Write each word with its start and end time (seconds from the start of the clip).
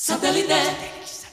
Satellite. 0.00 1.27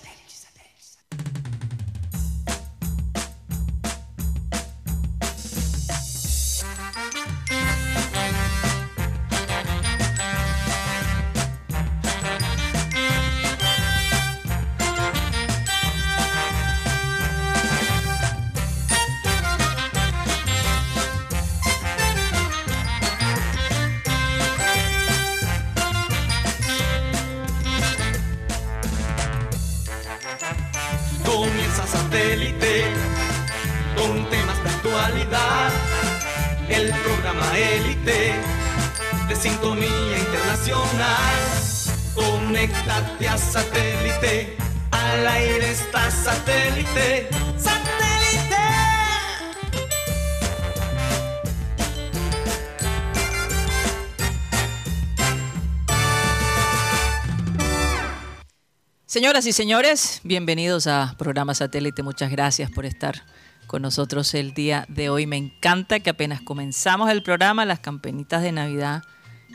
Señoras 59.25 59.47
y 59.47 59.53
señores, 59.53 60.21
bienvenidos 60.23 60.85
a 60.85 61.15
Programa 61.17 61.55
Satélite. 61.55 62.03
Muchas 62.03 62.29
gracias 62.29 62.69
por 62.69 62.85
estar 62.85 63.23
con 63.65 63.81
nosotros 63.81 64.31
el 64.35 64.53
día 64.53 64.85
de 64.87 65.09
hoy. 65.09 65.25
Me 65.25 65.35
encanta 65.35 65.99
que 65.99 66.11
apenas 66.11 66.41
comenzamos 66.41 67.09
el 67.09 67.23
programa, 67.23 67.65
las 67.65 67.79
campanitas 67.79 68.43
de 68.43 68.51
Navidad 68.51 69.01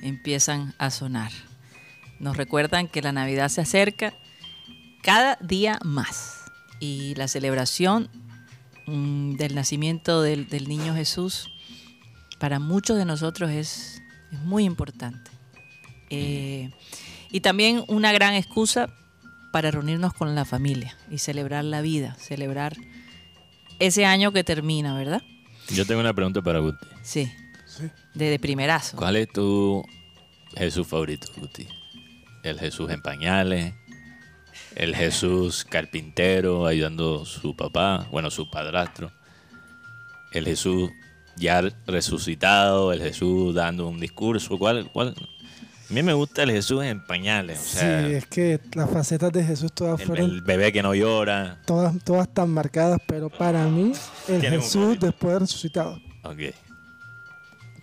empiezan 0.03 0.75
a 0.79 0.91
sonar. 0.91 1.31
Nos 2.19 2.37
recuerdan 2.37 2.89
que 2.89 3.01
la 3.01 3.12
Navidad 3.12 3.49
se 3.49 3.61
acerca 3.61 4.12
cada 5.03 5.37
día 5.37 5.79
más 5.84 6.51
y 6.81 7.15
la 7.15 7.29
celebración 7.29 8.11
mm, 8.89 9.37
del 9.37 9.55
nacimiento 9.55 10.21
del, 10.21 10.49
del 10.49 10.67
niño 10.69 10.97
Jesús 10.97 11.49
para 12.41 12.59
muchos 12.59 12.99
de 12.99 13.05
nosotros 13.05 13.53
es, 13.53 14.03
es 14.33 14.41
muy 14.41 14.65
importante. 14.65 15.31
Eh, 16.11 16.73
y 17.31 17.39
también 17.39 17.84
una 17.87 18.11
gran 18.11 18.34
excusa 18.34 18.97
para 19.51 19.70
reunirnos 19.70 20.15
con 20.15 20.34
la 20.34 20.45
familia 20.45 20.97
y 21.11 21.19
celebrar 21.19 21.65
la 21.65 21.81
vida, 21.83 22.15
celebrar 22.19 22.77
ese 23.79 24.05
año 24.05 24.33
que 24.33 24.45
termina, 24.45 24.95
¿verdad? 24.95 25.23
Yo 25.70 25.87
tengo 25.87 26.01
una 26.01 26.15
pregunta 26.15 26.43
para 26.43 26.59
Guti. 26.59 26.87
Sí. 27.03 27.31
De, 28.15 28.31
de 28.31 28.39
primerazo. 28.39 28.97
¿Cuál 28.97 29.17
es 29.17 29.28
tu 29.33 29.84
Jesús 30.56 30.87
favorito, 30.87 31.28
Guti? 31.37 31.67
¿El 32.43 32.59
Jesús 32.59 32.91
en 32.91 33.01
pañales? 33.01 33.75
¿El 34.75 34.95
Jesús 34.95 35.65
carpintero 35.65 36.67
ayudando 36.67 37.23
a 37.23 37.27
su 37.27 37.56
papá? 37.56 38.06
Bueno, 38.11 38.31
su 38.31 38.51
padrastro. 38.51 39.12
¿El 40.33 40.45
Jesús 40.45 40.91
ya 41.37 41.62
resucitado? 41.87 42.93
¿El 42.93 43.01
Jesús 43.01 43.55
dando 43.55 43.89
un 43.89 44.01
discurso? 44.01 44.59
¿Cuál? 44.59 44.91
cuál? 44.93 45.15
A 45.91 45.93
mí 45.93 46.03
me 46.05 46.13
gusta 46.13 46.45
el 46.45 46.53
Jesús 46.53 46.85
en 46.85 47.01
pañales. 47.05 47.59
O 47.59 47.79
sea, 47.79 48.07
sí, 48.07 48.15
es 48.15 48.27
que 48.27 48.61
las 48.75 48.89
facetas 48.91 49.33
de 49.33 49.43
Jesús 49.43 49.73
todas 49.73 50.01
el, 50.01 50.07
fueron 50.07 50.31
el 50.31 50.41
bebé 50.43 50.73
que 50.73 50.83
no 50.83 50.95
llora. 50.95 51.59
todas, 51.67 51.95
todas 52.05 52.29
tan 52.33 52.49
marcadas, 52.51 53.01
pero 53.07 53.29
para 53.29 53.65
mí 53.67 53.93
el 54.29 54.41
Jesús 54.41 54.99
después 55.01 55.33
de 55.35 55.39
resucitado. 55.41 56.01
Ok. 56.23 56.39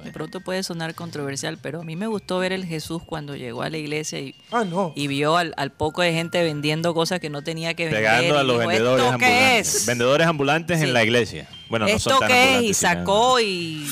De 0.03 0.11
pronto 0.13 0.39
puede 0.41 0.61
sonar 0.63 0.93
controversial, 0.95 1.57
pero 1.61 1.81
a 1.81 1.83
mí 1.83 1.95
me 1.95 2.05
gustó 2.07 2.37
ver 2.39 2.53
el 2.53 2.63
Jesús 2.65 3.01
cuando 3.03 3.35
llegó 3.35 3.63
a 3.63 3.69
la 3.69 3.77
iglesia 3.77 4.19
y, 4.19 4.35
Ah, 4.51 4.63
no. 4.63 4.93
y 4.95 5.07
vio 5.07 5.35
al, 5.35 5.53
al 5.57 5.71
poco 5.71 6.01
de 6.03 6.13
gente 6.13 6.41
vendiendo 6.43 6.93
cosas 6.93 7.19
que 7.19 7.29
no 7.31 7.41
tenía 7.41 7.73
que 7.73 7.85
vender. 7.85 8.03
Pegando 8.03 8.37
a 8.37 8.43
los 8.43 8.57
dijo, 8.59 8.69
vendedores 8.69 9.05
¿Esto 9.05 9.17
qué 9.17 9.25
ambulantes. 9.25 9.75
es? 9.75 9.85
Vendedores 9.87 10.27
ambulantes 10.27 10.77
Sí. 10.79 10.83
en 10.85 10.93
la 10.93 11.03
iglesia. 11.03 11.49
Bueno, 11.69 11.87
no 11.87 11.99
son 11.99 12.13
¿Esto 12.13 12.19
tan 12.19 12.29
qué 12.29 12.43
es? 12.43 12.47
Y 12.47 12.53
ambulantes, 12.55 12.77
sacó 12.77 13.39
y 13.41 13.87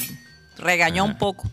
regañó 0.57 1.03
un 1.03 1.17
poco. 1.17 1.49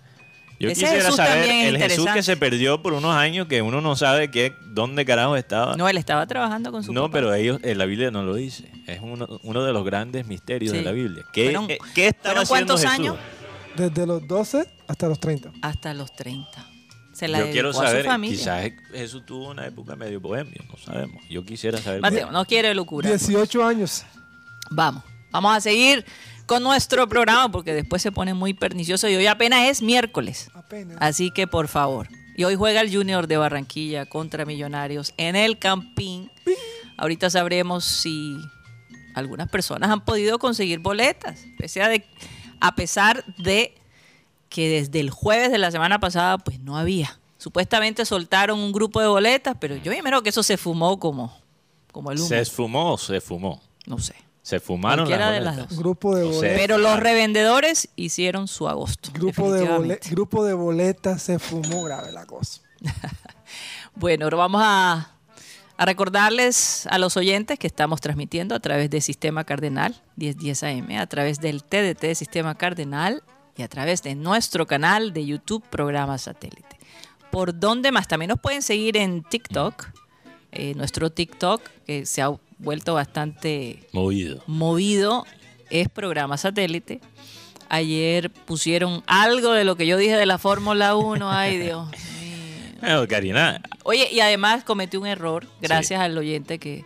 Yo 0.62 0.68
Ese 0.70 0.82
quisiera 0.82 1.02
Jesús 1.02 1.16
saber 1.16 1.50
el 1.50 1.76
Jesús 1.76 2.06
que 2.14 2.22
se 2.22 2.36
perdió 2.36 2.80
por 2.82 2.92
unos 2.92 3.14
años 3.16 3.48
que 3.48 3.62
uno 3.62 3.80
no 3.80 3.96
sabe 3.96 4.30
qué, 4.30 4.54
dónde 4.66 5.04
carajo 5.04 5.34
estaba. 5.36 5.74
No, 5.76 5.88
él 5.88 5.96
estaba 5.98 6.24
trabajando 6.28 6.70
con 6.70 6.84
su 6.84 6.92
No, 6.92 7.02
papá. 7.02 7.14
pero 7.14 7.34
ellos, 7.34 7.58
en 7.64 7.78
la 7.78 7.84
Biblia 7.84 8.12
no 8.12 8.22
lo 8.22 8.34
dice. 8.36 8.70
Es 8.86 9.00
uno, 9.02 9.26
uno 9.42 9.64
de 9.64 9.72
los 9.72 9.84
grandes 9.84 10.26
misterios 10.28 10.70
Sí. 10.70 10.78
de 10.78 10.84
la 10.84 10.92
Biblia. 10.92 11.24
¿Qué, 11.32 11.46
Fueron- 11.46 11.68
eh, 11.68 11.78
qué 11.96 12.06
estaba 12.06 12.46
¿fueron 12.46 12.70
haciendo 12.70 12.74
cuántos 12.74 12.80
Jesús? 12.80 12.94
años? 12.94 13.16
Desde 13.76 14.06
los 14.06 14.28
12 14.28 14.68
hasta 14.86 15.08
los 15.08 15.18
30. 15.18 15.50
Hasta 15.62 15.94
los 15.94 16.14
30. 16.14 16.64
Se 17.12 17.26
la 17.26 17.40
Yo 17.40 17.50
quiero 17.50 17.70
a 17.70 17.74
saber, 17.74 18.04
su 18.04 18.08
familia. 18.10 18.38
quizás 18.38 18.72
Jesús 18.92 19.26
tuvo 19.26 19.50
una 19.50 19.66
época 19.66 19.96
medio 19.96 20.20
bohemio, 20.20 20.62
no 20.70 20.78
sabemos. 20.78 21.22
Yo 21.28 21.44
quisiera 21.44 21.78
saber. 21.78 22.00
Mateo, 22.00 22.30
no 22.30 22.44
quiere 22.44 22.72
locura. 22.74 23.08
18 23.10 23.64
años. 23.66 24.04
Vamos, 24.70 25.02
vamos 25.32 25.56
a 25.56 25.60
seguir 25.60 26.04
con 26.52 26.62
nuestro 26.62 27.08
programa 27.08 27.50
porque 27.50 27.72
después 27.72 28.02
se 28.02 28.12
pone 28.12 28.34
muy 28.34 28.52
pernicioso 28.52 29.08
y 29.08 29.14
hoy 29.16 29.26
apenas 29.26 29.68
es 29.70 29.80
miércoles. 29.80 30.50
Apenas. 30.54 30.98
Así 31.00 31.30
que 31.30 31.46
por 31.46 31.66
favor. 31.68 32.08
Y 32.36 32.44
hoy 32.44 32.56
juega 32.56 32.80
el 32.82 32.94
Junior 32.94 33.26
de 33.26 33.36
Barranquilla 33.38 34.04
contra 34.06 34.44
Millonarios 34.44 35.14
en 35.16 35.34
el 35.36 35.58
Campín. 35.58 36.30
Ahorita 36.98 37.30
sabremos 37.30 37.84
si 37.84 38.36
algunas 39.14 39.48
personas 39.48 39.90
han 39.90 40.04
podido 40.04 40.38
conseguir 40.38 40.78
boletas, 40.80 41.40
pese 41.58 41.82
a, 41.82 41.88
de- 41.88 42.04
a 42.60 42.74
pesar 42.74 43.24
de 43.38 43.74
que 44.50 44.68
desde 44.68 45.00
el 45.00 45.08
jueves 45.10 45.50
de 45.50 45.58
la 45.58 45.70
semana 45.70 46.00
pasada 46.00 46.36
pues 46.38 46.58
no 46.60 46.76
había. 46.76 47.18
Supuestamente 47.38 48.04
soltaron 48.04 48.58
un 48.58 48.72
grupo 48.72 49.00
de 49.00 49.08
boletas, 49.08 49.56
pero 49.58 49.76
yo 49.76 49.92
imagino 49.92 50.22
que 50.22 50.28
eso 50.28 50.42
se 50.42 50.56
fumó 50.58 50.98
como, 51.00 51.34
como 51.92 52.12
el 52.12 52.18
humo. 52.18 52.28
¿Se 52.28 52.40
esfumó 52.40 52.92
o 52.92 52.98
se 52.98 53.20
fumó? 53.22 53.62
No 53.86 53.98
sé. 53.98 54.14
Se 54.42 54.58
fumaron 54.60 55.06
Cualquiera 55.06 55.26
las 55.30 55.34
de 55.34 55.40
las 55.40 55.54
boletas? 55.54 55.70
dos. 55.70 55.78
Grupo 55.78 56.16
de 56.16 56.24
No 56.24 56.30
sé. 56.32 56.36
boletas. 56.36 56.58
Pero 56.60 56.78
los 56.78 56.98
revendedores 57.00 57.88
hicieron 57.96 58.48
su 58.48 58.68
agosto. 58.68 59.10
Grupo 59.12 59.52
de, 59.52 59.60
bole- 59.60 59.60
definitivamente. 59.60 60.10
grupo 60.10 60.44
de 60.44 60.52
boletas 60.54 61.22
se 61.22 61.38
fumó 61.38 61.84
grave 61.84 62.12
la 62.12 62.26
cosa. 62.26 62.60
Bueno, 63.94 64.24
ahora 64.24 64.36
vamos 64.38 64.62
a, 64.64 65.10
a 65.76 65.84
recordarles 65.84 66.86
a 66.90 66.98
los 66.98 67.16
oyentes 67.18 67.58
que 67.58 67.66
estamos 67.66 68.00
transmitiendo 68.00 68.54
a 68.54 68.60
través 68.60 68.88
de 68.88 69.00
Sistema 69.02 69.44
Cardenal 69.44 70.02
1010 70.16 70.62
AM, 70.62 70.92
a 70.98 71.06
través 71.06 71.40
del 71.40 71.62
TDT 71.62 72.00
de 72.00 72.14
Sistema 72.14 72.54
Cardenal 72.54 73.22
y 73.54 73.62
a 73.62 73.68
través 73.68 74.02
de 74.02 74.14
nuestro 74.14 74.66
canal 74.66 75.12
de 75.12 75.26
YouTube 75.26 75.62
Programa 75.68 76.16
Satélite. 76.16 76.78
¿Por 77.30 77.58
dónde 77.60 77.92
más? 77.92 78.08
También 78.08 78.30
nos 78.30 78.40
pueden 78.40 78.62
seguir 78.62 78.96
en 78.96 79.22
TikTok, 79.24 79.88
eh, 80.52 80.74
nuestro 80.74 81.10
TikTok 81.10 81.62
que 81.86 82.06
se 82.06 82.22
ha 82.22 82.30
vuelto 82.58 82.94
bastante 82.94 83.86
Movido. 83.92 84.42
movido 84.46 85.26
es 85.70 85.88
programa 85.88 86.36
satélite. 86.36 87.00
Ayer 87.68 88.30
pusieron 88.30 89.02
algo 89.06 89.52
de 89.52 89.64
lo 89.64 89.76
que 89.76 89.86
yo 89.86 89.96
dije 89.96 90.16
de 90.16 90.26
la 90.26 90.38
Fórmula 90.38 90.94
1. 90.94 91.30
Ay, 91.32 91.56
Dios 91.64 91.88
mío. 92.82 93.06
Karina, 93.08 93.62
Oye, 93.84 94.08
y 94.12 94.20
además 94.20 94.64
cometí 94.64 94.96
un 94.96 95.06
error, 95.06 95.46
gracias 95.60 96.00
al 96.00 96.16
oyente 96.18 96.58
que 96.58 96.84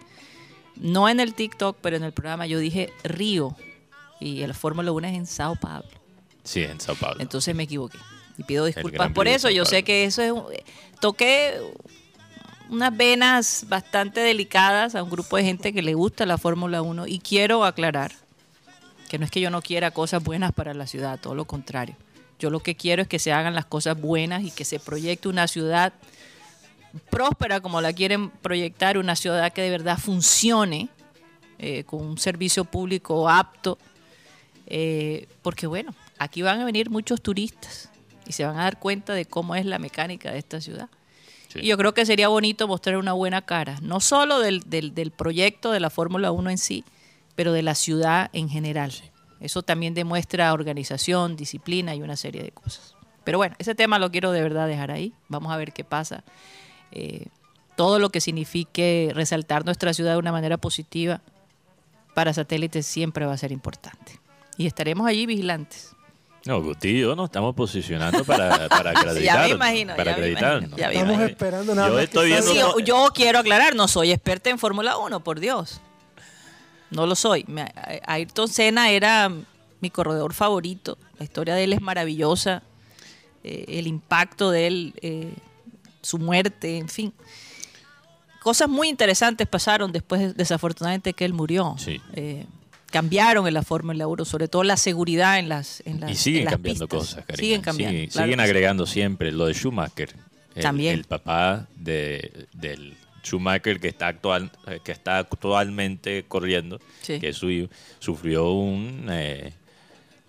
no 0.76 1.08
en 1.08 1.20
el 1.20 1.34
TikTok, 1.34 1.78
pero 1.80 1.96
en 1.96 2.04
el 2.04 2.12
programa 2.12 2.46
yo 2.46 2.58
dije 2.58 2.90
Río 3.02 3.56
y 4.20 4.42
el 4.42 4.54
Fórmula 4.54 4.92
1 4.92 5.08
es 5.08 5.14
en 5.14 5.26
Sao 5.26 5.56
Paulo. 5.56 5.88
sí, 6.44 6.62
en 6.62 6.78
Sao 6.80 6.94
Paulo. 6.94 7.20
Entonces 7.20 7.54
me 7.54 7.64
equivoqué 7.64 7.98
y 8.38 8.42
pido 8.44 8.66
disculpas 8.66 9.10
por 9.12 9.26
eso. 9.26 9.48
Yo 9.50 9.64
sé 9.64 9.82
que 9.82 10.04
eso 10.04 10.22
es 10.22 10.30
un- 10.32 10.44
toqué 11.00 11.54
unas 12.70 12.96
venas 12.96 13.66
bastante 13.68 14.20
delicadas 14.20 14.94
a 14.94 15.02
un 15.02 15.10
grupo 15.10 15.36
de 15.36 15.44
gente 15.44 15.72
que 15.72 15.82
le 15.82 15.94
gusta 15.94 16.26
la 16.26 16.38
Fórmula 16.38 16.82
1 16.82 17.06
y 17.06 17.18
quiero 17.20 17.64
aclarar 17.64 18.12
que 19.08 19.18
no 19.18 19.24
es 19.24 19.30
que 19.30 19.40
yo 19.40 19.50
no 19.50 19.62
quiera 19.62 19.90
cosas 19.90 20.22
buenas 20.22 20.52
para 20.52 20.74
la 20.74 20.86
ciudad, 20.86 21.18
todo 21.20 21.34
lo 21.34 21.44
contrario. 21.44 21.96
Yo 22.38 22.50
lo 22.50 22.60
que 22.60 22.74
quiero 22.74 23.02
es 23.02 23.08
que 23.08 23.18
se 23.18 23.32
hagan 23.32 23.54
las 23.54 23.64
cosas 23.64 23.98
buenas 24.00 24.42
y 24.42 24.50
que 24.50 24.64
se 24.64 24.78
proyecte 24.78 25.28
una 25.28 25.48
ciudad 25.48 25.92
próspera 27.10 27.60
como 27.60 27.80
la 27.80 27.92
quieren 27.92 28.30
proyectar, 28.30 28.98
una 28.98 29.16
ciudad 29.16 29.52
que 29.52 29.62
de 29.62 29.70
verdad 29.70 29.98
funcione 29.98 30.88
eh, 31.58 31.84
con 31.84 32.02
un 32.02 32.18
servicio 32.18 32.64
público 32.64 33.28
apto, 33.28 33.78
eh, 34.66 35.28
porque 35.42 35.66
bueno, 35.66 35.94
aquí 36.18 36.42
van 36.42 36.60
a 36.60 36.64
venir 36.64 36.90
muchos 36.90 37.22
turistas 37.22 37.90
y 38.26 38.32
se 38.32 38.44
van 38.44 38.58
a 38.58 38.64
dar 38.64 38.78
cuenta 38.78 39.14
de 39.14 39.24
cómo 39.24 39.54
es 39.54 39.64
la 39.64 39.78
mecánica 39.78 40.32
de 40.32 40.38
esta 40.38 40.60
ciudad. 40.60 40.88
Sí. 41.60 41.66
Y 41.66 41.68
yo 41.68 41.76
creo 41.76 41.94
que 41.94 42.06
sería 42.06 42.28
bonito 42.28 42.66
mostrar 42.68 42.96
una 42.96 43.12
buena 43.12 43.42
cara, 43.42 43.78
no 43.82 44.00
solo 44.00 44.38
del, 44.40 44.60
del- 44.60 44.94
del 44.94 45.10
proyecto 45.10 45.72
de 45.72 45.80
la 45.80 45.90
Fórmula 45.90 46.30
1 46.32 46.50
en 46.50 46.58
sí, 46.58 46.84
pero 47.34 47.52
de 47.52 47.62
la 47.62 47.74
ciudad 47.74 48.30
en 48.32 48.48
general. 48.48 48.92
Eso 49.40 49.62
también 49.62 49.92
demuestra 49.94 50.52
organización, 50.52 51.36
disciplina 51.36 51.94
y 51.94 52.02
una 52.02 52.16
serie 52.16 52.42
de 52.42 52.50
cosas. 52.52 52.94
Pero 53.24 53.38
bueno, 53.38 53.56
ese 53.58 53.74
tema 53.74 53.98
lo 53.98 54.10
quiero 54.10 54.30
de 54.32 54.40
verdad 54.40 54.66
dejar 54.68 54.90
ahí. 54.90 55.12
Vamos 55.28 55.52
a 55.52 55.56
ver 55.56 55.72
qué 55.72 55.84
pasa. 55.84 56.22
Eh, 56.92 57.26
todo 57.74 57.98
lo 57.98 58.10
que 58.10 58.20
signifique 58.20 59.10
resaltar 59.14 59.64
nuestra 59.64 59.92
ciudad 59.92 60.12
de 60.12 60.18
una 60.18 60.32
manera 60.32 60.56
positiva 60.56 61.20
para 62.14 62.32
satélite 62.32 62.82
siempre 62.82 63.26
va 63.26 63.32
a 63.34 63.36
ser 63.36 63.52
importante. 63.52 64.18
Y 64.56 64.66
estaremos 64.66 65.06
allí 65.06 65.26
vigilantes. 65.26 65.95
No, 66.46 66.62
Guti 66.62 66.88
y 66.88 67.00
yo 67.00 67.16
nos 67.16 67.26
estamos 67.26 67.54
posicionando 67.54 68.24
para, 68.24 68.68
para 68.68 68.90
acreditar. 68.98 69.50
imagino, 69.50 69.96
Para 69.96 70.12
ya 70.12 70.16
me 70.16 70.22
acreditar. 70.22 70.52
imagino, 70.62 70.76
ya 70.76 70.86
me 70.88 70.92
Estamos 70.94 71.14
imagino. 71.14 71.30
esperando 71.32 71.74
nada 71.74 71.88
Yo 71.88 71.94
más 71.94 72.04
estoy 72.04 72.22
que 72.22 72.34
viendo 72.34 72.50
Sí, 72.52 72.58
yo, 72.58 72.78
yo 72.80 73.08
quiero 73.14 73.38
aclarar, 73.40 73.74
no 73.74 73.88
soy 73.88 74.12
experta 74.12 74.50
en 74.50 74.58
Fórmula 74.58 74.96
1, 74.96 75.20
por 75.24 75.40
Dios. 75.40 75.80
No 76.90 77.06
lo 77.06 77.14
soy. 77.16 77.44
Me- 77.48 77.72
Ayrton 78.06 78.48
Senna 78.48 78.90
era 78.90 79.30
mi 79.80 79.90
corredor 79.90 80.32
favorito. 80.34 80.96
La 81.18 81.24
historia 81.24 81.54
de 81.54 81.64
él 81.64 81.72
es 81.72 81.80
maravillosa. 81.80 82.62
Eh, 83.42 83.64
el 83.78 83.86
impacto 83.88 84.50
de 84.50 84.66
él, 84.66 84.94
eh, 85.02 85.34
su 86.00 86.18
muerte, 86.18 86.78
en 86.78 86.88
fin. 86.88 87.12
Cosas 88.40 88.68
muy 88.68 88.88
interesantes 88.88 89.48
pasaron 89.48 89.90
después, 89.90 90.36
desafortunadamente, 90.36 91.12
que 91.12 91.24
él 91.24 91.32
murió. 91.32 91.74
Sí. 91.78 92.00
Eh, 92.14 92.46
cambiaron 92.96 93.46
en 93.46 93.54
la 93.54 93.62
Fórmula 93.62 94.06
1, 94.06 94.24
sobre 94.24 94.48
todo 94.48 94.62
la 94.64 94.76
seguridad 94.76 95.38
en 95.38 95.48
las 95.48 95.82
en 95.86 96.00
las 96.00 96.10
Y 96.10 96.14
siguen 96.14 96.40
en 96.40 96.44
las 96.46 96.52
cambiando 96.54 96.88
pistas. 96.88 96.98
cosas, 97.00 97.24
Karina. 97.26 97.36
Siguen 97.42 97.60
cambiando. 97.62 97.92
Siguen, 97.96 98.10
claro 98.10 98.26
siguen 98.26 98.38
sí. 98.38 98.44
agregando 98.44 98.86
siempre 98.86 99.32
lo 99.32 99.46
de 99.46 99.54
Schumacher. 99.54 100.14
El, 100.54 100.62
También. 100.62 100.94
El 100.94 101.04
papá 101.04 101.66
de, 101.76 102.46
del 102.54 102.94
Schumacher 103.22 103.78
que 103.80 103.88
está 103.88 104.06
actual, 104.08 104.50
eh, 104.66 104.80
que 104.84 104.92
está 104.92 105.18
actualmente 105.18 106.24
corriendo, 106.28 106.80
Sí. 107.02 107.18
que 107.20 107.32
su 107.32 107.68
sufrió 107.98 108.50
un, 108.52 109.06
eh, 109.10 109.52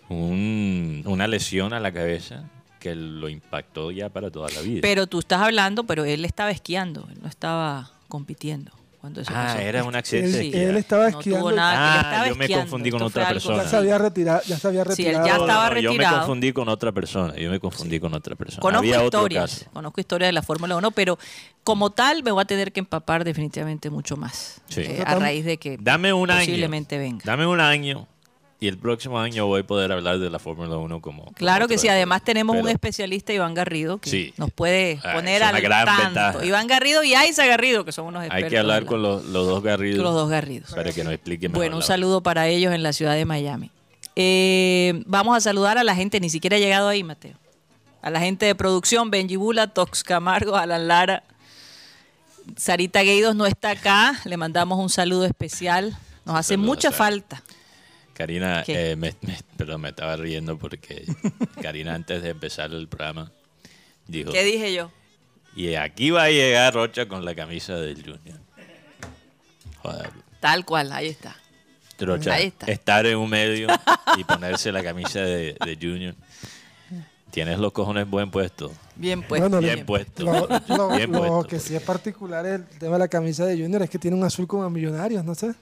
un- 0.09 1.03
una 1.05 1.27
lesión 1.27 1.73
a 1.73 1.79
la 1.79 1.91
cabeza 1.91 2.49
que 2.79 2.95
lo 2.95 3.27
impactó 3.29 3.91
ya 3.91 4.09
para 4.09 4.29
toda 4.31 4.49
la 4.49 4.61
vida. 4.61 4.79
Pero 4.81 5.07
tú 5.07 5.19
estás 5.19 5.41
hablando, 5.41 5.85
pero 5.85 6.05
él 6.05 6.25
estaba 6.25 6.51
esquiando, 6.51 7.07
él 7.11 7.17
no 7.21 7.27
estaba 7.27 7.91
compitiendo 8.07 8.71
cuando 8.99 9.21
eso 9.21 9.31
ah, 9.33 9.45
pasó. 9.47 9.59
era 9.59 9.83
un 9.83 9.95
accidente. 9.95 10.29
de 10.29 10.39
Él, 10.39 10.45
esquí. 10.47 10.59
él 10.59 10.77
estaba 10.77 11.09
No 11.09 11.19
esquiando. 11.19 11.39
tuvo 11.47 11.55
nada, 11.55 11.73
él 11.73 11.79
Ah, 11.81 12.01
estaba 12.09 12.27
yo 12.27 12.35
me 12.35 12.45
esquiando, 12.45 12.63
confundí 12.65 12.89
con 12.91 12.97
esto 13.03 13.07
otra 13.19 13.27
persona. 13.29 13.63
ya 13.63 13.69
se 13.69 13.75
había 13.77 13.97
retirado. 13.97 14.41
Ya 14.47 14.57
se 14.57 14.67
había 14.67 14.83
Sí, 14.85 15.05
él 15.05 15.15
retirado. 15.15 15.25
ya 15.27 15.33
estaba 15.33 15.69
No, 15.69 15.75
Yo 15.79 15.91
me 15.91 15.97
retirado. 15.97 16.17
confundí 16.19 16.53
con 16.53 16.69
otra 16.69 16.91
persona. 16.91 17.35
Yo 17.35 17.49
me 17.51 17.59
confundí 17.59 17.99
con 17.99 18.13
otra 18.13 18.35
persona. 18.35 18.61
Conozco 18.61 18.79
Había 18.79 18.97
otro 19.03 19.19
historias, 19.19 19.59
caso. 19.59 19.71
conozco 19.71 20.01
historias 20.01 20.27
de 20.29 20.33
la 20.33 20.41
Fórmula 20.41 20.75
1, 20.77 20.91
pero 20.91 21.17
como 21.63 21.91
tal 21.91 22.23
me 22.23 22.31
voy 22.31 22.41
a 22.41 22.45
tener 22.45 22.71
que 22.71 22.79
empapar 22.79 23.23
definitivamente 23.23 23.89
mucho 23.89 24.17
más. 24.17 24.61
Sí. 24.67 24.81
eh, 24.81 25.03
a 25.05 25.15
raíz 25.15 25.45
de 25.45 25.57
que 25.57 25.77
Dame 25.79 26.11
un 26.13 26.29
año. 26.31 26.39
posiblemente 26.41 26.97
venga. 26.97 27.21
Dame 27.25 27.45
un 27.45 27.59
año 27.61 28.07
y 28.59 28.67
el 28.67 28.77
próximo 28.77 29.19
año 29.19 29.45
voy 29.45 29.61
a 29.61 29.63
poder 29.67 29.91
hablar 29.91 30.17
de 30.19 30.29
la 30.31 30.39
Fórmula 30.39 30.77
1 30.77 30.99
como. 31.01 31.25
como 31.25 31.35
Claro 31.35 31.67
que 31.67 31.77
sí, 31.77 31.87
además 31.89 32.23
tenemos 32.23 32.55
un 32.55 32.67
especialista, 32.69 33.31
Iván 33.33 33.53
Garrido, 33.53 33.99
que 33.99 34.09
Sí. 34.09 34.33
nos 34.37 34.51
puede 34.51 34.99
Ah, 35.03 35.13
poner 35.13 35.43
al 35.43 35.61
gran 35.61 35.85
tanto. 35.85 36.03
ventaja. 36.05 36.45
Iván 36.45 36.65
Garrido 36.67 37.03
y 37.03 37.13
Aiza 37.13 37.45
Garrido, 37.45 37.85
que 37.85 37.91
son 37.91 38.05
unos 38.07 38.23
expertos. 38.23 38.45
Hay 38.45 38.49
que 38.49 38.57
hablar 38.57 38.85
con 38.85 39.01
los, 39.03 39.23
los 39.25 39.45
dos 39.47 39.61
garridos. 39.63 40.03
los 40.03 40.13
dos 40.13 40.29
Garridos. 40.29 40.71
Para 40.73 40.91
que 40.91 41.03
nos 41.03 41.13
expliquen 41.13 41.51
mejor. 41.51 41.63
Bueno, 41.65 41.75
un 41.77 41.83
saludo 41.83 42.21
para 42.21 42.47
ellos 42.47 42.73
en 42.73 42.81
la 42.81 42.93
ciudad 42.93 43.13
de 43.13 43.25
Miami. 43.25 43.69
Eh, 44.15 45.03
vamos 45.05 45.37
a 45.37 45.41
saludar 45.41 45.77
a 45.77 45.83
la 45.83 45.93
gente, 45.95 46.19
ni 46.19 46.29
siquiera 46.31 46.55
ha 46.55 46.59
llegado 46.59 46.87
ahí, 46.87 47.03
Mateo. 47.03 47.35
A 48.01 48.09
la 48.09 48.19
gente 48.19 48.47
de 48.47 48.55
producción, 48.55 49.11
Benji 49.11 49.35
Bula, 49.35 49.67
Tox 49.67 50.03
Camargo, 50.03 50.55
Alan 50.55 50.87
Lara. 50.87 51.23
Sarita 52.55 53.01
Gueidos 53.03 53.35
no 53.35 53.45
está 53.45 53.71
acá, 53.71 54.19
le 54.25 54.37
mandamos 54.37 54.79
un 54.79 54.89
saludo 54.89 55.25
especial. 55.25 55.95
Nos 56.25 56.35
hace 56.37 56.53
Saludos, 56.55 56.67
mucha 56.67 56.91
Sara. 56.91 56.97
falta. 56.97 57.43
Karina, 58.17 58.63
eh, 58.67 58.95
me, 58.97 59.13
me- 59.21 59.37
perdón, 59.57 59.81
me 59.81 59.89
estaba 59.89 60.15
riendo 60.15 60.57
porque 60.57 61.05
Karina 61.61 61.93
antes 61.93 62.23
de 62.23 62.29
empezar 62.29 62.71
el 62.71 62.87
programa 62.87 63.31
dijo, 64.07 64.31
¿Qué 64.31 64.43
dije 64.43 64.73
yo? 64.73 64.91
y 65.55 65.75
aquí 65.75 66.09
va 66.09 66.23
a 66.23 66.29
llegar 66.29 66.73
Rocha 66.73 67.07
con 67.07 67.23
la 67.23 67.35
camisa 67.35 67.75
del 67.75 67.97
Junior. 68.01 68.39
Joder, 69.81 70.09
Tal 70.39 70.65
cual, 70.65 70.91
ahí 70.91 71.07
está. 71.07 71.35
Rocha, 71.99 72.33
Ahí 72.33 72.47
está. 72.47 72.67
estar 72.67 73.05
en 73.07 73.17
un 73.17 73.27
medio 73.29 73.67
y 74.17 74.23
ponerse 74.23 74.71
la 74.71 74.83
camisa 74.83 75.19
de, 75.21 75.55
de 75.65 75.75
Junior. 75.81 76.13
Tienes 77.31 77.57
los 77.59 77.71
cojones 77.71 78.07
buen 78.09 78.29
puestos. 78.31 78.71
Bien 78.95 79.21
puesto. 79.23 79.49
Bueno, 79.49 79.59
Bien 79.65 79.85
puesto. 79.85 80.23
Lo, 80.23 80.47
lo- 80.75 80.95
Bien 80.95 81.11
lo 81.11 81.19
puesto. 81.19 81.43
que 81.47 81.59
sí 81.59 81.75
es 81.75 81.81
particular 81.81 82.45
el 82.45 82.65
tema 82.65 82.93
de 82.93 82.99
la 82.99 83.07
camisa 83.07 83.45
de 83.45 83.59
Junior 83.59 83.81
es 83.81 83.89
que 83.89 83.97
tiene 83.99 84.15
un 84.15 84.23
azul 84.23 84.47
como 84.47 84.63
a 84.63 84.69
millonarios, 84.69 85.23
no 85.25 85.33
sé. 85.35 85.53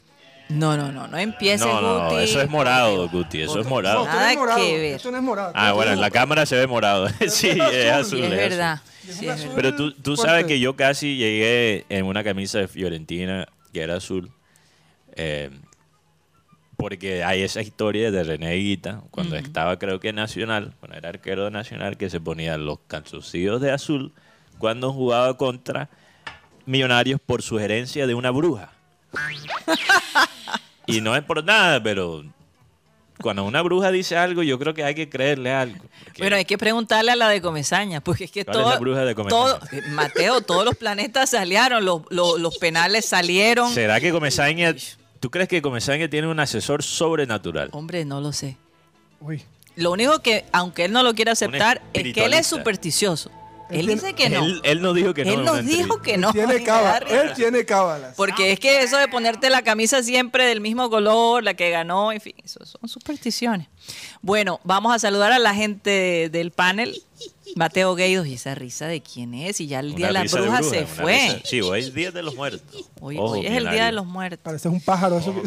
No, 0.50 0.78
no, 0.78 0.92
no, 0.92 1.08
no 1.08 1.18
empiece 1.18 1.66
No, 1.66 1.82
no, 1.82 1.98
no, 2.04 2.10
Guti. 2.12 2.24
eso 2.24 2.42
es 2.42 2.50
morado, 2.50 3.10
Guti, 3.10 3.42
eso 3.42 3.60
es 3.60 3.68
morado. 3.68 4.06
Nada 4.06 4.32
es 4.32 4.38
morado, 4.38 4.60
que 4.60 4.78
ver. 4.80 4.96
Esto 4.96 5.10
no 5.12 5.18
es 5.18 5.24
morado. 5.24 5.52
Ah, 5.56 5.72
bueno, 5.72 5.92
en 5.94 6.02
la 6.02 6.12
cámara 6.12 6.46
se 6.46 6.56
ve 6.56 6.68
morado. 6.68 7.08
sí, 7.28 7.50
es 7.50 7.92
azul. 7.92 8.24
Es 8.24 8.30
verdad. 8.30 8.82
Sí, 9.10 9.28
es 9.28 9.32
azul. 9.32 9.52
Pero 9.56 9.76
tú, 9.76 9.92
tú 9.94 10.16
sabes 10.16 10.46
que 10.46 10.60
yo 10.60 10.76
casi 10.76 11.18
llegué 11.18 11.86
en 11.90 12.06
una 12.06 12.24
camisa 12.24 12.60
de 12.60 12.68
Fiorentina 12.68 13.48
que 13.74 13.82
era 13.82 13.96
azul. 13.96 14.32
eh, 15.16 15.50
porque 16.78 17.24
hay 17.24 17.42
esa 17.42 17.62
historia 17.62 18.12
de 18.12 18.24
René 18.24 18.54
Guita, 18.56 19.02
cuando 19.10 19.38
estaba 19.38 19.80
creo 19.80 20.00
que 20.02 20.10
en 20.10 20.18
Nacional, 20.18 20.74
cuando 20.80 20.98
era 20.98 21.08
arquero 21.10 21.46
de 21.46 21.52
Nacional, 21.52 21.96
que 21.98 22.10
se 22.10 22.20
ponía 22.20 22.58
los 22.58 22.80
calzoncillos 22.88 23.62
de 23.62 23.72
azul 23.72 24.14
cuando 24.58 24.92
jugaba 24.92 25.38
contra 25.38 25.90
Millonarios 26.66 27.22
por 27.26 27.42
sugerencia 27.44 28.08
de 28.08 28.14
una 28.14 28.30
bruja. 28.32 28.72
y 30.88 31.02
no 31.02 31.16
es 31.16 31.24
por 31.24 31.44
nada, 31.44 31.82
pero 31.82 32.24
cuando 33.22 33.44
una 33.46 33.62
bruja 33.62 33.92
dice 33.92 34.18
algo, 34.18 34.44
yo 34.44 34.60
creo 34.60 34.74
que 34.74 34.84
hay 34.84 34.94
que 34.96 35.10
creerle 35.10 35.52
algo. 35.54 35.84
porque- 36.04 36.22
Bueno, 36.22 36.36
hay 36.36 36.46
que 36.46 36.58
preguntarle 36.58 37.12
a 37.12 37.16
la 37.16 37.30
de 37.30 37.42
Comezaña, 37.42 38.02
porque 38.02 38.26
es 38.26 38.32
que 38.32 38.44
¿Cuál 38.46 38.58
es 38.58 38.64
todo, 38.64 38.74
la 38.74 38.80
bruja 38.80 39.06
de 39.06 39.16
Comesaña? 39.16 39.60
todo- 39.60 39.60
eh, 39.72 39.82
Mateo, 39.90 40.42
todos 40.42 40.66
los 40.66 40.76
planetas 40.76 41.30
salieron, 41.30 41.86
los, 41.86 42.02
los- 42.10 42.40
los 42.40 42.58
penales 42.58 43.06
salieron. 43.06 43.74
¿Será 43.74 44.00
que 44.02 44.12
Comesaña, 44.12 44.76
tú 45.20 45.30
crees 45.32 45.48
que 45.50 45.62
Comesaña 45.62 46.10
tiene 46.10 46.28
un 46.28 46.40
asesor 46.40 46.84
sobrenatural? 46.84 47.70
Hombre, 47.72 48.04
no 48.06 48.20
lo 48.22 48.32
sé. 48.34 48.58
Uy, 49.22 49.42
Lo 49.78 49.92
único 49.92 50.20
que, 50.22 50.46
aunque 50.54 50.86
él 50.86 50.92
no 50.94 51.04
lo 51.04 51.14
quiera 51.16 51.34
aceptar, 51.34 51.82
es 51.94 52.14
que 52.14 52.26
él 52.26 52.34
es 52.34 52.48
supersticioso. 52.48 53.30
Él 53.70 53.80
Él 53.80 53.86
tiene- 53.88 53.94
dice 54.02 54.14
que 54.14 54.30
no. 54.30 54.46
Él, 54.46 54.62
él 54.64 54.82
no 54.82 54.94
dijo 54.94 55.14
que 55.14 55.26
no. 55.26 55.32
Él 55.34 55.44
nos 55.44 55.66
dijo 55.66 56.02
que 56.02 56.18
no. 56.18 56.32
tiene 56.32 56.54
y 56.56 56.60
me 56.60 56.66
da 56.66 56.66
cábala. 56.66 57.00
risa. 57.00 57.22
Él 57.24 57.34
tiene 57.34 57.66
cábalas. 57.66 58.14
Porque 58.16 58.52
es 58.52 58.60
que 58.60 58.84
eso 58.84 58.98
de 58.98 59.08
ponerte 59.08 59.50
la 59.50 59.64
camisa 59.64 60.04
siempre 60.04 60.46
del 60.46 60.62
mismo 60.62 60.90
color, 60.90 61.44
la 61.44 61.54
que 61.56 61.70
ganó, 61.72 62.12
en 62.12 62.22
fin, 62.22 62.36
eso 62.44 62.64
son 62.66 62.88
supersticiones. 62.88 63.68
Bueno, 64.22 64.60
vamos 64.64 64.94
a 64.94 65.00
saludar 65.00 65.32
a 65.32 65.40
la 65.40 65.56
gente 65.56 66.30
del 66.32 66.52
panel. 66.52 67.02
Mateo 67.56 67.96
Gueidos, 67.96 68.28
y 68.28 68.34
esa 68.34 68.54
risa 68.56 68.88
de 68.88 69.02
quién 69.02 69.34
es, 69.34 69.62
y 69.62 69.68
ya 69.68 69.80
el 69.80 69.96
día 69.96 70.10
Una 70.10 70.20
de 70.24 70.26
la 70.26 70.32
bruja 70.32 70.60
bruja, 70.62 70.64
se 70.64 70.86
fue. 70.86 71.14
risa- 71.14 71.42
Sí, 71.46 71.62
hoy 71.62 71.80
es 71.80 71.94
Día 71.94 72.12
de 72.12 72.22
los 72.24 72.36
Muertos. 72.36 72.62
Hoy, 73.00 73.18
Ojo, 73.18 73.34
hoy 73.34 73.46
es 73.46 73.54
el 73.54 73.70
día 73.70 73.86
de 73.86 73.92
los 73.94 74.06
muertos. 74.06 74.40
Parece 74.44 74.68
un 74.68 74.82
pájaro. 74.82 75.18
Eso 75.20 75.30
Ojo. 75.30 75.42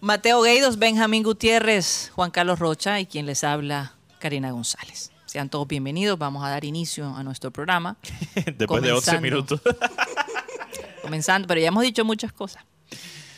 Mateo 0.00 0.42
Gueidos, 0.42 0.78
Benjamín 0.78 1.22
Gutiérrez, 1.22 2.10
Juan 2.14 2.30
Carlos 2.30 2.58
Rocha 2.58 3.00
y 3.00 3.06
quien 3.06 3.26
les 3.26 3.42
habla, 3.44 3.94
Karina 4.18 4.50
González. 4.50 5.10
Sean 5.36 5.50
todos 5.50 5.68
bienvenidos. 5.68 6.18
Vamos 6.18 6.42
a 6.42 6.48
dar 6.48 6.64
inicio 6.64 7.14
a 7.14 7.22
nuestro 7.22 7.50
programa. 7.50 7.98
Después 8.56 8.82
de 8.82 8.90
11 8.90 9.04
Comenzando. 9.04 9.20
minutos. 9.20 9.60
Comenzando, 11.02 11.46
pero 11.46 11.60
ya 11.60 11.68
hemos 11.68 11.82
dicho 11.82 12.06
muchas 12.06 12.32
cosas. 12.32 12.64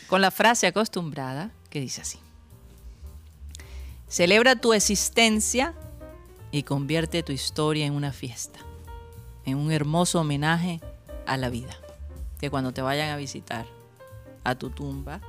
Con 0.07 0.21
la 0.21 0.31
frase 0.31 0.65
acostumbrada 0.65 1.51
que 1.69 1.81
dice 1.81 1.99
así. 1.99 2.17
Celebra 4.07 4.55
tu 4.55 4.71
existencia 4.71 5.73
y 6.51 6.63
convierte 6.63 7.21
tu 7.21 7.33
historia 7.33 7.85
en 7.85 7.91
una 7.91 8.13
fiesta, 8.13 8.59
en 9.43 9.57
un 9.57 9.69
hermoso 9.73 10.21
homenaje 10.21 10.79
a 11.25 11.35
la 11.35 11.49
vida. 11.49 11.75
Que 12.39 12.49
cuando 12.49 12.71
te 12.71 12.81
vayan 12.81 13.09
a 13.09 13.17
visitar 13.17 13.65
a 14.45 14.55
tu 14.55 14.69
tumba, 14.69 15.19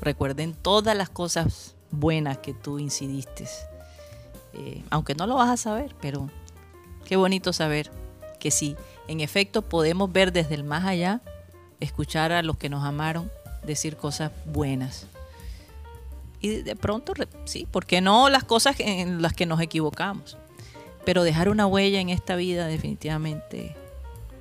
recuerden 0.00 0.54
todas 0.54 0.96
las 0.96 1.10
cosas 1.10 1.74
buenas 1.90 2.38
que 2.38 2.54
tú 2.54 2.78
incidiste. 2.78 3.46
Eh, 4.54 4.82
aunque 4.90 5.14
no 5.14 5.26
lo 5.26 5.36
vas 5.36 5.50
a 5.50 5.56
saber, 5.56 5.94
pero 6.00 6.28
qué 7.06 7.16
bonito 7.16 7.52
saber 7.52 7.90
que 8.38 8.50
sí, 8.50 8.76
en 9.08 9.20
efecto 9.20 9.62
podemos 9.62 10.12
ver 10.12 10.32
desde 10.32 10.54
el 10.54 10.64
más 10.64 10.84
allá, 10.84 11.20
escuchar 11.80 12.32
a 12.32 12.42
los 12.42 12.56
que 12.58 12.68
nos 12.68 12.84
amaron 12.84 13.30
decir 13.64 13.96
cosas 13.96 14.30
buenas. 14.46 15.06
Y 16.40 16.62
de 16.62 16.74
pronto, 16.76 17.12
sí, 17.44 17.66
¿por 17.70 17.86
qué 17.86 18.00
no 18.00 18.28
las 18.28 18.42
cosas 18.44 18.76
en 18.80 19.22
las 19.22 19.32
que 19.32 19.46
nos 19.46 19.60
equivocamos? 19.60 20.36
Pero 21.04 21.22
dejar 21.22 21.48
una 21.48 21.66
huella 21.66 22.00
en 22.00 22.08
esta 22.08 22.34
vida 22.36 22.66
definitivamente 22.66 23.76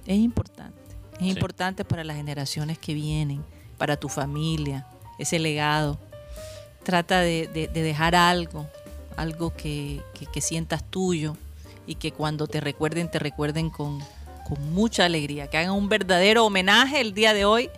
es 0.07 0.17
importante. 0.17 0.79
Es 1.13 1.19
Sí. 1.19 1.29
importante 1.29 1.85
para 1.85 2.03
las 2.03 2.17
generaciones 2.17 2.79
que 2.79 2.93
vienen, 2.95 3.43
para 3.77 3.97
tu 3.97 4.09
familia, 4.09 4.87
ese 5.19 5.37
legado. 5.37 5.99
Trata 6.83 7.19
de, 7.19 7.47
de- 7.47 7.67
de 7.67 7.81
dejar 7.83 8.15
algo, 8.15 8.67
algo 9.17 9.53
que, 9.55 10.01
que- 10.13 10.25
que 10.25 10.41
sientas 10.41 10.83
tuyo 10.89 11.35
y 11.87 11.95
que 11.95 12.11
cuando 12.11 12.47
te 12.47 12.59
recuerden, 12.61 13.09
te 13.09 13.19
recuerden 13.19 13.69
con, 13.69 13.99
con 14.47 14.73
mucha 14.73 15.05
alegría. 15.05 15.47
Que 15.47 15.57
hagan 15.57 15.71
un 15.73 15.89
verdadero 15.89 16.45
homenaje 16.45 17.01
el 17.01 17.13
día 17.13 17.33
de 17.33 17.45
hoy, 17.45 17.69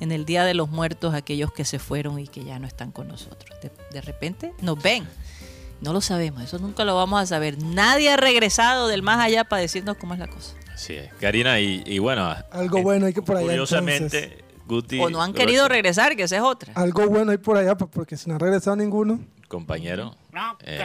en 0.00 0.10
el 0.12 0.24
Día 0.24 0.44
de 0.44 0.54
los 0.54 0.68
Muertos, 0.70 1.14
a 1.14 1.18
aquellos 1.18 1.52
que 1.52 1.64
se 1.64 1.78
fueron 1.78 2.18
y 2.18 2.26
que 2.26 2.44
ya 2.44 2.58
no 2.58 2.66
están 2.66 2.90
con 2.90 3.08
nosotros. 3.08 3.58
De, 3.62 3.70
de 3.92 4.00
repente 4.00 4.52
nos 4.60 4.82
ven. 4.82 5.06
No 5.80 5.92
lo 5.92 6.00
sabemos, 6.00 6.42
eso 6.42 6.58
nunca 6.58 6.84
lo 6.84 6.94
vamos 6.96 7.20
a 7.20 7.26
saber. 7.26 7.62
Nadie 7.62 8.10
ha 8.10 8.16
regresado 8.16 8.88
del 8.88 9.02
más 9.02 9.20
allá 9.20 9.44
para 9.44 9.60
decirnos 9.62 9.96
cómo 9.98 10.14
es 10.14 10.20
la 10.20 10.28
cosa. 10.28 10.54
Así 10.72 10.94
es. 10.94 11.12
Karina, 11.14 11.60
y, 11.60 11.82
y 11.86 11.98
bueno. 11.98 12.34
Algo 12.50 12.78
eh, 12.78 12.82
bueno 12.82 13.06
hay 13.06 13.12
que 13.12 13.22
por 13.22 13.36
allá, 13.36 13.46
Curiosamente, 13.46 14.38
Guti. 14.66 14.98
O 15.00 15.10
no 15.10 15.22
han 15.22 15.32
querido 15.34 15.68
regresar, 15.68 16.16
que 16.16 16.22
esa 16.24 16.36
es 16.36 16.42
otra. 16.42 16.72
Algo 16.74 17.06
bueno 17.08 17.30
hay 17.32 17.38
por 17.38 17.56
allá, 17.56 17.76
pues, 17.76 17.90
porque 17.92 18.16
si 18.16 18.28
no 18.28 18.36
ha 18.36 18.38
regresado 18.38 18.76
ninguno. 18.76 19.20
Compañero. 19.48 20.14
Eh, 20.60 20.84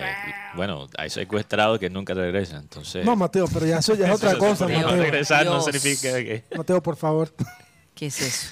bueno, 0.56 0.88
hay 0.98 1.10
secuestrados 1.10 1.80
que 1.80 1.90
nunca 1.90 2.14
regresan. 2.14 2.62
Entonces. 2.62 3.06
No, 3.06 3.16
Mateo, 3.16 3.48
pero 3.54 3.66
ya 3.66 3.80
eso 3.80 3.96
ya 3.96 4.08
es 4.08 4.12
otra 4.16 4.38
cosa, 4.38 4.66
Mateo. 4.66 4.82
No 4.82 4.88
Mateo. 4.88 5.04
regresar 5.04 5.46
no 5.46 5.62
significa 5.62 6.14
que. 6.16 6.44
Mateo, 6.56 6.82
por 6.84 6.96
favor. 6.96 7.34
¿Qué 7.96 8.08
es 8.08 8.22
eso? 8.22 8.48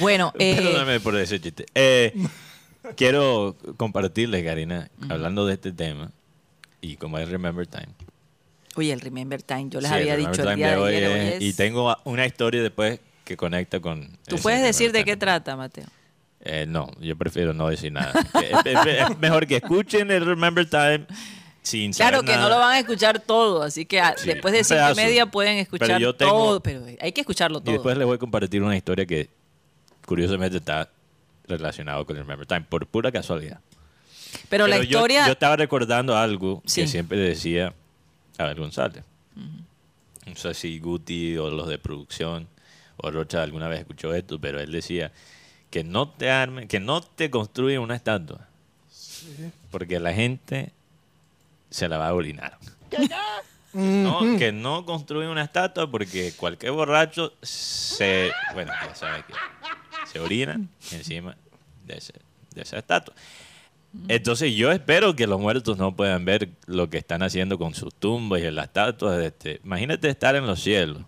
Bueno, 0.00 0.32
eh, 0.38 0.56
Perdóname 0.56 1.00
por 1.00 1.16
ese 1.16 1.40
chiste. 1.40 1.66
Eh, 1.74 2.12
quiero 2.96 3.56
compartirles, 3.76 4.44
Karina, 4.44 4.90
hablando 5.08 5.46
de 5.46 5.54
este 5.54 5.72
tema, 5.72 6.10
y 6.80 6.96
como 6.96 7.18
es 7.18 7.28
Remember 7.28 7.66
Time. 7.66 7.88
oye, 8.76 8.92
el 8.92 9.00
Remember 9.00 9.42
Time, 9.42 9.68
yo 9.70 9.80
les 9.80 9.88
Sí, 9.90 9.96
había 9.96 10.14
el 10.14 10.20
dicho 10.20 10.32
el 10.42 10.48
Time 10.48 10.56
día 10.56 10.70
de 10.72 10.76
hoy 10.76 10.94
ayer. 10.96 11.32
es- 11.34 11.42
Y 11.42 11.52
tengo 11.54 11.96
una 12.04 12.26
historia 12.26 12.62
después 12.62 13.00
que 13.24 13.36
conecta 13.36 13.80
con. 13.80 14.18
¿Tú 14.26 14.36
puedes 14.38 14.62
decir 14.62 14.92
de 14.92 14.98
Remember 14.98 15.04
qué 15.04 15.12
Time. 15.12 15.20
trata, 15.20 15.56
Mateo? 15.56 15.86
Eh, 16.48 16.64
no, 16.68 16.88
yo 17.00 17.16
prefiero 17.16 17.52
no 17.52 17.68
decir 17.68 17.90
nada. 17.92 18.12
es, 18.34 18.50
es- 18.66 18.86
es 19.10 19.18
mejor 19.18 19.46
que 19.48 19.56
escuchen 19.56 20.10
el 20.12 20.24
Remember 20.24 20.64
Time 20.68 21.06
sin 21.62 21.92
Claro 21.92 22.18
saber 22.18 22.30
que 22.30 22.36
no 22.36 22.42
nada. 22.42 22.54
lo 22.54 22.60
van 22.60 22.74
a 22.74 22.78
escuchar 22.78 23.18
todo, 23.18 23.62
así 23.64 23.84
que 23.84 24.00
ah, 24.00 24.14
Sí, 24.16 24.28
después 24.28 24.54
de 24.54 24.62
cinco 24.62 24.92
y 24.92 24.94
media 24.94 25.26
pueden 25.26 25.58
escuchar 25.58 26.00
yo 26.00 26.14
tengo- 26.14 26.30
todo, 26.32 26.60
pero 26.62 26.82
hay 27.00 27.10
que 27.10 27.22
escucharlo 27.22 27.58
Y 27.58 27.62
todo. 27.62 27.72
después 27.72 27.96
les 27.98 28.06
voy 28.06 28.14
a 28.14 28.18
compartir 28.18 28.62
una 28.62 28.76
historia 28.76 29.04
que 29.06 29.28
curiosamente 30.06 30.58
está 30.58 30.88
relacionado 31.48 32.06
con 32.06 32.16
el 32.16 32.22
Remember 32.22 32.46
Time, 32.46 32.60
por 32.68 32.86
pura 32.86 33.10
casualidad. 33.10 33.58
pero, 34.48 34.68
la 34.68 34.76
yo- 34.76 34.82
historia, 34.84 35.26
Yo, 35.26 35.32
estaba 35.32 35.56
recordando 35.56 36.16
algo 36.16 36.62
Sí. 36.66 36.82
que 36.82 36.86
siempre 36.86 37.18
decía 37.18 37.74
a 38.38 38.44
Abel 38.44 38.60
González. 38.60 39.02
No 40.26 40.34
sé 40.36 40.54
si 40.54 40.78
Guti 40.78 41.36
o 41.38 41.50
los 41.50 41.68
de 41.68 41.78
producción 41.78 42.46
o 42.96 43.10
Rocha 43.10 43.42
alguna 43.42 43.66
vez 43.68 43.80
escuchó 43.80 44.14
esto, 44.14 44.40
pero 44.40 44.60
él 44.60 44.70
decía 44.72 45.10
que 45.70 45.84
no 45.84 46.08
te 46.08 46.30
armen, 46.30 46.68
que 46.68 46.80
no 46.80 47.00
te 47.02 47.30
construyen 47.30 47.80
una 47.80 47.96
estatua. 47.96 48.46
Porque 49.70 49.98
la 50.00 50.12
gente 50.14 50.72
se 51.70 51.88
la 51.88 51.98
va 51.98 52.08
a 52.08 52.14
orinar. 52.14 52.58
No, 53.72 54.20
que 54.38 54.52
no 54.52 54.86
construyen 54.86 55.28
una 55.30 55.42
estatua 55.42 55.90
porque 55.90 56.32
cualquier 56.36 56.72
borracho 56.72 57.32
se, 57.42 58.30
bueno, 58.54 58.72
ya 58.82 58.94
sabe 58.94 59.24
que 59.26 59.34
se 60.10 60.18
orina 60.20 60.58
encima 60.92 61.36
de, 61.84 61.98
ese- 61.98 62.14
de 62.54 62.62
esa 62.62 62.78
estatua. 62.78 63.14
Entonces 64.08 64.54
yo 64.54 64.72
espero 64.72 65.14
que 65.16 65.26
los 65.26 65.40
muertos 65.40 65.76
no 65.78 65.94
puedan 65.94 66.24
ver 66.24 66.50
lo 66.66 66.88
que 66.88 66.98
están 66.98 67.22
haciendo 67.22 67.58
con 67.58 67.74
sus 67.74 67.94
tumbas 67.94 68.40
y 68.40 68.44
en 68.46 68.54
las 68.54 68.66
estatuas. 68.66 69.18
de 69.18 69.26
Este. 69.26 69.60
Imagínate 69.64 70.08
estar 70.08 70.36
en 70.36 70.46
los 70.46 70.62
cielos. 70.62 71.02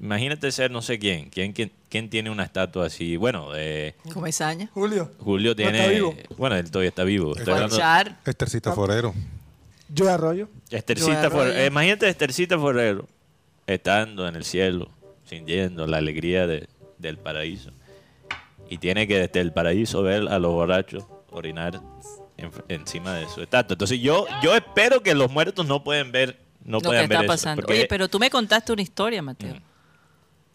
Imagínate 0.00 0.52
ser 0.52 0.70
no 0.70 0.82
sé 0.82 0.98
quién. 0.98 1.30
¿Quién, 1.30 1.52
quién, 1.52 1.72
quién 1.88 2.10
tiene 2.10 2.28
una 2.30 2.44
estatua 2.44 2.86
así? 2.86 3.16
Bueno, 3.16 3.50
eh, 3.54 3.94
Comesaña, 4.12 4.68
Julio, 4.74 5.10
Julio 5.18 5.52
está 5.52 5.62
tiene... 5.70 5.88
vivo. 5.88 6.14
bueno, 6.36 6.56
él 6.56 6.70
todavía 6.70 6.90
está 6.90 7.04
vivo. 7.04 7.34
Estoy 7.36 7.54
hablando- 7.54 7.76
Guachar, 7.76 8.18
Estercita 8.26 8.72
Forero. 8.72 9.14
yo 9.88 10.10
arroyo. 10.10 10.48
Estercita 10.70 11.22
Yo 11.24 11.30
Forero. 11.30 11.52
Arroyo. 11.52 11.66
Imagínate 11.66 12.08
Estercita 12.08 12.58
Forero 12.58 13.08
estando 13.66 14.28
en 14.28 14.36
el 14.36 14.44
cielo, 14.44 14.90
sintiendo 15.24 15.86
la 15.86 15.96
alegría 15.98 16.46
de- 16.46 16.68
del 16.98 17.16
paraíso. 17.18 17.70
Y 18.68 18.78
tiene 18.78 19.06
que 19.06 19.18
desde 19.18 19.40
el 19.40 19.52
paraíso 19.52 20.02
ver 20.02 20.28
a 20.28 20.38
los 20.38 20.52
borrachos 20.52 21.04
orinar 21.30 21.80
en- 22.36 22.50
encima 22.68 23.14
de 23.14 23.28
su 23.28 23.40
estatua. 23.42 23.74
Entonces 23.74 24.00
yo, 24.00 24.26
yo 24.42 24.54
espero 24.54 25.02
que 25.02 25.14
los 25.14 25.30
muertos 25.30 25.66
no 25.66 25.82
pueden 25.84 26.12
ver, 26.12 26.38
no 26.64 26.78
lo 26.78 26.80
que 26.80 26.86
puedan 26.88 27.08
ver 27.08 27.20
está 27.20 27.24
eso, 27.24 27.32
pasando. 27.32 27.62
porque- 27.62 27.72
Oye, 27.78 27.86
pero 27.88 28.08
tú 28.08 28.18
me 28.18 28.28
contaste 28.28 28.72
una 28.72 28.82
historia, 28.82 29.22
Mateo, 29.22 29.54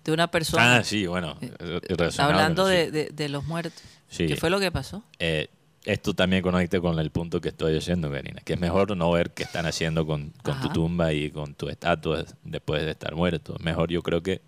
de 0.04 0.12
una 0.12 0.30
persona 0.30 0.78
Ah, 0.78 0.84
sí, 0.84 1.06
bueno. 1.08 1.38
eh, 1.42 1.80
hablando 2.18 2.66
de, 2.66 2.86
sí. 2.86 2.92
de- 2.92 3.10
de 3.14 3.30
los 3.30 3.46
muertos. 3.46 3.82
Sí. 4.10 4.28
¿Qué 4.28 4.36
fue 4.36 4.50
lo 4.50 4.60
que 4.60 4.72
pasó? 4.72 5.04
Eh, 5.20 5.50
esto 5.86 6.14
también 6.14 6.42
conecta 6.44 6.80
con 6.80 7.00
el 7.00 7.10
punto 7.12 7.42
que 7.42 7.50
estoy 7.50 7.76
haciendo, 7.78 8.12
Karina, 8.12 8.42
que 8.44 8.54
es 8.54 8.60
mejor 8.60 8.96
no 8.96 9.12
ver 9.12 9.32
qué 9.32 9.44
están 9.44 9.66
haciendo 9.66 10.06
con, 10.06 10.32
con 10.44 10.60
tu 10.62 10.70
tumba 10.70 11.12
y 11.14 11.32
con 11.32 11.54
tu 11.56 11.70
estatua 11.70 12.24
después 12.44 12.84
de 12.84 12.92
estar 12.92 13.16
muerto. 13.16 13.56
Mejor 13.60 13.90
yo 13.90 14.02
creo 14.04 14.22
que 14.22 14.42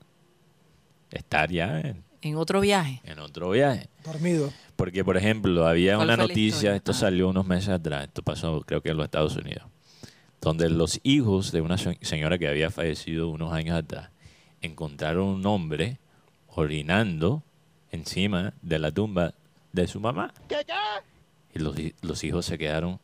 estar 1.12 1.50
ya 1.52 1.80
en, 1.80 2.04
En 2.22 2.36
otro 2.36 2.60
viaje. 2.62 3.02
en 3.04 3.20
otro 3.20 3.50
viaje. 3.52 3.90
Dormido. 4.04 4.52
Porque, 4.76 5.04
por 5.06 5.18
ejemplo, 5.18 5.68
había 5.68 5.96
¿Cuál 5.96 6.08
una 6.08 6.18
noticia, 6.18 6.76
esto 6.76 6.92
Ah. 6.92 6.96
salió 6.96 7.30
unos 7.30 7.46
meses 7.46 7.70
atrás, 7.70 8.06
esto 8.06 8.22
pasó 8.24 8.62
creo 8.62 8.82
que 8.82 8.90
en 8.90 8.98
los 8.98 9.06
Estados 9.06 9.36
Unidos, 9.36 9.64
donde 10.42 10.70
los 10.70 11.00
hijos 11.04 11.52
de 11.52 11.62
una 11.62 11.78
se- 11.78 11.98
señora 12.02 12.38
que 12.38 12.48
había 12.48 12.70
fallecido 12.70 13.30
unos 13.30 13.54
años 13.54 13.78
atrás 13.78 14.10
encontraron 14.64 15.26
un 15.28 15.46
hombre 15.46 15.98
orinando 16.56 17.44
encima 17.92 18.54
de 18.62 18.80
la 18.80 18.92
tumba 18.92 19.34
de 19.72 19.88
su 19.88 20.00
mamá. 20.00 20.34
Y 21.54 21.60
los, 21.60 21.76
los 22.02 22.24
hijos 22.24 22.46
se 22.46 22.58
quedaron 22.58 23.00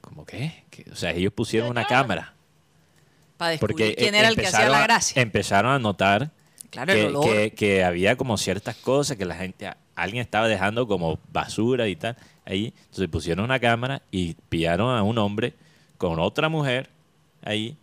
como, 0.00 0.24
¿qué? 0.26 0.64
¿Qué? 0.70 0.84
O 0.90 0.96
sea, 0.96 1.10
ellos 1.12 1.32
pusieron 1.32 1.70
una 1.70 1.84
cámara. 1.84 2.34
Para 3.36 3.52
descubrir 3.52 3.74
Porque 3.76 3.94
quién 3.96 4.14
era 4.14 4.28
el 4.28 4.36
que 4.36 4.46
hacía 4.46 4.68
la 4.68 4.80
a- 4.80 4.82
gracia. 4.82 5.22
Empezaron 5.22 5.72
a 5.72 5.78
notar 5.78 6.30
Claro, 6.70 6.92
el 6.92 6.98
que, 6.98 7.06
olor. 7.06 7.24
que- 7.24 7.50
que 7.54 7.84
había 7.84 8.16
como 8.16 8.36
ciertas 8.38 8.76
cosas 8.76 9.16
que 9.16 9.24
la 9.24 9.34
gente, 9.36 9.70
alguien 9.94 10.22
estaba 10.22 10.48
dejando 10.48 10.86
como 10.88 11.18
basura 11.32 11.86
y 11.88 11.96
tal. 11.96 12.16
Ahí, 12.44 12.72
entonces 12.84 13.08
pusieron 13.08 13.44
una 13.44 13.60
cámara 13.60 14.02
y 14.10 14.34
pillaron 14.48 14.96
a 14.96 15.02
un 15.02 15.18
hombre 15.18 15.54
con 15.98 16.18
otra 16.18 16.48
mujer 16.48 16.90
ahí 17.42 17.76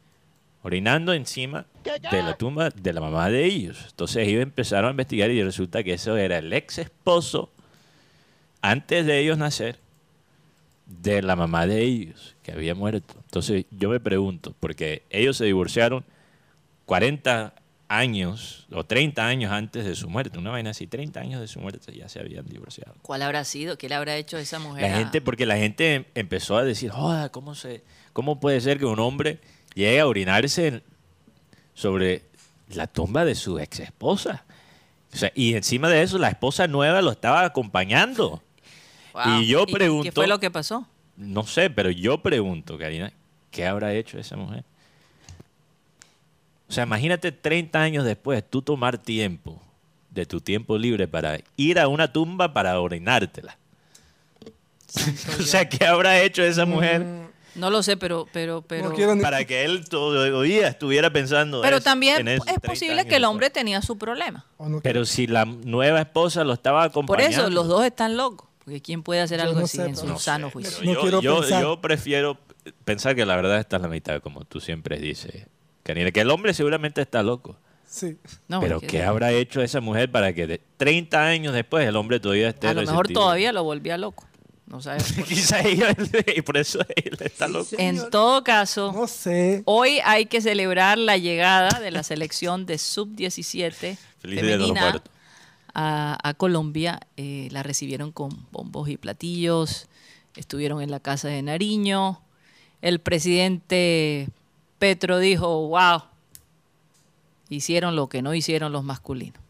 orinando 0.62 1.14
encima 1.14 1.66
de 1.84 2.22
la 2.24 2.36
tumba 2.38 2.70
de 2.70 2.94
la 2.94 3.02
mamá 3.02 3.30
de 3.30 3.46
ellos. 3.46 3.86
Entonces 3.90 4.28
ellos 4.28 4.42
empezaron 4.44 4.90
a 4.90 4.92
investigar 4.92 5.30
y 5.32 5.42
resulta 5.44 5.84
que 5.84 5.94
eso 5.94 6.18
era 6.18 6.38
el 6.38 6.52
ex 6.54 6.78
esposo 6.80 7.52
antes 8.62 9.06
de 9.06 9.20
ellos 9.20 9.38
nacer 9.38 9.80
de 10.86 11.22
la 11.22 11.36
mamá 11.36 11.68
de 11.68 11.82
ellos 11.84 12.36
que 12.44 12.52
había 12.52 12.76
muerto. 12.76 13.16
Entonces 13.26 13.66
yo 13.72 13.90
me 13.90 14.00
pregunto, 14.00 14.56
porque 14.60 15.04
ellos 15.10 15.38
se 15.38 15.46
divorciaron 15.46 16.04
40 16.86 17.54
años 17.88 18.68
o 18.72 18.84
30 18.84 19.26
años 19.26 19.52
antes 19.52 19.86
de 19.86 19.96
su 19.96 20.10
muerte, 20.10 20.38
una 20.38 20.52
vaina 20.52 20.72
así, 20.72 20.86
30 20.88 21.20
años 21.22 21.42
de 21.42 21.48
su 21.48 21.60
muerte 21.60 21.92
ya 21.96 22.08
se 22.10 22.20
habían 22.20 22.46
divorciado. 22.46 22.94
¿Cuál 23.02 23.22
habrá 23.24 23.44
sido? 23.46 23.78
¿Qué 23.78 23.90
le 23.90 23.96
habrá 23.96 24.16
hecho 24.18 24.38
esa 24.38 24.60
mujer? 24.60 24.84
La 24.84 24.96
a- 24.96 25.00
gente, 25.00 25.22
porque 25.22 25.46
la 25.46 25.58
gente 25.58 25.96
em- 25.96 26.06
empezó 26.16 26.58
a 26.58 26.64
decir, 26.64 26.92
joda, 26.92 27.30
¿cómo, 27.30 27.56
se, 27.56 27.84
¿cómo 28.14 28.40
puede 28.40 28.62
ser 28.62 28.78
que 28.78 28.86
un 28.86 29.00
hombre 29.00 29.40
llegue 29.80 30.00
a 30.00 30.08
orinarse 30.08 30.68
en- 30.68 30.84
sobre 31.74 32.24
la 32.74 32.88
tumba 32.88 33.26
de 33.26 33.36
su 33.36 33.58
ex 33.60 33.80
esposa? 33.80 34.46
O 35.14 35.18
sea, 35.18 35.32
y 35.34 35.56
encima 35.56 35.90
de 35.90 36.04
eso, 36.04 36.18
la 36.20 36.30
esposa 36.30 36.68
nueva 36.68 37.02
lo 37.02 37.12
estaba 37.12 37.44
acompañando. 37.44 38.44
Wow. 39.14 39.40
y 39.42 39.48
yo 39.48 39.66
¿Qué 39.66 39.74
pregunto- 39.74 40.12
fue 40.14 40.28
lo 40.28 40.40
que 40.40 40.52
pasó? 40.52 40.88
No 41.18 41.46
sé, 41.48 41.70
pero 41.72 41.90
yo 41.90 42.22
pregunto, 42.22 42.78
Karina, 42.78 43.12
¿qué 43.52 43.66
habrá 43.66 43.94
hecho 43.94 44.20
esa 44.20 44.38
mujer? 44.38 44.64
O 46.70 46.72
sea, 46.72 46.84
imagínate 46.84 47.32
30 47.32 47.82
años 47.82 48.06
después, 48.06 48.44
tú 48.48 48.62
tomar 48.62 48.98
tiempo 49.00 49.60
de 50.12 50.26
tu 50.28 50.40
tiempo 50.42 50.78
libre 50.78 51.08
para 51.08 51.40
ir 51.58 51.80
a 51.80 51.88
una 51.88 52.14
tumba 52.14 52.54
para 52.54 52.80
orinártela. 52.80 53.58
o 55.40 55.42
sea, 55.44 55.68
¿qué 55.68 55.86
habrá 55.86 56.22
hecho 56.22 56.44
esa 56.44 56.66
mujer 56.66 57.06
No 57.56 57.70
lo 57.70 57.82
sé, 57.84 57.98
pero... 57.98 58.28
pero, 58.32 58.62
pero 58.62 58.90
No 58.90 58.96
quiero 58.96 59.16
ni- 59.16 59.22
para 59.22 59.44
que 59.46 59.66
él 59.66 59.88
todavía 59.90 60.68
estuviera 60.68 61.12
pensando 61.12 61.62
pero 61.62 61.78
es- 61.78 61.84
también 61.84 62.28
es 62.28 62.42
30 62.44 62.62
posible 62.68 63.06
que 63.08 63.16
el 63.16 63.26
hombre 63.26 63.50
tenía 63.50 63.82
su 63.82 63.98
problema. 63.98 64.46
no 64.60 64.80
Pero 64.82 65.06
si 65.06 65.28
la 65.28 65.46
nueva 65.46 66.00
esposa 66.02 66.44
lo 66.44 66.54
estaba 66.54 66.82
Por 66.84 66.90
acompañando. 66.92 67.38
eso, 67.42 67.50
los 67.50 67.68
dos 67.68 67.84
están 67.86 68.16
locos. 68.18 68.48
Porque 68.64 68.82
¿quién 68.82 69.02
puede 69.04 69.22
hacer 69.22 69.40
Yo 69.40 69.46
algo 69.46 69.60
no 69.60 69.66
así 69.66 69.78
sé, 69.78 69.86
en 69.86 69.96
su 69.98 70.06
No 70.08 70.20
sano 70.20 70.48
sé, 70.48 70.54
juicio? 70.54 70.84
yo, 70.84 71.02
quiero 71.02 71.22
yo- 71.22 71.40
pensar. 71.42 71.62
yo 71.64 71.82
prefiero 71.82 72.38
pensar 72.86 73.16
que 73.16 73.26
la 73.26 73.36
verdad 73.36 73.60
está 73.60 73.78
en 73.78 73.82
la 73.82 73.88
mitad, 73.88 74.22
como 74.22 74.46
tú 74.46 74.60
siempre 74.60 74.98
dices, 75.00 75.48
Karina, 75.84 76.12
que 76.12 76.22
el 76.22 76.30
hombre 76.30 76.54
seguramente 76.54 77.02
está 77.02 77.24
loco. 77.24 77.58
Sí. 77.88 78.18
No, 78.48 78.60
pero 78.60 78.76
es 78.76 78.82
que- 78.82 78.88
¿qué 78.88 79.04
habrá 79.04 79.32
hecho 79.32 79.62
esa 79.64 79.82
mujer 79.82 80.12
para 80.12 80.34
que 80.34 80.46
de 80.46 80.62
30 80.78 81.26
años 81.26 81.54
después 81.56 81.88
el 81.88 81.96
hombre 81.96 82.20
todavía 82.20 82.50
esté 82.50 82.68
A 82.68 82.74
lo 82.76 82.82
mejor 82.82 82.98
resentido? 83.06 83.22
todavía 83.22 83.52
lo 83.52 83.64
volvía 83.64 83.98
loco. 83.98 84.28
No 84.70 84.82
sabes. 84.82 85.12
Quizá 85.28 85.62
ella, 85.62 85.96
y 86.36 86.42
por 86.42 86.56
eso 86.58 86.80
él 86.96 87.18
está 87.20 87.48
loco. 87.48 87.70
En 87.78 88.10
todo 88.12 88.44
caso, 88.44 88.92
No 88.94 89.08
sé. 89.08 89.64
hoy 89.66 90.00
hay 90.06 90.28
que 90.28 90.42
celebrar 90.42 90.98
la 90.98 91.18
llegada 91.18 91.80
de 91.80 91.90
la 91.92 92.04
selección 92.04 92.66
de 92.68 92.78
sub-17 92.78 93.98
Feliz 94.20 94.42
Día 94.42 94.52
de 94.52 94.58
los 94.58 94.68
femenina 94.68 95.04
a, 95.74 96.18
a 96.24 96.34
Colombia. 96.36 97.00
Eh, 97.18 97.48
la 97.52 97.64
recibieron 97.64 98.12
con 98.12 98.30
bombos 98.52 98.90
y 98.90 98.98
platillos. 98.98 99.88
Estuvieron 100.36 100.82
en 100.82 100.92
la 100.92 101.00
casa 101.00 101.28
de 101.30 101.42
Nariño. 101.42 102.22
El 102.82 103.00
presidente 103.00 104.30
Petro 104.78 105.18
dijo, 105.18 105.68
wow, 105.68 106.04
hicieron 107.50 107.96
lo 107.96 108.08
que 108.08 108.22
no 108.22 108.34
hicieron 108.34 108.72
los 108.72 108.84
masculinos. 108.84 109.42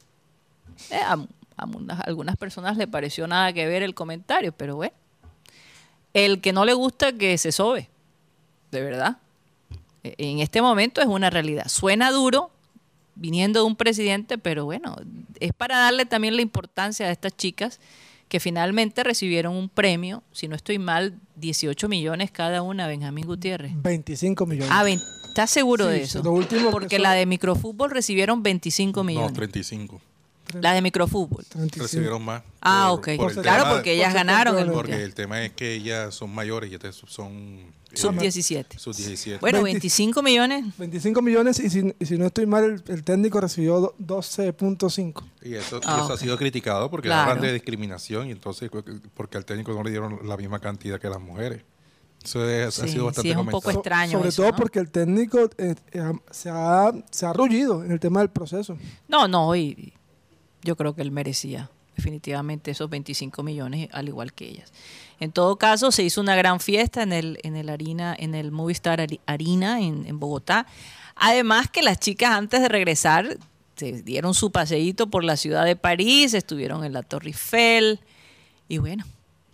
Eh, 0.91 0.95
a, 0.95 1.17
a 1.57 1.65
unas- 1.65 1.99
a 1.99 2.03
algunas 2.03 2.37
personas 2.37 2.77
le 2.77 2.87
pareció 2.87 3.27
nada 3.27 3.51
que 3.53 3.67
ver 3.67 3.83
el 3.83 3.93
comentario, 3.93 4.51
pero 4.53 4.77
bueno. 4.77 4.93
El 6.25 6.41
que 6.41 6.53
no 6.53 6.65
le 6.65 6.73
gusta 6.73 7.13
que 7.13 7.37
se 7.37 7.51
sobe, 7.51 7.89
de 8.71 8.81
verdad. 8.81 9.17
eh, 10.03 10.15
en 10.17 10.39
este 10.39 10.61
momento 10.61 11.01
es 11.01 11.07
una 11.07 11.29
realidad. 11.29 11.67
Suena 11.67 12.11
duro 12.11 12.51
viniendo 13.15 13.59
de 13.61 13.65
un 13.65 13.75
presidente, 13.75 14.37
pero 14.37 14.65
bueno, 14.65 14.95
es 15.39 15.51
para 15.53 15.77
darle 15.77 16.05
también 16.05 16.35
la 16.35 16.41
importancia 16.41 17.07
a 17.07 17.11
estas 17.11 17.35
chicas 17.35 17.79
que 18.29 18.39
finalmente 18.39 19.03
recibieron 19.03 19.55
un 19.55 19.69
premio, 19.69 20.21
si 20.31 20.47
no 20.47 20.55
estoy 20.55 20.77
mal, 20.79 21.15
18 21.37 21.89
millones 21.89 22.29
cada 22.31 22.61
una, 22.61 22.87
Benjamín 22.87 23.25
Gutiérrez. 23.25 23.71
25 23.81 24.45
millones. 24.45 24.69
Ah, 24.71 24.87
¿estás 24.87 25.49
seguro 25.49 25.85
Sí, 25.87 25.91
de 25.93 26.01
eso? 26.03 26.21
lo 26.23 26.31
último 26.31 26.65
que 26.67 26.71
Porque 26.71 26.95
son- 26.97 27.03
la 27.03 27.13
de 27.13 27.25
microfútbol 27.25 27.89
recibieron 27.91 28.43
25 28.43 29.03
millones. 29.03 29.31
No, 29.31 29.35
35. 29.35 29.99
La 30.53 30.73
de 30.73 30.81
microfútbol. 30.81 31.45
35. 31.47 31.83
Recibieron 31.83 32.23
más. 32.23 32.43
Ah, 32.61 32.87
por- 32.89 32.99
ok. 32.99 33.17
por 33.17 33.41
claro, 33.41 33.65
porque 33.75 33.93
ellas 33.93 34.07
por 34.09 34.15
ganaron. 34.15 34.71
Porque 34.73 35.03
el 35.03 35.13
tema 35.13 35.43
es 35.43 35.53
que 35.53 35.73
ellas 35.73 36.13
son 36.13 36.33
mayores 36.33 36.71
y 36.71 36.75
estas 36.75 36.95
son... 37.07 37.31
eh, 37.31 37.71
Sub 37.93 38.17
17. 38.17 38.77
Sub 38.79 38.95
17. 38.95 39.39
Bueno, 39.39 39.63
20 39.63 39.73
25 39.79 40.21
millones. 40.21 40.65
25 40.77 41.21
millones 41.21 41.59
y 41.59 41.69
si, 41.69 41.93
y 41.99 42.05
si 42.05 42.17
no 42.17 42.25
estoy 42.27 42.45
mal, 42.45 42.63
el, 42.63 42.83
el 42.93 43.03
técnico 43.03 43.39
recibió 43.41 43.79
do- 43.79 43.95
12.5. 43.99 45.23
Y 45.43 45.55
eso, 45.55 45.77
y 45.77 45.81
Ah, 45.85 45.95
eso 45.97 46.05
ok. 46.05 46.11
ha 46.11 46.17
sido 46.17 46.37
criticado 46.37 46.89
porque 46.89 47.07
Claro. 47.07 47.31
hablan 47.31 47.41
de 47.45 47.53
discriminación 47.53 48.27
y 48.27 48.31
entonces 48.31 48.69
porque 49.13 49.37
al 49.37 49.45
técnico 49.45 49.73
no 49.73 49.83
le 49.83 49.89
dieron 49.91 50.19
la 50.27 50.37
misma 50.37 50.59
cantidad 50.59 50.99
que 50.99 51.09
las 51.09 51.19
mujeres. 51.21 51.63
Eso 52.23 52.47
es- 52.49 52.79
ha 52.79 52.85
Sí, 52.85 52.91
sido 52.93 53.05
bastante 53.05 53.29
sí, 53.29 53.31
es 53.31 53.37
un 53.37 53.47
poco 53.47 53.71
extraño 53.71 54.11
Sobre 54.17 54.29
eso, 54.29 54.41
todo 54.41 54.51
¿no? 54.51 54.57
porque 54.57 54.79
el 54.79 54.89
técnico 54.91 55.49
eh, 55.57 55.73
eh, 55.93 56.11
se, 56.31 56.49
ha, 56.49 56.91
se 57.09 57.25
ha 57.25 57.31
rullido 57.31 57.81
en 57.83 57.91
el 57.93 57.99
tema 58.01 58.19
del 58.19 58.29
proceso. 58.29 58.77
No, 59.07 59.27
no, 59.29 59.55
y 59.55 59.93
yo 60.63 60.75
creo 60.75 60.95
que 60.95 61.01
él 61.01 61.11
merecía 61.11 61.69
definitivamente 61.95 62.71
esos 62.71 62.89
25 62.89 63.43
millones, 63.43 63.89
al 63.91 64.07
igual 64.07 64.33
que 64.33 64.47
ellas. 64.47 64.71
En 65.19 65.31
todo 65.31 65.57
caso, 65.57 65.91
se 65.91 66.03
hizo 66.03 66.21
una 66.21 66.35
gran 66.35 66.59
fiesta 66.59 67.03
en 67.03 67.11
el, 67.11 67.39
en 67.43 67.57
el 67.57 67.69
Arena, 67.69 68.15
en 68.17 68.35
el 68.35 68.51
Movistar 68.51 69.05
Arena 69.25 69.81
en, 69.81 70.05
en 70.05 70.19
Bogotá. 70.19 70.65
Además 71.15 71.69
que 71.69 71.81
las 71.81 71.99
chicas 71.99 72.31
antes 72.31 72.61
de 72.61 72.69
regresar 72.69 73.37
se 73.75 74.01
dieron 74.01 74.33
su 74.33 74.51
paseíto 74.51 75.09
por 75.09 75.23
la 75.23 75.37
ciudad 75.37 75.65
de 75.65 75.75
París, 75.75 76.33
estuvieron 76.33 76.83
en 76.83 76.93
la 76.93 77.03
Torre 77.03 77.27
Eiffel 77.27 77.99
y 78.67 78.77
bueno, 78.77 79.05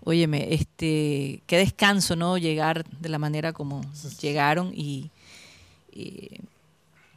óyeme, 0.03 0.53
este, 0.53 1.41
qué 1.47 1.57
descanso, 1.57 2.15
¿no? 2.15 2.38
Llegar 2.38 2.85
de 2.89 3.09
la 3.09 3.19
manera 3.19 3.53
como 3.53 3.81
llegaron 4.21 4.71
y, 4.74 5.09
y, 5.91 6.39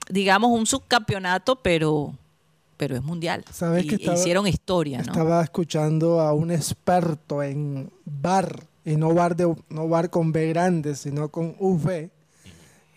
digamos 0.08 0.50
un 0.50 0.66
subcampeonato, 0.66 1.56
pero 1.56 2.14
pero 2.78 2.96
es 2.96 3.02
mundial. 3.02 3.44
¿Sabes 3.52 3.84
y, 3.84 3.88
que 3.88 3.94
estaba- 3.96 4.16
hicieron 4.18 4.46
historia, 4.46 4.98
¿no? 5.02 5.12
Estaba 5.12 5.42
escuchando 5.44 6.20
a 6.20 6.32
un 6.32 6.50
experto 6.50 7.42
en 7.42 7.90
VAR, 8.06 8.64
y 8.86 8.96
no 8.96 9.12
VAR, 9.12 9.36
de, 9.36 9.54
no 9.68 9.86
VAR 9.88 10.08
con 10.08 10.32
B 10.32 10.48
grande, 10.48 10.94
sino 10.94 11.28
con 11.28 11.54
V, 11.58 12.08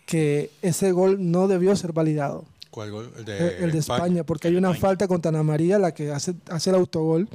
que 0.06 0.50
ese 0.62 0.92
gol 0.92 1.30
no 1.30 1.48
debió 1.48 1.76
ser 1.76 1.92
validado. 1.92 2.44
¿Cuál 2.70 2.90
gol? 2.90 3.12
El 3.18 3.24
de, 3.26 3.58
el 3.64 3.72
de 3.72 3.78
España, 3.78 4.24
porque 4.24 4.48
hay 4.48 4.56
una 4.56 4.68
España. 4.70 4.80
falta 4.88 5.08
contra 5.08 5.28
Ana 5.28 5.42
María, 5.42 5.78
la 5.78 5.92
que 5.92 6.10
hace, 6.10 6.34
hace 6.48 6.70
el 6.70 6.76
autogol, 6.76 7.28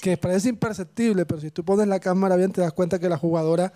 que 0.00 0.16
parece 0.16 0.48
imperceptible, 0.48 1.26
pero 1.26 1.40
si 1.40 1.50
tú 1.50 1.64
pones 1.64 1.86
la 1.88 2.00
cámara 2.00 2.36
bien 2.36 2.52
te 2.52 2.60
das 2.62 2.72
cuenta 2.72 2.98
que 2.98 3.08
la 3.08 3.18
jugadora 3.18 3.72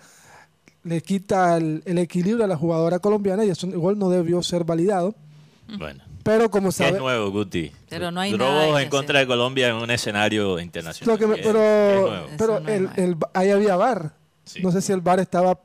le 0.83 1.01
quita 1.01 1.57
el, 1.57 1.83
el 1.85 1.97
equilibrio 1.97 2.45
a 2.45 2.47
la 2.47 2.55
jugadora 2.57 2.99
colombiana 2.99 3.43
y 3.45 3.49
eso 3.49 3.67
igual 3.67 3.99
no 3.99 4.09
debió 4.09 4.41
ser 4.41 4.63
validado. 4.63 5.13
Bueno. 5.77 6.03
Pero 6.25 6.49
como 6.49 6.69
¿Qué 6.69 6.73
sabe, 6.73 6.89
es 6.93 6.97
nuevo, 6.97 7.29
Guti? 7.29 7.71
Pero 7.87 8.09
no 8.09 8.19
hay 8.19 8.31
Robos 8.35 8.65
nada 8.67 8.81
en 8.81 8.89
contra 8.89 9.19
hacer. 9.19 9.27
de 9.27 9.31
Colombia 9.31 9.67
en 9.69 9.75
un 9.75 9.91
escenario 9.91 10.59
internacional. 10.59 11.13
lo 11.13 11.19
que 11.19 11.27
me- 11.27 11.35
¿Qué- 11.35 11.41
qué 11.43 11.47
es 11.47 11.53
pero, 11.53 12.27
pero 12.37 12.57
el, 12.67 12.89
el- 12.95 13.17
ahí 13.35 13.51
había 13.51 13.75
VAR. 13.75 14.13
Sí. 14.43 14.61
No 14.63 14.71
sé 14.71 14.81
si 14.81 14.91
el 14.91 15.01
VAR 15.01 15.19
estaba, 15.19 15.59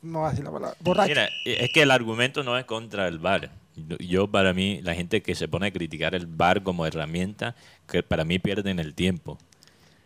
no 0.00 0.20
voy 0.20 0.28
a 0.28 0.30
decir 0.30 0.44
la 0.44 0.52
palabra, 0.52 0.76
borracho. 0.80 1.08
Mira, 1.08 1.28
es 1.44 1.70
que 1.72 1.82
el 1.82 1.90
argumento 1.90 2.44
no 2.44 2.56
es 2.56 2.64
contra 2.66 3.08
el 3.08 3.18
VAR. 3.18 3.50
Yo- 3.98 4.28
para 4.28 4.52
mí, 4.54 4.80
la 4.82 4.94
gente 4.94 5.22
que 5.22 5.34
se 5.34 5.48
pone 5.48 5.66
a 5.66 5.70
criticar 5.72 6.14
el 6.14 6.26
VAR 6.26 6.62
como 6.62 6.86
herramienta, 6.86 7.56
que 7.88 8.04
para 8.04 8.24
mí 8.24 8.38
pierden 8.38 8.78
el 8.78 8.94
tiempo. 8.94 9.38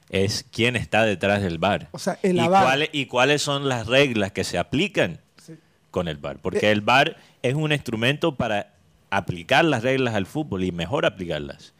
Es 0.09 0.47
quién 0.50 0.76
está 0.76 1.04
detrás 1.04 1.43
del 1.43 1.58
VAR. 1.58 1.88
O 1.93 1.99
sea, 1.99 2.19
el 2.23 2.38
y, 2.38 2.47
cuáles, 2.49 2.88
y 2.93 3.04
cuáles 3.06 3.43
son 3.43 3.69
las 3.69 3.86
reglas 3.86 4.32
que 4.32 4.45
se 4.45 4.56
aplican 4.58 5.21
Sí. 5.43 5.54
con 5.91 6.08
el 6.08 6.17
VAR. 6.17 6.38
Porque 6.41 6.71
el 6.71 6.80
VAR 6.80 7.17
es 7.43 7.54
un 7.54 7.71
instrumento 7.73 8.34
para 8.34 8.72
aplicar 9.13 9.65
las 9.65 9.83
reglas 9.83 10.15
al 10.15 10.27
fútbol 10.27 10.65
y 10.65 10.73
mejor 10.73 11.05
aplicarlas. 11.05 11.75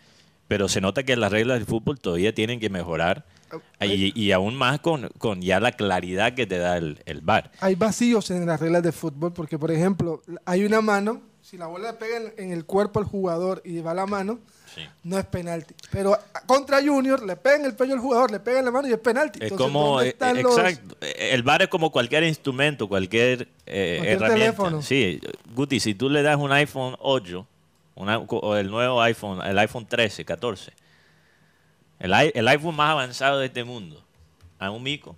Pero 0.49 0.69
se 0.69 0.83
nota 0.83 1.03
que 1.03 1.17
las 1.17 1.33
reglas 1.33 1.59
del 1.59 1.67
fútbol 1.67 1.99
todavía 1.99 2.35
tienen 2.35 2.61
que 2.61 2.69
mejorar. 2.69 3.25
Y, 3.81 4.19
y 4.19 4.33
aún 4.33 4.55
más 4.55 4.81
con, 4.81 5.09
con 5.19 5.43
ya 5.43 5.61
la 5.61 5.73
claridad 5.73 6.35
que 6.35 6.47
te 6.47 6.59
da 6.59 6.77
el, 6.79 7.03
el 7.05 7.21
VAR. 7.21 7.51
hay 7.61 7.75
vacíos 7.75 8.31
en 8.31 8.47
las 8.47 8.61
reglas 8.61 8.83
de 8.83 8.93
fútbol 8.93 9.33
porque, 9.35 9.59
por 9.59 9.71
ejemplo, 9.71 10.23
hay 10.47 10.65
una 10.65 10.81
mano, 10.81 11.21
si 11.43 11.59
la 11.59 11.67
bola 11.67 11.99
pega 11.99 12.17
en, 12.17 12.33
en 12.39 12.53
el 12.53 12.65
cuerpo 12.65 12.99
al 12.99 13.05
jugador 13.05 13.61
y 13.65 13.81
va 13.81 13.93
la 13.93 14.07
mano, 14.07 14.39
Sí. 14.75 14.81
no 15.05 15.19
es 15.19 15.27
penalti. 15.27 15.75
Pero 15.91 16.17
contra 16.47 16.81
Junior 16.83 17.23
le 17.23 17.37
pega 17.37 17.57
en 17.57 17.65
el 17.67 17.75
pecho 17.75 17.93
al 17.93 17.99
jugador, 17.99 18.31
le 18.31 18.41
pega 18.41 18.61
en 18.61 18.65
la 18.65 18.71
mano 18.71 18.89
y 18.89 18.93
es 18.93 18.99
penalti. 18.99 19.39
Es 19.39 19.51
Entonces, 19.53 19.67
como, 19.73 19.99
¿dónde 20.01 20.41
eh, 20.41 20.43
los- 20.43 20.57
exacto. 20.59 20.97
El 21.01 21.43
VAR 21.43 21.63
es 21.63 21.69
como 21.69 21.91
cualquier 21.93 22.23
instrumento, 22.25 22.89
cualquier, 22.89 23.49
eh, 23.67 23.97
Cualquier 23.99 24.07
herramienta. 24.17 24.35
teléfono. 24.35 24.83
Sí, 24.83 25.21
Guti, 25.55 25.79
si 25.81 25.95
tú 25.95 26.09
le 26.09 26.23
das 26.23 26.37
un 26.39 26.53
iPhone 26.53 26.97
8 27.01 27.47
una- 27.95 28.19
o 28.19 28.57
el 28.57 28.71
nuevo 28.71 29.03
iPhone, 29.03 29.41
el 29.45 29.59
iPhone 29.59 29.87
13, 29.87 30.25
14, 30.25 30.73
el, 31.99 32.13
el 32.35 32.49
iPhone 32.49 32.75
más 32.75 32.91
avanzado 32.93 33.39
de 33.39 33.47
este 33.47 33.65
mundo, 33.65 34.03
a 34.59 34.71
un 34.71 34.83
mico, 34.83 35.17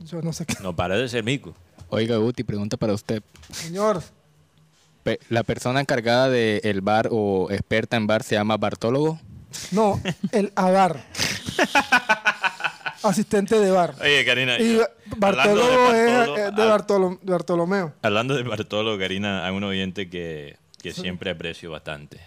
Yo 0.00 0.20
no 0.22 0.32
sé 0.32 0.44
qué. 0.46 0.54
no 0.62 0.76
para 0.76 0.96
de 0.96 1.08
ser 1.08 1.24
mico. 1.24 1.54
Oiga, 1.88 2.16
Guti, 2.18 2.44
pregunta 2.44 2.76
para 2.76 2.92
usted. 2.92 3.22
Señor, 3.50 4.02
Pe- 5.08 5.20
¿La 5.30 5.42
persona 5.42 5.80
encargada 5.80 6.28
del 6.28 6.80
bar 6.82 7.08
o 7.10 7.48
experta 7.50 7.96
en 7.96 8.06
bar 8.06 8.22
se 8.22 8.34
llama 8.34 8.56
Bartólogo? 8.56 9.18
no, 9.72 10.00
el 10.32 10.52
AVAR. 10.54 11.02
Asistente 13.02 13.58
de 13.58 13.70
VAR. 13.70 13.94
Oye, 14.00 14.24
Karina, 14.24 14.58
Y 14.58 14.78
Bartolo 15.16 15.66
de 15.92 16.04
es 16.04 16.16
Bartolo, 16.18 16.34
de, 16.34 16.42
ah, 16.42 16.50
Bartolo- 16.76 17.18
de 17.22 17.32
Bartolomeo. 17.32 17.94
Hablando 18.02 18.34
de 18.34 18.42
Bartolo, 18.42 18.98
Karina, 18.98 19.46
hay 19.46 19.54
un 19.54 19.64
oyente 19.64 20.10
que, 20.10 20.56
que 20.82 20.92
siempre 20.92 21.30
aprecio 21.30 21.70
bastante, 21.70 22.20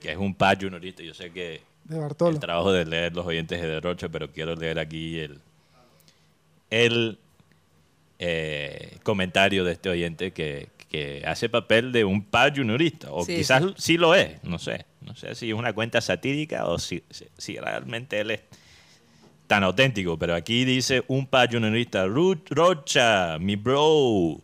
que 0.00 0.12
es 0.12 0.18
un 0.18 0.34
paz 0.34 0.58
juniorista. 0.60 1.02
Yo 1.02 1.14
sé 1.14 1.32
que 1.32 1.62
De 1.84 1.98
Bartolo. 1.98 2.30
el 2.32 2.40
trabajo 2.40 2.72
de 2.72 2.84
leer 2.84 3.14
los 3.14 3.26
oyentes 3.26 3.60
de 3.60 3.66
Derrocha, 3.66 4.08
pero 4.10 4.30
quiero 4.30 4.54
leer 4.54 4.78
aquí 4.78 5.18
el, 5.18 5.40
el 6.68 7.18
eh, 8.18 8.98
comentario 9.02 9.64
de 9.64 9.72
este 9.72 9.88
oyente 9.88 10.30
que, 10.32 10.68
que 10.90 11.22
hace 11.24 11.48
papel 11.48 11.92
de 11.92 12.04
un 12.04 12.22
paz 12.24 12.52
juniorista, 12.54 13.12
o 13.12 13.24
Sí, 13.24 13.36
quizás 13.36 13.62
sí. 13.62 13.74
sí. 13.78 13.96
lo 13.96 14.14
es, 14.14 14.42
no 14.44 14.58
sé. 14.58 14.84
No 15.00 15.14
sé 15.16 15.34
si 15.34 15.48
es 15.48 15.54
una 15.56 15.72
cuenta 15.72 16.00
satírica 16.02 16.66
o 16.66 16.78
si, 16.78 17.02
si, 17.10 17.26
si 17.38 17.56
realmente 17.56 18.20
él 18.20 18.32
es 18.32 18.40
tan 19.46 19.62
auténtico, 19.64 20.18
pero 20.18 20.34
aquí 20.34 20.64
dice 20.64 21.02
un 21.08 21.26
"Ru- 22.06 22.42
Rocha, 22.50 23.38
mi 23.38 23.56
bro, 23.56 24.40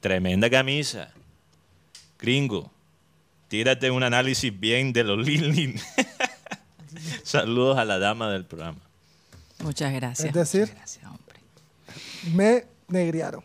tremenda 0.00 0.48
camisa, 0.48 1.12
gringo, 2.18 2.70
tírate 3.48 3.90
un 3.90 4.02
análisis 4.02 4.58
bien 4.58 4.92
de 4.92 5.04
los 5.04 5.18
Lilin. 5.26 5.74
Saludos 7.24 7.78
a 7.78 7.84
la 7.84 7.98
dama 7.98 8.30
del 8.30 8.44
programa. 8.44 8.78
Muchas 9.62 9.92
gracias. 9.92 10.28
Es 10.28 10.34
decir- 10.34 10.60
muchas 10.62 10.76
gracias, 10.76 11.04
hombre. 11.06 11.40
Me 12.34 12.64
negriaron. 12.88 13.42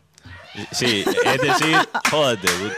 Sí, 0.71 1.03
es 1.25 1.41
decir, 1.41 1.77
jódete. 2.09 2.47
Guti. 2.47 2.75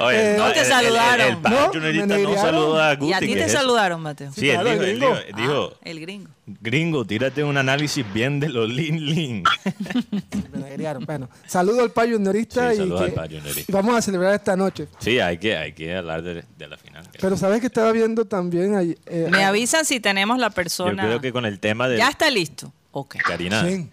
Oye, 0.00 0.34
Eh, 0.34 0.36
No 0.38 0.46
te 0.52 0.52
el- 0.52 0.58
el- 0.58 0.64
saludaron. 0.66 1.20
El, 1.74 1.84
el, 1.84 2.22
No, 2.24 2.34
saludó 2.34 2.80
a 2.80 2.94
Guti. 2.96 3.10
y 3.10 3.12
a 3.12 3.18
ti 3.20 3.26
¿qué 3.28 3.34
te 3.36 3.44
es 3.44 3.52
saludaron, 3.52 4.00
Mateo. 4.02 4.32
Sí, 4.32 4.40
Sí, 4.40 4.50
él 4.50 4.54
claro, 4.60 4.70
dijo, 4.70 4.82
el 4.82 4.88
él 4.90 4.96
gringo. 4.98 5.14
dijo, 5.16 5.36
dijo, 5.36 5.72
Ah, 5.74 5.78
el 5.84 6.00
gringo. 6.00 6.30
gringo, 6.46 7.04
tírate 7.04 7.44
un 7.44 7.56
análisis 7.56 8.04
bien 8.12 8.40
de 8.40 8.48
los 8.48 8.68
Lin 8.68 9.06
Lin. 9.06 9.44
Me 10.52 10.58
negriaron. 10.58 11.04
Bueno, 11.04 11.28
saludo 11.46 11.82
al 11.82 11.90
payo 11.92 12.16
juniorista 12.16 12.72
Sí, 12.74 12.82
y, 12.82 13.60
y 13.60 13.72
vamos 13.72 13.96
a 13.96 14.02
celebrar 14.02 14.34
esta 14.34 14.56
noche. 14.56 14.88
Sí, 14.98 15.20
hay 15.20 15.38
que, 15.38 15.56
hay 15.56 15.72
que 15.72 15.94
hablar 15.94 16.22
de, 16.22 16.44
de 16.58 16.68
la 16.68 16.76
final. 16.76 17.04
Pero 17.20 17.36
sabes 17.36 17.60
que 17.60 17.66
estaba 17.68 17.92
viendo 17.92 18.24
también 18.24 18.74
ahí. 18.74 18.98
eh, 19.06 19.28
Me 19.30 19.44
avisan 19.44 19.84
si 19.84 20.00
tenemos 20.00 20.38
la 20.38 20.48
Yo 20.48 20.54
persona. 20.54 21.04
creo 21.04 21.20
que 21.20 21.32
con 21.32 21.46
el 21.46 21.60
tema 21.60 21.88
de 21.88 21.98
Ya 21.98 22.08
está 22.08 22.28
listo. 22.30 22.72
Ok. 22.90 23.16
Karina, 23.24 23.62
¿Quién? 23.62 23.90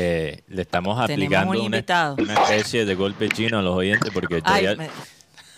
Eh, 0.00 0.42
le 0.46 0.62
estamos 0.62 0.94
Tenemos 1.08 1.26
aplicando 1.36 1.60
un 1.60 2.24
una, 2.24 2.34
especie 2.44 2.84
de 2.84 2.94
golpe 2.94 3.28
chino 3.28 3.58
a 3.58 3.62
los 3.62 3.74
oyentes 3.74 4.12
porque 4.12 4.36
Ay, 4.36 4.42
todavía, 4.42 4.76
me- 4.76 4.90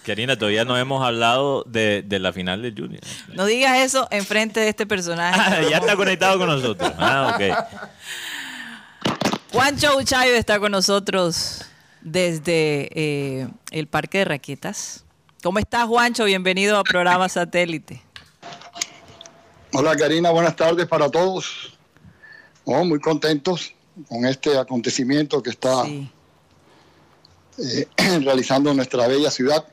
Karina, 0.06 0.36
todavía 0.36 0.64
no 0.64 0.78
hemos 0.78 1.04
hablado 1.06 1.62
de, 1.64 2.02
de 2.02 2.18
la 2.18 2.32
final 2.32 2.62
de 2.62 2.72
Junior. 2.72 3.02
no 3.34 3.44
digas 3.44 3.76
eso 3.78 4.08
enfrente 4.10 4.58
de 4.60 4.70
este 4.70 4.86
personaje. 4.86 5.38
Ah, 5.38 5.60
ya 5.68 5.76
está 5.76 5.94
conectado 5.94 6.38
con 6.38 6.48
nosotros. 6.48 6.90
Ah, 6.96 7.36
ok. 7.36 7.42
Juancho 9.52 9.98
Uchayo 9.98 10.32
está 10.34 10.58
con 10.58 10.72
nosotros 10.72 11.66
desde 12.00 12.88
eh, 12.94 13.48
el 13.72 13.88
Parque 13.88 14.18
de 14.18 14.24
Raquetas. 14.24 15.04
¿Cómo 15.42 15.58
estás, 15.58 15.86
Juancho? 15.86 16.24
Bienvenido 16.24 16.78
a 16.78 16.82
Programa 16.84 17.28
Satélite. 17.28 18.00
Hola 19.74 19.94
Karina, 19.96 20.30
buenas 20.30 20.56
tardes 20.56 20.86
para 20.86 21.10
todos. 21.10 21.74
Oh, 22.64 22.84
muy 22.86 23.00
contentos 23.00 23.74
con 24.08 24.24
este 24.26 24.56
acontecimiento 24.58 25.42
que 25.42 25.50
está 25.50 25.84
Sí. 25.84 26.10
eh, 27.58 27.86
realizando 28.22 28.72
nuestra 28.74 29.06
bella 29.06 29.30
ciudad. 29.30 29.64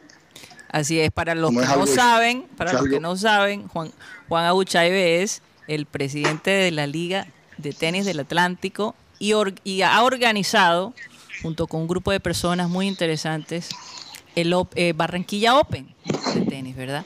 Así 0.70 1.00
es, 1.00 1.12
para 1.12 1.34
los 1.34 1.50
Como 1.50 1.62
que 1.62 1.66
no 1.66 1.72
algo- 1.74 1.88
saben, 1.88 2.44
para 2.58 2.74
los 2.74 2.88
que 2.90 3.00
no 3.00 3.16
saben, 3.16 3.68
Juan, 3.70 3.92
Juan 4.28 4.46
Abuchaibe 4.46 5.24
es 5.24 5.42
el 5.68 5.86
presidente 5.86 6.52
de 6.52 6.72
la 6.72 6.88
Liga 6.88 7.28
de 7.58 7.72
Tenis 7.74 8.06
del 8.06 8.20
Atlántico 8.20 8.94
y, 9.20 9.34
or- 9.34 9.56
y 9.64 9.82
ha 9.82 10.04
organizado, 10.04 10.94
junto 11.42 11.68
con 11.68 11.82
un 11.82 11.88
grupo 11.88 12.12
de 12.12 12.20
personas 12.20 12.70
muy 12.70 12.88
interesantes, 12.88 13.70
el 14.36 14.54
eh, 14.76 14.94
Barranquilla 14.96 15.58
Open 15.58 15.88
de 16.36 16.42
tenis, 16.42 16.76
¿verdad? 16.76 17.06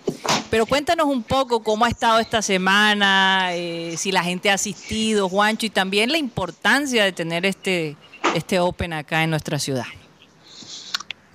Pero 0.51 0.65
cuéntanos 0.65 1.07
un 1.07 1.23
poco 1.23 1.63
cómo 1.63 1.85
ha 1.85 1.87
estado 1.87 2.19
esta 2.19 2.41
semana, 2.41 3.55
eh, 3.55 3.95
si 3.97 4.11
la 4.11 4.21
gente 4.21 4.49
ha 4.49 4.55
asistido, 4.55 5.29
Juancho, 5.29 5.65
y 5.65 5.69
también 5.69 6.11
la 6.11 6.17
importancia 6.17 7.05
de 7.05 7.13
tener 7.13 7.45
este, 7.45 7.95
este 8.35 8.59
Open 8.59 8.91
acá 8.91 9.23
en 9.23 9.29
nuestra 9.29 9.59
ciudad. 9.59 9.85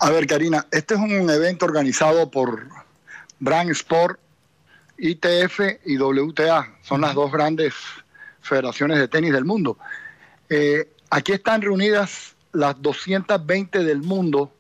A 0.01 0.11
ver, 0.11 0.27
Karina, 0.27 0.67
este 0.71 0.95
es 0.95 1.01
un 1.01 1.31
evento 1.31 1.65
organizado 1.65 2.31
por 2.31 2.69
Brand 3.41 3.71
Sport, 3.71 4.21
ITF 4.99 5.61
y 5.87 5.97
WTA. 5.97 6.75
Son 6.83 7.01
las 7.01 7.15
dos 7.15 7.33
grandes 7.33 7.73
federaciones 8.43 8.99
de 8.99 9.09
tenis 9.09 9.33
del 9.33 9.47
mundo. 9.47 9.79
Eh, 10.51 10.91
aquí 11.09 11.33
están 11.33 11.63
reunidas 11.63 12.37
las 12.53 12.83
220 12.83 13.83
del 13.83 14.03
mundo. 14.03 14.53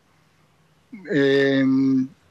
eh, 1.12 1.62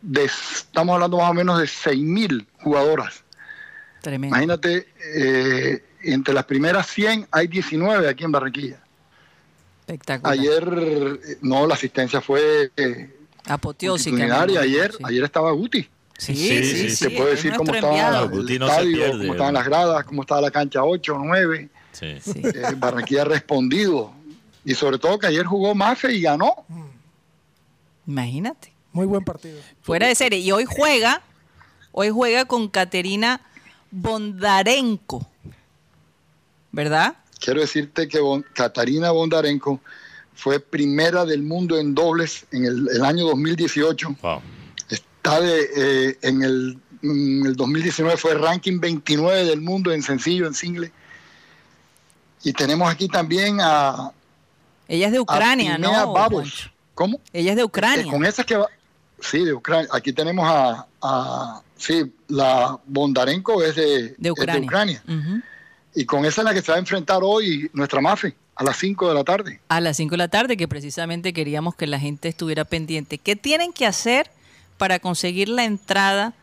de- 0.06 0.26
estamos 0.26 0.94
hablando 0.94 1.18
más 1.18 1.30
o 1.30 1.34
menos 1.34 1.60
de 1.60 1.66
6.000 1.68 2.46
jugadoras. 2.62 3.24
Tremendo. 4.02 4.36
Imagínate, 4.36 4.88
eh, 5.16 5.84
entre 6.04 6.34
las 6.34 6.46
primeras 6.46 6.88
100 6.88 7.28
hay 7.32 7.48
19 7.48 8.08
aquí 8.08 8.24
en 8.24 8.32
Barranquilla. 8.32 8.80
Espectacular. 9.82 10.34
Ayer, 10.34 11.20
eh, 11.28 11.38
no, 11.42 11.66
la 11.68 11.74
asistencia 11.76 12.22
fue 12.22 12.72
eh, 12.78 13.16
Apoteósica. 13.48 14.42
Ayer, 14.42 14.92
sí. 14.94 15.04
ayer 15.04 15.24
estaba 15.24 15.52
Guti. 15.52 15.88
Sí, 16.18 16.34
Sí, 16.36 16.64
sí, 16.64 16.64
sí, 16.64 16.90
sí. 16.96 17.06
Te 17.10 17.12
puedo 17.16 17.30
es 17.30 17.36
decir 17.36 17.54
cómo 17.58 17.74
estaba 17.74 17.94
enviado. 17.94 18.26
el 18.26 18.32
Guti 18.32 18.58
no 18.60 18.68
se 18.68 18.72
estadio, 18.74 18.96
pierde, 18.98 19.18
cómo 19.20 19.34
estaban 19.34 19.54
las 19.54 19.66
gradas, 19.66 20.04
cómo 20.06 20.22
estaba 20.22 20.42
la 20.42 20.52
cancha 20.52 20.84
8, 20.84 21.18
9. 21.24 21.70
Sí. 21.92 22.16
Sí. 22.22 22.42
Eh, 22.44 22.64
Barranquilla 22.78 23.24
ha 23.24 23.26
respondido. 23.26 24.14
Y 24.64 24.74
sobre 24.76 24.98
todo 24.98 25.20
que 25.20 25.28
ayer 25.28 25.46
jugó 25.46 25.76
Mafe 25.76 26.14
y 26.14 26.22
ganó. 26.22 26.66
Imagínate. 28.08 28.74
Muy 28.96 29.06
buen 29.06 29.26
partido. 29.26 29.60
Fuera 29.82 30.08
de 30.08 30.16
serie. 30.16 30.40
Y 30.40 30.54
hoy 30.54 30.64
juega, 30.64 31.22
hoy 31.92 32.12
juega 32.12 32.46
con 32.46 32.70
Caterina 32.70 33.42
Bondarenko. 33.92 35.28
¿Verdad? 36.72 37.18
Quiero 37.40 37.60
decirte 37.60 38.08
que 38.08 38.22
Bon- 38.22 38.46
Katarina 38.54 39.12
Bondarenko 39.12 39.82
fue 40.34 40.62
primera 40.62 41.26
del 41.26 41.42
mundo 41.44 41.78
en 41.78 41.94
dobles 41.94 42.46
en 42.52 42.64
el, 42.64 42.88
el 42.90 43.04
año 43.04 43.26
2018. 43.26 44.16
Wow. 44.22 44.42
Está 44.90 45.42
de, 45.42 45.70
eh, 45.76 46.18
en 46.22 46.42
el, 46.42 46.80
en 47.04 47.46
el 47.48 47.56
2019 47.58 48.16
fue 48.16 48.36
ranking 48.36 48.80
29 48.80 49.44
del 49.44 49.60
mundo 49.60 49.92
en 49.92 50.04
sencillo, 50.04 50.48
en 50.48 50.54
single. 50.54 50.90
Y 52.44 52.54
tenemos 52.54 52.90
aquí 52.90 53.10
también 53.10 53.58
a, 53.60 54.14
Ella 54.88 55.08
es 55.08 55.12
de 55.12 55.20
Ucrania, 55.20 55.78
¿no? 55.78 56.14
Babos. 56.14 56.72
¿Cómo? 56.94 57.20
Ella 57.34 57.50
es 57.52 57.56
de 57.58 57.64
Eh, 57.64 57.66
Ucrania. 57.66 58.10
con 58.10 58.24
esas 58.26 58.46
que 58.46 58.56
va. 58.56 58.68
Sí, 59.20 59.44
de 59.46 59.54
Ucrania. 59.54 59.88
Aquí 59.92 60.14
tenemos 60.14 60.46
a. 60.48 60.86
a- 61.02 61.62
sí, 61.78 62.14
la 62.28 62.78
Bondarenko 62.86 63.64
es 63.64 63.76
de, 63.76 64.16
de 64.18 64.30
es 64.30 64.32
Ucrania. 64.32 64.66
Ucrania. 64.66 65.04
Ujú. 65.08 65.42
Y 65.96 66.06
con 66.06 66.26
esa 66.26 66.42
es 66.42 66.46
la 66.46 66.54
que 66.54 66.62
se 66.62 66.72
va 66.72 66.76
a 66.78 66.80
enfrentar 66.80 67.20
hoy 67.24 67.70
nuestra 67.74 68.02
MAFE 68.02 68.36
a 68.56 68.64
las 68.64 68.78
5 68.78 69.08
de 69.10 69.14
la 69.14 69.24
tarde. 69.24 69.60
A 69.70 69.80
las 69.82 69.98
5 69.98 70.12
de 70.12 70.18
la 70.18 70.28
tarde, 70.28 70.58
que 70.58 70.68
precisamente 70.68 71.34
queríamos 71.34 71.76
que 71.76 71.88
la 71.88 72.00
gente 72.00 72.28
estuviera 72.28 72.66
pendiente. 72.66 73.18
¿Qué 73.18 73.36
tienen 73.36 73.72
que 73.74 73.86
hacer 73.86 74.30
para 74.78 75.00
conseguir 75.00 75.48
la 75.50 75.64
entrada 75.64 76.34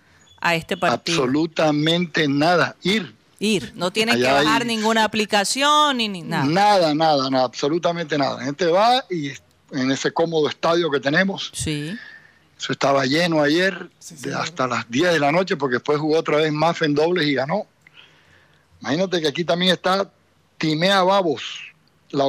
a 0.40 0.54
este 0.54 0.76
partido? 0.76 1.22
Absolutamente 1.22 2.28
nada. 2.28 2.76
Ir. 2.82 3.14
Ir. 3.38 3.72
No 3.74 3.90
tienen 3.90 4.16
que 4.18 4.26
hay- 4.26 4.44
bajar 4.44 4.64
ninguna 4.66 5.04
aplicación 5.04 5.96
ni, 5.98 6.08
ni 6.08 6.22
nada. 6.22 6.44
Nada, 6.44 6.94
nada, 6.94 7.28
nada, 7.30 7.44
absolutamente 7.44 8.16
nada. 8.16 8.38
La 8.38 8.44
gente 8.44 8.66
va 8.66 9.04
y 9.10 9.32
en 9.72 9.90
ese 9.90 10.12
cómodo 10.12 10.48
estadio 10.48 10.90
que 10.90 11.00
tenemos, 11.00 11.50
Sí. 11.54 11.94
Eso 12.62 12.72
estaba 12.72 13.04
lleno 13.06 13.42
ayer 13.42 13.88
Sí, 13.98 14.14
de 14.14 14.20
señor. 14.20 14.40
hasta 14.40 14.66
las 14.68 14.88
10 14.90 15.12
de 15.12 15.18
la 15.18 15.32
noche 15.32 15.56
porque 15.56 15.74
después 15.74 15.98
jugó 15.98 16.18
otra 16.18 16.36
vez 16.36 16.52
MAFE 16.52 16.84
en 16.86 16.94
dobles 16.94 17.26
y 17.26 17.34
ganó. 17.34 17.66
Imagínate 18.80 19.20
que 19.20 19.28
aquí 19.28 19.44
también 19.44 19.72
está 19.72 20.10
Timea 20.58 21.02
Babos, 21.02 21.42
la, 22.10 22.24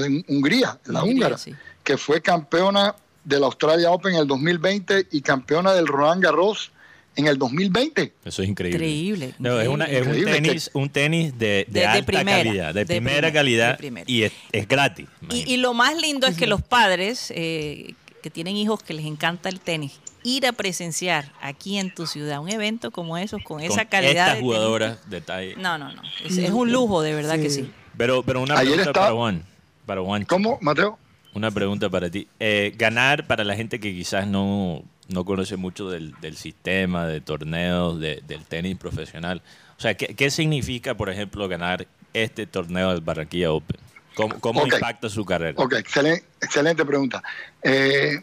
de 0.00 0.24
Hungría, 0.28 0.78
la 0.86 1.02
húngara, 1.04 1.38
sí. 1.38 1.54
que 1.84 1.96
fue 1.96 2.20
campeona 2.20 2.94
del 3.24 3.44
Australia 3.44 3.90
Open 3.90 4.14
en 4.14 4.20
el 4.20 4.26
2020 4.26 5.08
y 5.12 5.20
campeona 5.20 5.72
del 5.72 5.86
Roland 5.86 6.22
Garros 6.22 6.72
en 7.16 7.26
el 7.26 7.36
2020. 7.38 8.12
Eso 8.24 8.42
es 8.42 8.48
increíble. 8.48 8.76
Increíble, 8.78 9.34
No, 9.38 9.60
es, 9.60 9.68
una- 9.68 9.84
es 9.86 10.06
un 10.06 10.24
tenis, 10.24 10.70
un 10.72 10.88
tenis 10.90 11.38
de, 11.38 11.46
de 11.46 11.66
De- 11.68 11.80
de 11.80 11.86
alta 11.86 12.06
primera, 12.06 12.36
calidad, 12.44 12.74
de, 12.74 12.80
de 12.80 12.86
primera 12.86 13.16
primera, 13.16 13.32
calidad 13.32 13.70
de 13.72 13.76
primera. 13.78 14.04
y 14.10 14.22
es, 14.22 14.32
es 14.52 14.66
gratis. 14.68 15.06
Y 15.30 15.56
lo 15.58 15.74
más 15.74 15.96
lindo 16.00 16.26
es 16.26 16.36
que 16.36 16.46
los 16.46 16.62
padres 16.62 17.30
eh, 17.34 17.94
que 18.22 18.30
tienen 18.30 18.56
hijos 18.56 18.82
que 18.82 18.94
les 18.94 19.06
encanta 19.06 19.48
el 19.48 19.60
tenis, 19.60 20.00
ir 20.22 20.46
a 20.46 20.52
presenciar 20.52 21.32
aquí 21.40 21.78
en 21.78 21.94
tu 21.94 22.06
ciudad 22.06 22.40
un 22.40 22.48
evento 22.50 22.90
como 22.90 23.16
esos, 23.18 23.42
con, 23.42 23.60
esa 23.60 23.82
Con 23.82 23.90
calidad 23.90 24.10
estas 24.12 24.26
de 24.26 24.32
tenis. 24.34 24.44
jugadoras 24.46 25.10
de 25.10 25.20
talla. 25.20 25.54
No, 25.56 25.78
no, 25.78 25.92
no. 25.92 26.02
Es, 26.24 26.36
es 26.36 26.50
un 26.50 26.70
lujo, 26.72 27.02
de 27.02 27.14
verdad 27.14 27.36
que 27.36 27.50
Sí. 27.50 27.62
sí. 27.64 27.70
Pero, 27.96 28.22
pero 28.22 28.40
una 28.40 28.54
Ayer 28.54 28.74
pregunta 28.74 28.90
está- 28.90 29.00
para 29.00 29.12
Juan. 29.14 29.44
Para 29.86 30.00
Juan. 30.02 30.24
¿Cómo, 30.24 30.58
Mateo? 30.60 30.98
Una 31.34 31.50
pregunta 31.50 31.88
para 31.88 32.10
ti. 32.10 32.26
Eh, 32.38 32.72
ganar 32.76 33.26
para 33.26 33.44
la 33.44 33.54
gente 33.56 33.78
que 33.80 33.92
quizás 33.94 34.26
no, 34.26 34.82
no 35.08 35.24
conoce 35.24 35.56
mucho 35.56 35.88
del, 35.90 36.12
del 36.20 36.36
sistema, 36.36 37.06
de 37.06 37.20
torneos, 37.20 37.98
de- 38.00 38.22
del 38.26 38.44
tenis 38.44 38.76
profesional. 38.76 39.42
O 39.78 39.80
sea, 39.80 39.94
¿qué, 39.96 40.14
qué 40.14 40.30
significa, 40.30 40.94
por 40.96 41.08
ejemplo, 41.10 41.46
ganar 41.48 41.86
este 42.12 42.46
torneo 42.46 42.90
del 42.90 43.00
Barranquilla 43.00 43.52
Open? 43.52 43.78
¿Cómo, 44.20 44.40
cómo 44.40 44.60
impacta 44.76 45.08
su 45.08 45.24
carrera? 45.24 45.54
Ok, 45.56 45.72
excelente, 45.74 46.24
excelente 46.40 46.84
pregunta. 46.84 47.22
Eh, 47.62 48.22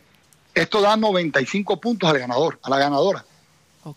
esto 0.53 0.81
da 0.81 0.95
95 0.97 1.79
puntos 1.79 2.09
al 2.09 2.19
ganador, 2.19 2.59
a 2.63 2.69
la 2.69 2.77
ganadora. 2.79 3.23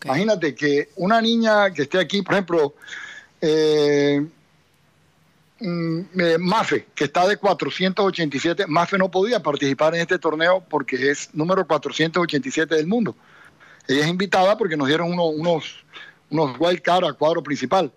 Imagínate 0.05 0.55
que 0.55 0.91
una 0.97 1.21
niña 1.21 1.73
que 1.73 1.83
esté 1.83 1.99
aquí, 1.99 2.23
por 2.23 2.35
ejemplo, 2.35 2.75
eh, 3.41 4.25
mm, 5.61 6.01
eh, 6.21 6.37
Mafe, 6.39 6.87
que 6.95 7.05
está 7.05 7.27
de 7.27 7.37
487, 7.37 8.67
Mafe 8.67 8.97
no 8.99 9.11
podía 9.11 9.41
participar 9.43 9.95
en 9.95 10.03
este 10.03 10.19
torneo 10.19 10.63
porque 10.69 11.11
es 11.11 11.31
número 11.35 11.67
487 11.67 12.75
del 12.77 12.87
mundo. 12.87 13.17
Ella 13.89 14.03
es 14.03 14.09
invitada 14.09 14.57
porque 14.57 14.77
nos 14.77 14.87
dieron 14.89 15.11
uno- 15.13 15.27
unos, 15.27 15.85
unos 16.31 16.57
wild 16.61 16.83
card 16.83 17.05
al 17.05 17.17
cuadro 17.17 17.43
principal. 17.43 17.91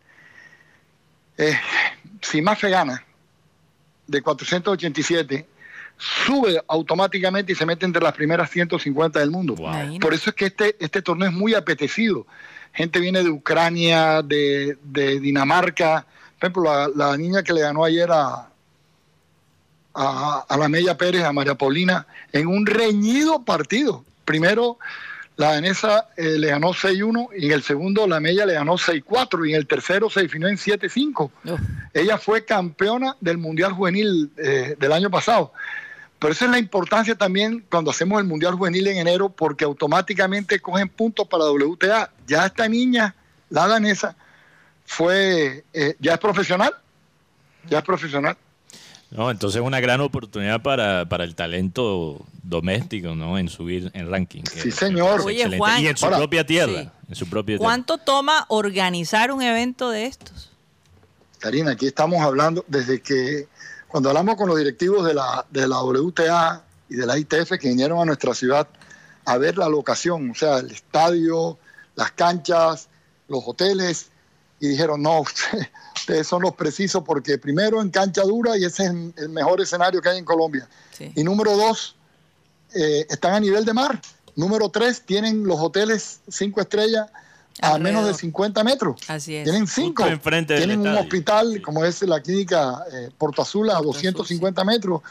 Eh, 1.38 1.56
si 2.22 2.42
Mafe 2.42 2.70
gana 2.70 3.04
de 4.08 4.22
487, 4.22 5.46
sube 5.98 6.62
automáticamente 6.68 7.54
y 7.54 7.56
se 7.56 7.66
mete 7.66 7.86
entre 7.86 8.02
las 8.02 8.13
primeras 8.13 8.50
150 8.50 9.20
del 9.20 9.32
mundo. 9.32 9.56
Wow. 9.56 10.00
Por 10.00 10.13
eso 10.13 10.30
es 10.30 10.36
que 10.36 10.46
este, 10.46 10.76
este 10.80 11.02
torneo 11.02 11.30
es 11.30 11.34
muy 11.34 11.54
apetecido. 11.54 12.26
Gente 12.74 13.00
viene 13.00 13.24
de 13.24 13.30
Ucrania, 13.30 14.22
de, 14.22 14.78
de 14.84 15.20
Dinamarca. 15.20 16.06
Por 16.39 16.50
ejemplo, 16.50 16.63
la, 16.63 16.88
la 17.10 17.18
niña 17.18 17.44
que 17.44 17.54
le 17.54 17.62
ganó 17.62 17.86
ayer 17.86 18.12
a, 18.12 18.50
a, 19.94 20.46
a 20.48 20.58
la 20.58 20.68
Mella 20.68 20.98
Pérez, 20.98 21.24
a 21.24 21.32
María 21.32 21.56
Paulina, 21.56 22.08
en 22.32 22.48
un 22.48 22.66
reñido 22.66 23.44
partido. 23.44 24.04
Primero, 24.26 24.80
la 25.36 25.54
danesa 25.54 26.10
eh, 26.15 26.38
le 26.38 26.50
ganó 26.50 26.74
6-1 26.74 27.30
y 27.38 27.48
en 27.48 27.52
el 27.54 27.63
segundo 27.63 28.06
la 28.08 28.19
Mella 28.19 28.46
le 28.46 28.54
ganó 28.54 28.74
6-4 28.74 29.48
y 29.48 29.52
en 29.52 29.58
el 29.58 29.67
tercero 29.67 30.10
se 30.10 30.22
definió 30.22 30.48
en 30.48 30.58
7-5. 30.58 31.32
Uf, 31.46 31.60
Ella 31.93 32.17
fue 32.17 32.46
campeona 32.46 33.15
del 33.19 33.38
Mundial 33.39 33.74
Juvenil 33.74 34.32
eh, 34.38 34.76
del 34.80 34.91
año 34.91 35.10
pasado. 35.10 35.52
Pero 36.19 36.32
esa 36.32 36.46
es 36.46 36.52
la 36.52 36.60
importancia 36.60 37.15
también 37.15 37.65
cuando 37.69 37.91
hacemos 37.91 38.22
el 38.22 38.28
Mundial 38.28 38.54
Juvenil 38.54 38.88
en 38.88 38.98
enero, 38.98 39.28
porque 39.30 39.65
automáticamente 39.65 40.60
cogen 40.62 40.88
puntos 40.88 41.28
para 41.28 41.52
WTA. 41.52 42.12
Ya 42.28 42.46
esta 42.46 42.67
niña, 42.69 43.13
la 43.50 43.67
danesa, 43.67 44.15
fue, 44.86 45.65
eh, 45.74 45.96
ya 46.00 46.13
es 46.13 46.19
profesional. 46.19 46.74
Ya 47.69 47.80
es 47.80 47.84
profesional. 47.84 48.38
No, 49.15 49.30
entonces 49.30 49.62
es 49.62 49.65
una 49.65 49.80
gran 49.80 50.02
oportunidad 50.02 50.62
para, 50.63 51.08
para 51.08 51.23
el 51.23 51.36
talento 51.36 52.26
doméstico, 52.41 53.13
¿no? 53.13 53.38
En 53.38 53.47
subir 53.47 53.91
en 53.93 54.10
ranking. 54.10 54.41
Sí, 54.52 54.69
es- 54.69 54.76
señor. 54.76 55.19
es 55.19 55.26
Oye. 55.28 55.58
Juan. 55.58 55.82
Y 55.84 55.88
en 55.88 55.97
su 55.97 56.08
propia 56.08 56.45
tierra. 56.45 56.82
sí. 56.82 56.89
En 57.10 57.15
su 57.15 57.28
propia 57.30 57.58
tierra. 57.58 57.63
¿Cuánto 57.63 57.99
toma 57.99 58.45
organizar 58.49 59.32
un 59.32 59.41
evento 59.43 59.91
de 59.91 60.06
estos? 60.08 60.49
Karina, 61.39 61.71
aquí 61.71 61.86
estamos 61.86 62.21
hablando 62.21 62.65
desde 62.67 63.02
que 63.02 63.47
cuando 63.88 64.10
hablamos 64.10 64.36
con 64.36 64.47
los 64.47 64.58
directivos 64.58 65.06
de 65.06 65.13
la, 65.13 65.45
de 65.52 65.67
la 65.67 65.82
WTA 65.84 66.63
y 66.89 66.95
de 66.95 67.06
la 67.06 67.17
ITF 67.17 67.52
que 67.60 67.67
vinieron 67.69 67.99
a 68.02 68.06
nuestra 68.06 68.34
ciudad 68.34 68.67
a 69.26 69.38
ver 69.38 69.58
la 69.58 69.69
locación, 69.69 70.32
o 70.32 70.36
sea, 70.36 70.58
el 70.58 70.71
estadio, 70.71 71.60
las 71.95 72.12
canchas, 72.13 72.89
los 73.28 73.43
hoteles 73.45 74.10
y 74.65 74.69
dijeron, 74.69 75.02
no, 75.02 75.21
usted- 75.21 75.67
ustedes 75.95 76.28
son 76.28 76.41
los 76.41 76.54
precisos 76.56 77.04
porque 77.06 77.38
primero 77.38 77.82
en 77.82 77.89
cancha 77.89 78.23
dura 78.23 78.58
y 78.58 78.63
ese 78.65 78.86
es 78.86 78.89
el- 79.17 79.30
mejor 79.30 79.60
escenario 79.62 80.02
que 80.02 80.10
hay 80.10 80.17
en 80.19 80.26
Colombia. 80.26 80.67
Sí. 80.97 81.12
Y 81.15 81.23
número 81.23 81.56
dos, 81.58 81.95
eh, 82.73 83.06
están 83.10 83.34
a 83.34 83.39
nivel 83.39 83.65
de 83.65 83.73
mar. 83.73 84.02
Número 84.36 84.69
tres, 84.69 85.02
tienen 85.06 85.43
los 85.43 85.60
hoteles 85.60 86.21
cinco 86.30 86.60
estrellas 86.62 87.08
a 87.62 87.73
Alrededor. 87.76 87.82
menos 88.02 88.08
de 88.08 88.13
50 88.15 88.63
metros. 88.63 89.02
Así 89.08 89.36
es. 89.36 89.43
Tienen 89.43 89.67
cinco. 89.67 90.04
Tienen 90.04 90.80
un 90.80 90.88
estadio. 90.88 90.99
hospital 91.02 91.62
como 91.62 91.86
es 91.86 92.02
la 92.02 92.19
clínica 92.19 92.84
eh, 92.91 93.10
Porto 93.15 93.43
Azul 93.43 93.69
a 93.69 93.76
250 93.80 94.63
metros. 94.63 95.02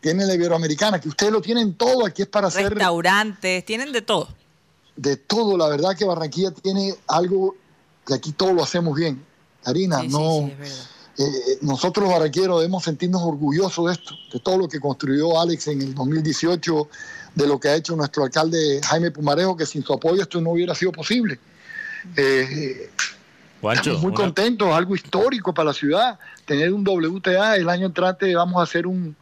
Tienen 0.00 0.26
la 0.26 0.34
Iberoamericana, 0.34 0.98
que 1.00 1.08
ustedes 1.10 1.30
lo 1.32 1.40
tienen 1.42 1.74
todo. 1.74 2.06
Aquí 2.06 2.22
es 2.22 2.28
para 2.28 2.48
hacer 2.48 2.70
Restaurantes, 2.70 3.64
tienen 3.66 3.92
de 3.92 4.00
todo. 4.02 4.28
de 4.96 5.16
todo. 5.18 5.56
La 5.58 5.68
verdad 5.68 5.94
que 5.96 6.04
Barranquilla 6.06 6.50
tiene 6.52 6.94
algo 7.08 7.54
que 8.06 8.14
aquí 8.14 8.32
todo 8.32 8.52
lo 8.52 8.62
hacemos 8.62 8.96
bien. 8.96 9.22
Karina, 9.62 10.00
Sí, 10.00 10.08
no. 10.08 10.46
sí, 10.48 10.54
verdad. 10.58 10.74
eh, 11.18 11.58
nosotros 11.60 12.04
los 12.04 12.12
barranqueros 12.14 12.58
debemos 12.60 12.82
sentirnos 12.84 13.22
orgullosos 13.22 13.86
de 13.86 13.92
esto, 13.92 14.14
de 14.32 14.40
todo 14.40 14.58
lo 14.58 14.68
que 14.68 14.80
construyó 14.80 15.40
Alex 15.40 15.68
en 15.68 15.82
el 15.82 15.94
2018, 15.94 16.88
de 17.34 17.46
lo 17.46 17.60
que 17.60 17.68
ha 17.68 17.74
hecho 17.76 17.94
nuestro 17.96 18.24
alcalde 18.24 18.80
Jaime 18.84 19.10
Pumarejo, 19.10 19.56
que 19.56 19.64
sin 19.66 19.82
su 19.84 19.92
apoyo 19.92 20.20
esto 20.22 20.40
no 20.40 20.50
hubiera 20.50 20.74
sido 20.74 20.90
posible. 20.92 21.38
Eh, 22.16 22.90
Estamos 23.74 24.02
muy 24.02 24.08
una- 24.10 24.16
contentos, 24.16 24.68
algo 24.74 24.94
histórico 24.96 25.54
para 25.54 25.66
la 25.68 25.72
ciudad. 25.72 26.18
Tener 26.44 26.72
un 26.72 26.82
WTA, 26.84 27.54
el 27.56 27.68
año 27.68 27.86
entrante 27.86 28.34
vamos 28.34 28.58
a 28.58 28.64
hacer 28.64 28.88
un, 28.88 29.14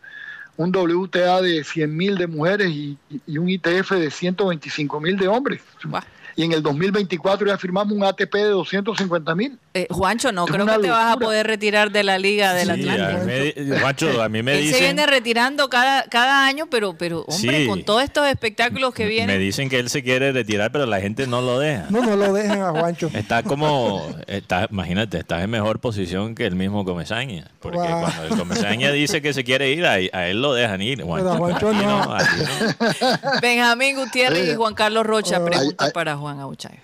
un 0.56 0.74
WTA 0.74 1.42
de 1.42 1.62
100 1.62 1.94
mil 1.94 2.16
de 2.16 2.26
mujeres 2.26 2.70
y, 2.70 2.96
y 3.26 3.36
un 3.36 3.50
ITF 3.50 3.90
de 3.92 4.10
125 4.10 4.98
mil 5.00 5.18
de 5.18 5.28
hombres. 5.28 5.60
Buah. 5.84 6.02
Y 6.36 6.44
en 6.44 6.52
el 6.52 6.62
2024 6.62 7.46
ya 7.46 7.58
firmamos 7.58 7.92
un 7.92 8.04
ATP 8.04 8.34
de 8.34 8.48
250 8.48 9.34
mil. 9.34 9.58
Eh, 9.72 9.86
Juancho, 9.88 10.32
no 10.32 10.46
creo 10.46 10.66
que 10.66 10.78
te 10.80 10.90
vas 10.90 11.14
a 11.14 11.16
poder 11.16 11.46
retirar 11.46 11.92
de 11.92 12.02
la 12.02 12.18
Liga 12.18 12.54
del 12.54 12.74
Sí, 12.74 12.88
Atlántico. 12.88 13.08
a 13.08 13.20
mí 13.20 13.26
me 13.26 13.40
di- 13.52 13.80
Juancho, 13.80 14.20
a 14.22 14.28
mí 14.28 14.42
me 14.42 14.52
Él 14.54 14.58
se 14.58 14.64
dicen, 14.64 14.80
viene 14.80 15.06
retirando 15.06 15.70
cada, 15.70 16.02
cada 16.08 16.44
año, 16.44 16.66
pero, 16.68 16.94
pero 16.98 17.20
hombre, 17.28 17.60
Sí. 17.62 17.66
con 17.68 17.84
todos 17.84 18.02
estos 18.02 18.26
espectáculos 18.26 18.92
que 18.92 19.04
me 19.04 19.10
vienen. 19.10 19.38
dicen 19.38 19.68
que 19.68 19.78
él 19.78 19.88
se 19.88 20.02
quiere 20.02 20.32
retirar, 20.32 20.72
pero 20.72 20.86
la 20.86 21.00
gente 21.00 21.28
no 21.28 21.40
lo 21.40 21.60
deja. 21.60 21.86
No, 21.88 22.02
no 22.02 22.16
lo 22.16 22.32
dejen 22.32 22.60
a 22.62 22.70
Juancho. 22.72 23.10
Está 23.14 23.44
como, 23.44 24.04
está, 24.26 24.66
imagínate, 24.72 25.18
estás 25.18 25.44
en 25.44 25.50
mejor 25.50 25.78
posición 25.78 26.34
que 26.34 26.46
el 26.46 26.56
mismo 26.56 26.84
Comesaña. 26.84 27.48
Porque 27.60 27.78
cuando 27.78 28.24
el 28.24 28.36
Comesaña 28.36 28.90
dice 28.90 29.22
que 29.22 29.32
se 29.32 29.44
quiere 29.44 29.70
ir, 29.70 29.86
a, 29.86 29.92
a 29.92 30.26
él 30.26 30.42
lo 30.42 30.52
dejan 30.52 30.82
ir. 30.82 30.98
Pero 30.98 31.30
a 31.32 31.36
Juancho 31.36 31.70
ti 31.70 31.76
no. 31.76 32.12
a 32.12 32.18
ti 32.18 32.26
no. 32.42 33.08
Benjamín 33.40 33.94
Gutiérrez 33.96 34.52
y. 34.52 34.56
Juan 34.56 34.74
Carlos 34.74 35.06
Rocha, 35.06 35.44
pregunta 35.44 35.84
ay. 35.84 35.90
para 35.92 36.16
Juan 36.16 36.40
Auchay. 36.40 36.74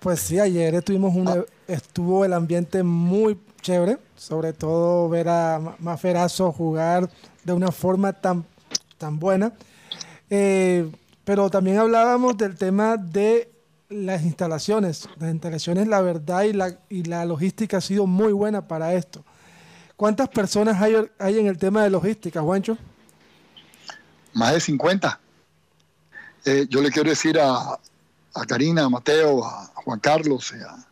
Pues 0.00 0.20
sí, 0.20 0.38
ayer 0.38 0.74
estuvimos 0.74 1.14
un, 1.14 1.46
estuvo 1.68 2.24
el 2.24 2.32
ambiente 2.32 2.82
muy 2.82 3.38
chévere, 3.60 3.98
sobre 4.16 4.52
todo 4.52 5.08
ver 5.08 5.28
a 5.28 5.58
Ma- 5.58 5.76
Maferazo 5.78 6.52
jugar 6.52 7.10
de 7.44 7.52
una 7.52 7.72
forma 7.72 8.12
tan, 8.12 8.44
tan 8.98 9.18
buena. 9.18 9.52
Eh, 10.30 10.90
pero 11.24 11.50
también 11.50 11.78
hablábamos 11.78 12.36
del 12.36 12.56
tema 12.56 12.96
de 12.96 13.50
las 13.88 14.22
instalaciones. 14.22 15.08
Las 15.18 15.30
instalaciones, 15.32 15.88
la 15.88 16.00
verdad, 16.00 16.42
y 16.42 16.52
la, 16.52 16.78
y 16.88 17.04
la 17.04 17.24
logística 17.24 17.78
ha 17.78 17.80
sido 17.80 18.06
muy 18.06 18.32
buena 18.32 18.66
para 18.68 18.94
esto. 18.94 19.24
¿Cuántas 19.96 20.28
personas 20.28 20.80
hay, 20.82 20.94
hay 21.18 21.38
en 21.38 21.46
el 21.46 21.58
tema 21.58 21.82
de 21.82 21.90
logística, 21.90 22.40
Juancho? 22.42 22.76
más 24.34 24.52
de 24.52 24.60
50. 24.60 25.18
Eh, 26.44 26.66
yo 26.68 26.82
le 26.82 26.90
quiero 26.90 27.08
decir 27.08 27.38
a, 27.40 27.78
a 28.34 28.44
Karina, 28.46 28.84
a 28.84 28.88
Mateo, 28.90 29.42
a 29.44 29.72
Juan 29.76 29.98
Carlos, 29.98 30.52
eh, 30.52 30.60
a- 30.62 30.86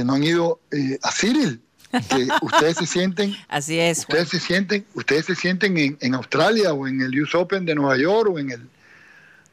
que 0.00 0.04
no 0.04 0.14
han 0.14 0.24
ido 0.24 0.60
eh, 0.70 0.98
a 1.02 1.12
Cyril, 1.12 1.60
que 1.90 2.26
ustedes 2.42 2.76
se 2.78 2.86
sienten, 2.86 3.36
Así 3.48 3.78
es, 3.78 4.04
Juan. 4.06 4.18
ustedes 4.22 4.28
se 4.30 4.40
sienten, 4.46 4.86
ustedes 4.94 5.26
se 5.26 5.34
sienten 5.34 5.76
en, 5.76 5.98
en 6.00 6.14
Australia 6.14 6.72
o 6.72 6.86
en 6.88 7.00
el 7.02 7.20
US 7.22 7.34
Open 7.34 7.64
de 7.66 7.74
Nueva 7.74 7.98
York 7.98 8.30
o 8.32 8.38
en 8.38 8.50
el 8.50 8.68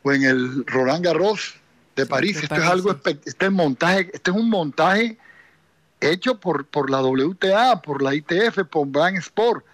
o 0.03 0.13
en 0.13 0.23
el 0.23 0.65
Roland 0.67 1.03
Garros 1.03 1.55
de 1.97 2.05
París. 2.05 2.35
de 2.35 2.43
Esto 2.43 2.49
París, 2.55 2.65
es 2.65 2.71
algo, 2.71 2.93
sí. 3.03 3.19
este 3.25 3.45
es 3.47 3.51
montaje, 3.51 4.09
este 4.13 4.31
es 4.31 4.37
un 4.37 4.49
montaje 4.49 5.17
hecho 5.99 6.39
por, 6.39 6.65
por 6.67 6.89
la 6.89 7.01
WTA, 7.01 7.81
por 7.81 8.01
la 8.01 8.15
ITF, 8.15 8.59
por 8.69 8.87
Brand 8.87 9.17
Sport. 9.17 9.65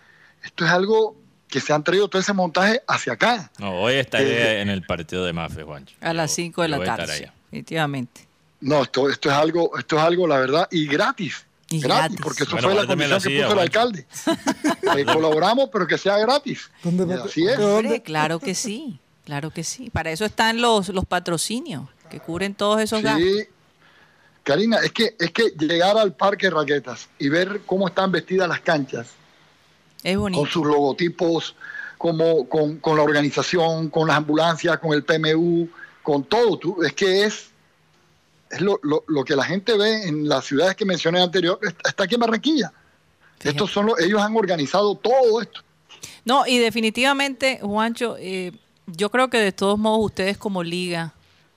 Esto 0.44 0.66
es 0.66 0.72
algo 0.72 1.16
que 1.50 1.60
se 1.60 1.72
han 1.74 1.84
traído 1.84 2.08
todo 2.08 2.20
ese 2.22 2.34
montaje 2.34 2.82
hacia 2.88 3.14
acá. 3.14 3.52
No, 3.60 3.76
hoy 3.82 3.94
estaré 3.96 4.58
Eh, 4.58 4.62
en 4.62 4.70
el 4.70 4.82
partido 4.84 5.24
de 5.26 5.34
Mafe, 5.34 5.62
Juancho. 5.64 5.96
A 6.02 6.14
las 6.14 6.32
Yo- 6.32 6.36
5 6.38 6.62
de 6.64 6.68
la 6.70 6.84
tarde. 6.84 7.14
allá. 7.14 7.34
No, 8.64 8.84
esto, 8.84 9.10
esto 9.10 9.30
es 9.30 9.36
algo, 9.36 9.78
esto 9.78 9.98
es 9.98 10.02
algo, 10.04 10.28
la 10.28 10.38
verdad, 10.40 10.68
y 10.72 10.88
gratis. 10.88 11.46
Y 11.70 11.80
gratis, 11.80 12.18
gratis. 12.18 12.20
porque 12.22 12.44
eso 12.44 12.52
Bueno, 12.54 12.68
fue 12.70 12.76
la 12.78 12.86
condición 12.88 13.22
que 13.22 13.42
puso 13.42 13.54
el 13.54 13.60
alcalde. 13.60 14.06
Eh, 14.98 15.06
colaboramos, 15.06 15.70
pero 15.72 15.88
que 15.88 15.98
sea 15.98 16.18
gratis. 16.20 16.70
¿Dónde- 16.84 18.02
claro 18.04 18.40
que 18.40 18.54
sí, 18.54 19.00
claro 19.26 19.50
que 19.50 19.64
sí. 19.64 19.90
Para 19.90 20.12
eso 20.12 20.24
están 20.26 20.62
los, 20.62 20.90
los 20.90 21.06
patrocinios 21.06 21.88
que 22.12 22.20
cubren 22.20 22.54
todos 22.54 22.80
esos 22.82 23.02
gastos. 23.02 23.24
Sí. 23.24 23.48
Karina, 24.44 24.78
es 24.84 24.92
que, 24.92 25.16
es 25.20 25.32
que 25.32 25.54
llegar 25.58 25.98
al 25.98 26.14
parque 26.14 26.48
de 26.48 26.52
raquetas 26.52 27.08
y 27.18 27.30
ver 27.30 27.62
cómo 27.66 27.88
están 27.88 28.12
vestidas 28.12 28.48
las 28.50 28.60
canchas, 28.60 29.08
Es 30.04 30.18
bonito. 30.18 30.42
con 30.42 30.50
sus 30.52 30.66
logotipos, 30.68 31.56
como, 31.98 32.48
con, 32.50 32.78
con 32.80 32.98
la 32.98 33.04
organización, 33.04 33.90
con 33.90 34.08
las 34.10 34.18
ambulancias, 34.18 34.78
con 34.80 34.92
el 34.94 35.04
PMU, 35.04 35.70
con 36.04 36.26
todo. 36.26 36.58
Tú, 36.58 36.84
es 36.84 36.92
que 36.94 37.24
es, 37.24 37.50
es 38.54 38.62
lo, 38.62 38.80
lo- 38.84 39.04
lo 39.08 39.24
que 39.24 39.36
la 39.36 39.44
gente 39.44 39.78
ve 39.78 40.08
en 40.08 40.28
las 40.30 40.46
ciudades 40.46 40.76
que 40.76 40.86
mencioné 40.86 41.22
anterior, 41.22 41.60
está 41.86 42.04
aquí 42.06 42.16
en 42.16 42.22
Barranquilla. 42.22 42.72
Fíjate. 43.40 43.50
Estos 43.50 43.72
son 43.72 43.88
los, 43.88 44.00
ellos 44.00 44.22
han 44.22 44.36
organizado 44.36 44.96
todo 44.96 45.42
esto. 45.42 45.62
No, 46.26 46.46
y 46.48 46.58
definitivamente, 46.60 47.60
Juancho, 47.62 48.16
eh, 48.18 48.52
yo 48.88 49.10
creo 49.10 49.30
que 49.30 49.38
de 49.38 49.52
todos 49.52 49.78
modos 49.78 50.06
ustedes 50.06 50.38
como 50.38 50.64
liga 50.64 51.14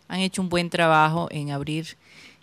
han 0.09 0.20
hecho 0.20 0.42
un 0.42 0.48
buen 0.48 0.70
trabajo 0.70 1.28
en 1.30 1.50
abrir 1.50 1.96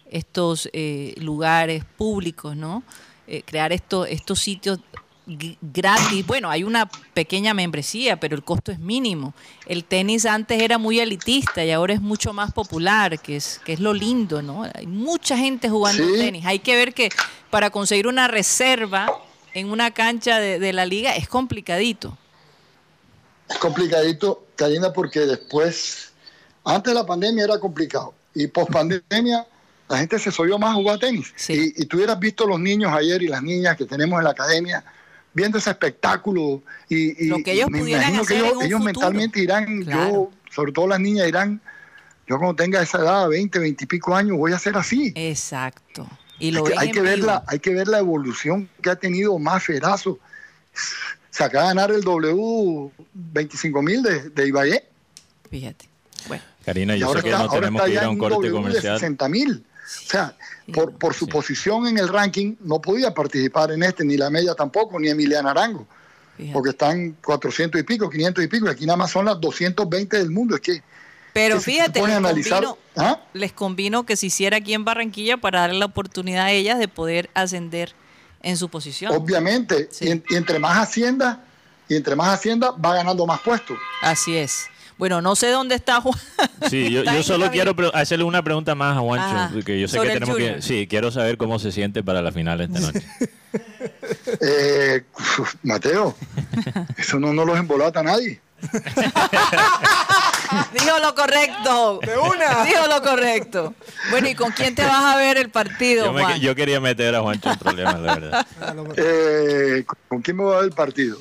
estos 0.10 0.70
eh, 0.74 1.14
lugares 1.18 1.84
públicos, 1.98 2.56
¿no? 2.56 2.84
Eh, 3.28 3.42
crear 3.46 3.72
esto- 3.74 4.06
estos 4.06 4.40
sitios 4.40 4.80
gratis. 5.26 6.26
Bueno, 6.26 6.50
hay 6.50 6.64
una 6.64 6.90
pequeña 7.14 7.54
membresía, 7.54 8.20
pero 8.20 8.36
el 8.36 8.44
costo 8.44 8.72
es 8.72 8.80
mínimo. 8.80 9.34
El 9.66 9.84
tenis 9.84 10.26
antes 10.26 10.62
era 10.62 10.78
muy 10.78 11.00
elitista 11.00 11.64
y 11.64 11.72
ahora 11.72 11.94
es 11.94 12.02
mucho 12.02 12.34
más 12.34 12.52
popular, 12.52 13.20
que 13.20 13.38
es, 13.38 13.60
que 13.66 13.74
es 13.74 13.80
lo 13.80 13.94
lindo, 13.94 14.42
¿no? 14.42 14.64
Hay 14.74 14.88
mucha 14.88 15.38
gente 15.38 15.70
jugando 15.70 16.04
Sí. 16.06 16.14
tenis. 16.18 16.46
Hay 16.46 16.60
que 16.60 16.76
ver 16.76 16.94
que 16.94 17.10
para 17.50 17.70
conseguir 17.70 18.08
una 18.08 18.28
reserva 18.28 19.12
en 19.54 19.70
una 19.70 19.92
cancha 19.92 20.40
de, 20.40 20.60
de 20.60 20.74
la 20.74 20.86
liga 20.86 21.16
es 21.16 21.28
complicadito. 21.28 22.18
Es 23.50 23.58
complicadito, 23.58 24.46
Karina, 24.56 24.92
porque 24.94 25.22
después, 25.22 26.12
antes 26.64 26.94
de 26.94 27.00
la 27.00 27.06
pandemia 27.06 27.44
era 27.44 27.60
complicado 27.60 28.14
y 28.34 28.48
post 28.48 28.72
pandemia 28.72 29.46
la 29.90 29.98
gente 30.00 30.18
se 30.18 30.32
soyó 30.32 30.58
más 30.58 30.72
a 30.72 30.74
jugar 30.76 30.98
tenis. 30.98 31.32
Sí. 31.36 31.74
Y, 31.78 31.84
y 31.84 31.86
tú 31.86 31.98
hubieras 31.98 32.18
visto 32.18 32.48
los 32.48 32.60
niños 32.60 32.92
ayer 32.94 33.22
y 33.22 33.28
las 33.28 33.44
niñas 33.44 33.78
que 33.78 33.86
tenemos 33.86 34.18
en 34.18 34.24
la 34.24 34.32
academia 34.32 34.84
viendo 35.34 35.58
ese 35.58 35.70
espectáculo 35.72 36.62
y, 36.90 37.26
y- 37.26 37.28
Lo 37.28 37.38
que 37.38 37.54
ellos 37.54 37.68
y 37.70 37.72
me 37.72 37.80
pudieran 37.80 38.04
imagino 38.14 38.26
que 38.26 38.34
hacer 38.36 38.46
ellos, 38.46 38.52
en 38.52 38.58
un 38.58 38.66
ellos 38.66 38.82
mentalmente 38.84 39.40
dirán, 39.40 39.84
Claro. 39.84 40.12
yo, 40.12 40.32
sobre 40.54 40.72
todo 40.72 40.88
las 40.88 41.00
niñas 41.00 41.26
dirán, 41.26 41.62
yo 42.28 42.38
cuando 42.38 42.56
tenga 42.56 42.82
esa 42.82 43.00
edad, 43.00 43.28
20, 43.30 43.60
20 43.60 43.84
y 43.84 43.88
pico 43.88 44.16
años, 44.16 44.38
voy 44.38 44.54
a 44.54 44.60
ser 44.60 44.78
así. 44.78 45.12
Exacto. 45.16 46.08
Y 46.40 46.52
lo 46.52 46.66
hay, 46.68 46.74
hay 46.78 46.92
que 46.92 47.02
ver 47.02 47.20
la, 47.20 47.44
hay 47.48 47.60
que 47.60 47.74
ver 47.74 47.88
la 47.88 48.00
evolución 48.00 48.70
que 48.82 48.90
ha 48.90 48.96
tenido 48.96 49.38
más 49.40 49.64
Ferazo. 49.64 50.20
Se 51.30 51.44
acaba 51.44 51.64
de 51.64 51.70
ganar 51.76 51.92
el 51.92 52.02
W 52.02 52.92
25 53.14 53.82
mil 53.82 54.02
de, 54.04 54.30
de 54.30 54.48
Ibagué. 54.48 54.84
Fíjate. 55.50 55.90
Bueno, 56.28 56.44
Karina, 56.66 56.96
yo 56.96 57.08
ahora 57.08 57.20
sé 57.20 57.24
que 57.26 57.32
está, 57.32 57.44
no 57.44 57.50
tenemos 57.52 57.82
que 57.84 57.90
ir 57.90 57.96
ya 57.96 58.06
a 58.06 58.10
un 58.10 58.18
corte 58.18 58.50
comercial. 58.52 59.00
60 59.00 59.30
mil. 59.30 59.66
O 59.86 60.10
sea, 60.10 60.36
por, 60.74 60.94
por 60.98 61.14
su 61.14 61.26
sí. 61.26 61.32
posición 61.32 61.88
en 61.88 61.98
el 61.98 62.08
ranking, 62.08 62.56
no 62.62 62.82
podía 62.82 63.14
participar 63.14 63.72
en 63.72 63.84
este, 63.84 64.06
ni 64.06 64.16
la 64.18 64.30
media 64.30 64.56
tampoco, 64.56 64.98
ni 65.00 65.10
Emiliana 65.10 65.52
Arango, 65.52 65.86
fíjate. 66.38 66.54
porque 66.54 66.70
están 66.70 67.18
400 67.24 67.82
y 67.82 67.84
pico, 67.84 68.10
500 68.10 68.44
y 68.44 68.48
pico, 68.48 68.68
y 68.68 68.70
aquí 68.70 68.86
nada 68.86 68.98
más 68.98 69.12
son 69.12 69.26
las 69.26 69.40
220 69.42 70.18
del 70.18 70.30
mundo. 70.32 70.56
Es 70.56 70.62
que, 70.62 70.82
Pero 71.34 71.60
fíjate, 71.60 71.94
se 71.94 72.00
pone 72.00 72.14
les 72.14 72.16
a 72.16 72.18
analizar, 72.18 72.64
convino, 72.64 72.78
¿ah? 72.96 73.20
les 73.34 73.52
convino 73.52 74.06
que 74.06 74.16
se 74.16 74.28
hiciera 74.28 74.58
aquí 74.58 74.74
en 74.74 74.86
Barranquilla 74.86 75.38
para 75.38 75.62
darle 75.62 75.80
la 75.80 75.86
oportunidad 75.86 76.46
a 76.46 76.52
ellas 76.52 76.80
de 76.80 76.88
poder 76.88 77.30
ascender 77.34 77.94
en 78.42 78.56
su 78.58 78.70
posición. 78.70 79.14
obviamente, 79.14 79.90
Sí. 79.92 80.06
y, 80.06 80.12
en- 80.12 80.24
y 80.30 80.36
entre 80.36 80.60
más 80.60 80.78
hacienda, 80.78 81.44
y 81.90 81.96
entre 81.98 82.16
más 82.16 82.30
hacienda 82.30 82.72
va 82.72 82.96
ganando 82.96 83.26
más 83.26 83.42
puestos. 83.42 83.78
Así 84.02 84.36
es. 84.38 84.68
Bueno, 84.98 85.22
no 85.22 85.36
sé 85.36 85.50
dónde 85.50 85.76
está 85.76 86.02
Juan. 86.02 86.18
Sí, 86.70 86.90
yo, 86.92 87.04
solo 87.24 87.50
quiero 87.52 87.76
hacerle 87.94 88.26
una 88.26 88.44
pregunta 88.44 88.76
más 88.76 88.98
a 88.98 89.02
Juancho, 89.02 89.26
Ajá, 89.26 89.50
porque 89.54 89.80
yo 89.80 89.88
sé 89.88 89.98
sobre 89.98 90.10
que 90.10 90.20
tenemos 90.20 90.38
que... 90.38 90.62
Sí, 90.62 90.88
quiero 90.88 91.12
saber 91.12 91.38
cómo 91.38 91.60
se 91.60 91.72
siente 91.72 92.04
para 92.04 92.22
la 92.22 92.32
final 92.32 92.62
esta 92.62 92.80
noche. 92.80 93.02
Eh, 94.42 95.04
Mateo, 95.62 96.16
eso 96.98 97.20
no, 97.20 97.34
no 97.34 97.46
los 97.46 97.60
embolata 97.60 98.00
a 98.00 98.04
nadie. 98.04 98.42
Dijo 100.74 101.00
lo 101.00 101.16
correcto. 101.16 102.00
De 102.06 102.18
una. 102.18 102.64
Dijo 102.66 102.88
lo 102.88 103.02
correcto. 103.02 103.74
Bueno, 104.10 104.28
¿y 104.30 104.36
con 104.36 104.52
quién 104.52 104.76
te 104.76 104.84
vas 104.84 105.04
a 105.14 105.18
ver 105.18 105.38
el 105.38 105.50
partido, 105.50 106.06
Yo, 106.06 106.14
me- 106.14 106.24
Juan? 106.24 106.40
yo 106.40 106.56
quería 106.56 106.80
meter 106.80 107.16
a 107.16 107.22
Juancho 107.22 107.50
en 107.52 107.58
problemas, 107.60 108.00
la 108.00 108.16
verdad. 108.16 108.48
Eh, 108.98 109.86
¿Con 110.08 110.22
quién 110.22 110.38
me 110.38 110.44
voy 110.44 110.54
a 110.54 110.58
ver 110.58 110.66
el 110.66 110.72
partido? 110.74 111.18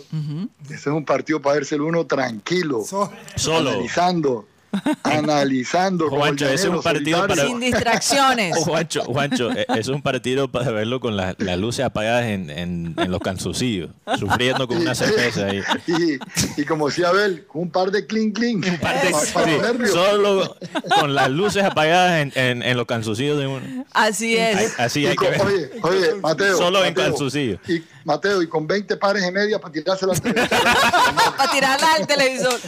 Ese 0.66 0.74
es 0.74 0.86
un 0.86 1.04
partido 1.04 1.40
para 1.40 1.56
verse 1.56 1.76
uno 1.76 2.06
tranquilo, 2.06 2.82
So- 2.84 3.12
Solo. 3.36 3.70
analizando, 3.70 4.46
analizando. 5.02 6.08
Juancho, 6.10 6.46
ese 6.46 6.54
es 6.68 6.74
un 6.74 6.82
partido 6.82 7.26
para- 7.26 7.46
Sin 7.46 7.60
distracciones. 7.60 8.56
Juancho, 8.64 9.04
Juancho, 9.04 9.50
es 9.50 9.88
un 9.88 10.02
partido 10.02 10.48
para 10.50 10.70
verlo 10.70 11.00
con 11.00 11.16
la- 11.16 11.34
las 11.38 11.58
luces 11.58 11.84
apagadas 11.84 12.24
en, 12.24 12.50
en- 12.50 12.94
en 12.96 13.10
los 13.10 13.20
cansucillos, 13.20 13.90
sufriendo 14.18 14.66
con 14.68 14.78
una 14.78 14.94
cerveza 14.94 15.46
ahí. 15.46 15.62
Y, 15.86 16.60
y 16.60 16.64
como 16.64 16.88
decía 16.88 17.08
Abel, 17.08 17.46
con 17.46 17.62
un 17.62 17.70
par 17.70 17.90
de 17.90 18.06
clean 18.06 18.30
clean. 18.32 18.56
Un 18.56 18.78
par 18.78 19.00
de- 19.02 19.10
para, 19.10 19.26
para 19.32 19.72
sí, 19.86 19.86
solo 19.92 20.56
con 21.00 21.14
las 21.14 21.30
luces 21.30 21.64
apagadas 21.64 22.20
en, 22.20 22.32
en- 22.34 22.62
en 22.62 22.76
los 22.76 22.86
cansucillos 22.86 23.38
de 23.38 23.46
uno. 23.46 23.84
Así 23.92 24.36
es. 24.36 24.78
Así 24.78 25.00
Y 25.00 25.06
hay 25.06 25.16
que 25.16 25.28
ver. 25.30 25.40
oye, 25.42 25.70
oye, 25.82 26.14
Mateo. 26.20 26.56
Solo 26.56 26.84
en 26.84 26.90
Mateo, 26.94 27.10
calzoncillo. 27.10 27.58
Y, 27.68 27.82
Mateo, 28.04 28.42
y 28.42 28.48
con 28.48 28.66
20 28.66 28.96
pares 28.96 29.22
de 29.22 29.30
media 29.30 29.60
para 29.60 29.72
tirarse 29.72 30.06
la 30.06 30.14
Para 31.36 31.50
tirarla 31.52 31.92
al 31.94 32.06
televisor. 32.06 32.58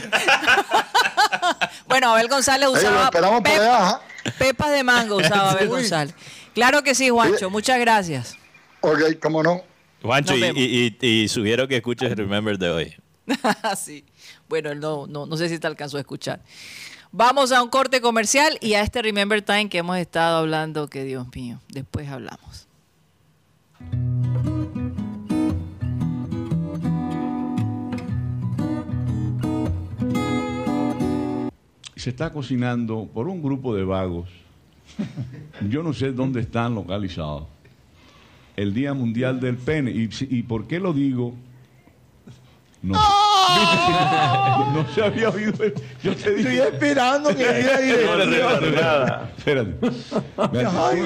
Bueno, 1.94 2.12
Abel 2.12 2.28
González 2.28 2.68
usaba 2.68 3.08
pep- 3.10 3.46
allá. 3.46 3.76
ajá. 3.82 4.00
pepas 4.38 4.70
de 4.72 4.82
mango, 4.82 5.16
usaba 5.16 5.52
Abel 5.52 5.68
González. 5.76 6.14
Claro 6.54 6.82
que 6.82 6.94
sí, 6.94 7.08
Juancho. 7.08 7.50
Muchas 7.50 7.78
gracias. 7.78 8.36
Ok, 8.80 9.00
cómo 9.22 9.42
no. 9.42 9.62
Juancho, 10.02 10.34
y, 10.34 10.40
vemos. 10.40 10.58
y- 10.60 10.96
y- 11.00 11.06
y 11.22 11.28
sugiero 11.28 11.68
que 11.68 11.76
escuches 11.76 12.14
Remember 12.16 12.58
de 12.58 12.70
hoy. 12.70 12.96
sí. 13.78 14.04
Bueno, 14.48 14.70
él 14.72 14.80
no, 14.80 15.06
no, 15.06 15.24
no 15.26 15.36
sé 15.36 15.48
si 15.48 15.58
te 15.58 15.66
alcanzó 15.66 15.96
a 15.96 16.00
escuchar. 16.00 16.40
Vamos 17.12 17.52
a 17.52 17.62
un 17.62 17.68
corte 17.70 18.00
comercial 18.00 18.58
y 18.60 18.74
a 18.74 18.80
este 18.82 19.00
Remember 19.00 19.40
Time 19.40 19.68
que 19.68 19.78
hemos 19.78 19.96
estado 19.98 20.38
hablando, 20.38 20.88
que 20.88 21.04
Dios 21.04 21.26
mío, 21.34 21.60
después 21.68 22.08
hablamos. 22.08 22.66
Se 32.04 32.10
está 32.10 32.30
cocinando 32.30 33.08
por 33.14 33.28
un 33.28 33.40
grupo 33.40 33.74
de 33.74 33.82
vagos. 33.82 34.28
Yo 35.70 35.82
no 35.82 35.94
sé 35.94 36.12
dónde 36.12 36.40
están 36.40 36.74
localizados. 36.74 37.44
El 38.56 38.74
Día 38.74 38.92
Mundial 38.92 39.40
del 39.40 39.56
Pene. 39.56 39.90
¿Y, 39.90 40.42
por 40.42 40.66
qué 40.66 40.80
lo 40.80 40.92
digo? 40.92 41.34
No, 42.82 42.98
no 44.74 44.86
se 44.94 45.02
había 45.04 45.28
oído. 45.28 45.52
Yo 46.02 46.14
te 46.16 46.34
dije. 46.34 46.48
Estoy 46.56 46.74
esperando 46.74 47.30
que 47.30 47.52
diga 47.52 47.78
dirección. 47.80 48.74
Espérate. 49.36 49.74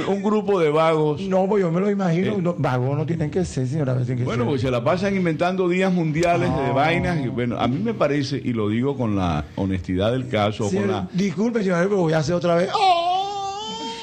Un, 0.06 0.14
un 0.16 0.22
grupo 0.22 0.60
de 0.60 0.70
vagos. 0.70 1.20
No, 1.22 1.46
pues 1.46 1.62
yo 1.62 1.70
me 1.70 1.80
lo 1.80 1.90
imagino. 1.90 2.38
No, 2.38 2.54
vagos 2.58 2.96
no 2.96 3.04
tienen 3.06 3.30
que 3.30 3.44
ser, 3.44 3.66
señora. 3.66 3.96
Que 4.06 4.14
Bueno, 4.24 4.44
ser. 4.44 4.48
pues 4.50 4.60
se 4.62 4.70
la 4.70 4.82
pasan 4.82 5.14
inventando 5.16 5.68
días 5.68 5.92
mundiales 5.92 6.54
de 6.54 6.66
Ah. 6.66 6.72
vainas. 6.72 7.24
Y 7.24 7.28
bueno, 7.28 7.58
a 7.58 7.66
mí 7.68 7.78
me 7.78 7.94
parece, 7.94 8.40
y 8.42 8.52
lo 8.52 8.68
digo 8.68 8.96
con 8.96 9.16
la 9.16 9.44
honestidad 9.56 10.12
del 10.12 10.28
caso, 10.28 10.68
Señor, 10.68 10.86
con 10.86 10.94
la, 10.94 11.08
Disculpe, 11.12 11.60
señora, 11.62 11.82
pero 11.84 11.96
voy 11.98 12.12
a 12.12 12.18
hacer 12.18 12.34
otra 12.34 12.54
vez. 12.54 12.70
¡Oh! 12.74 13.07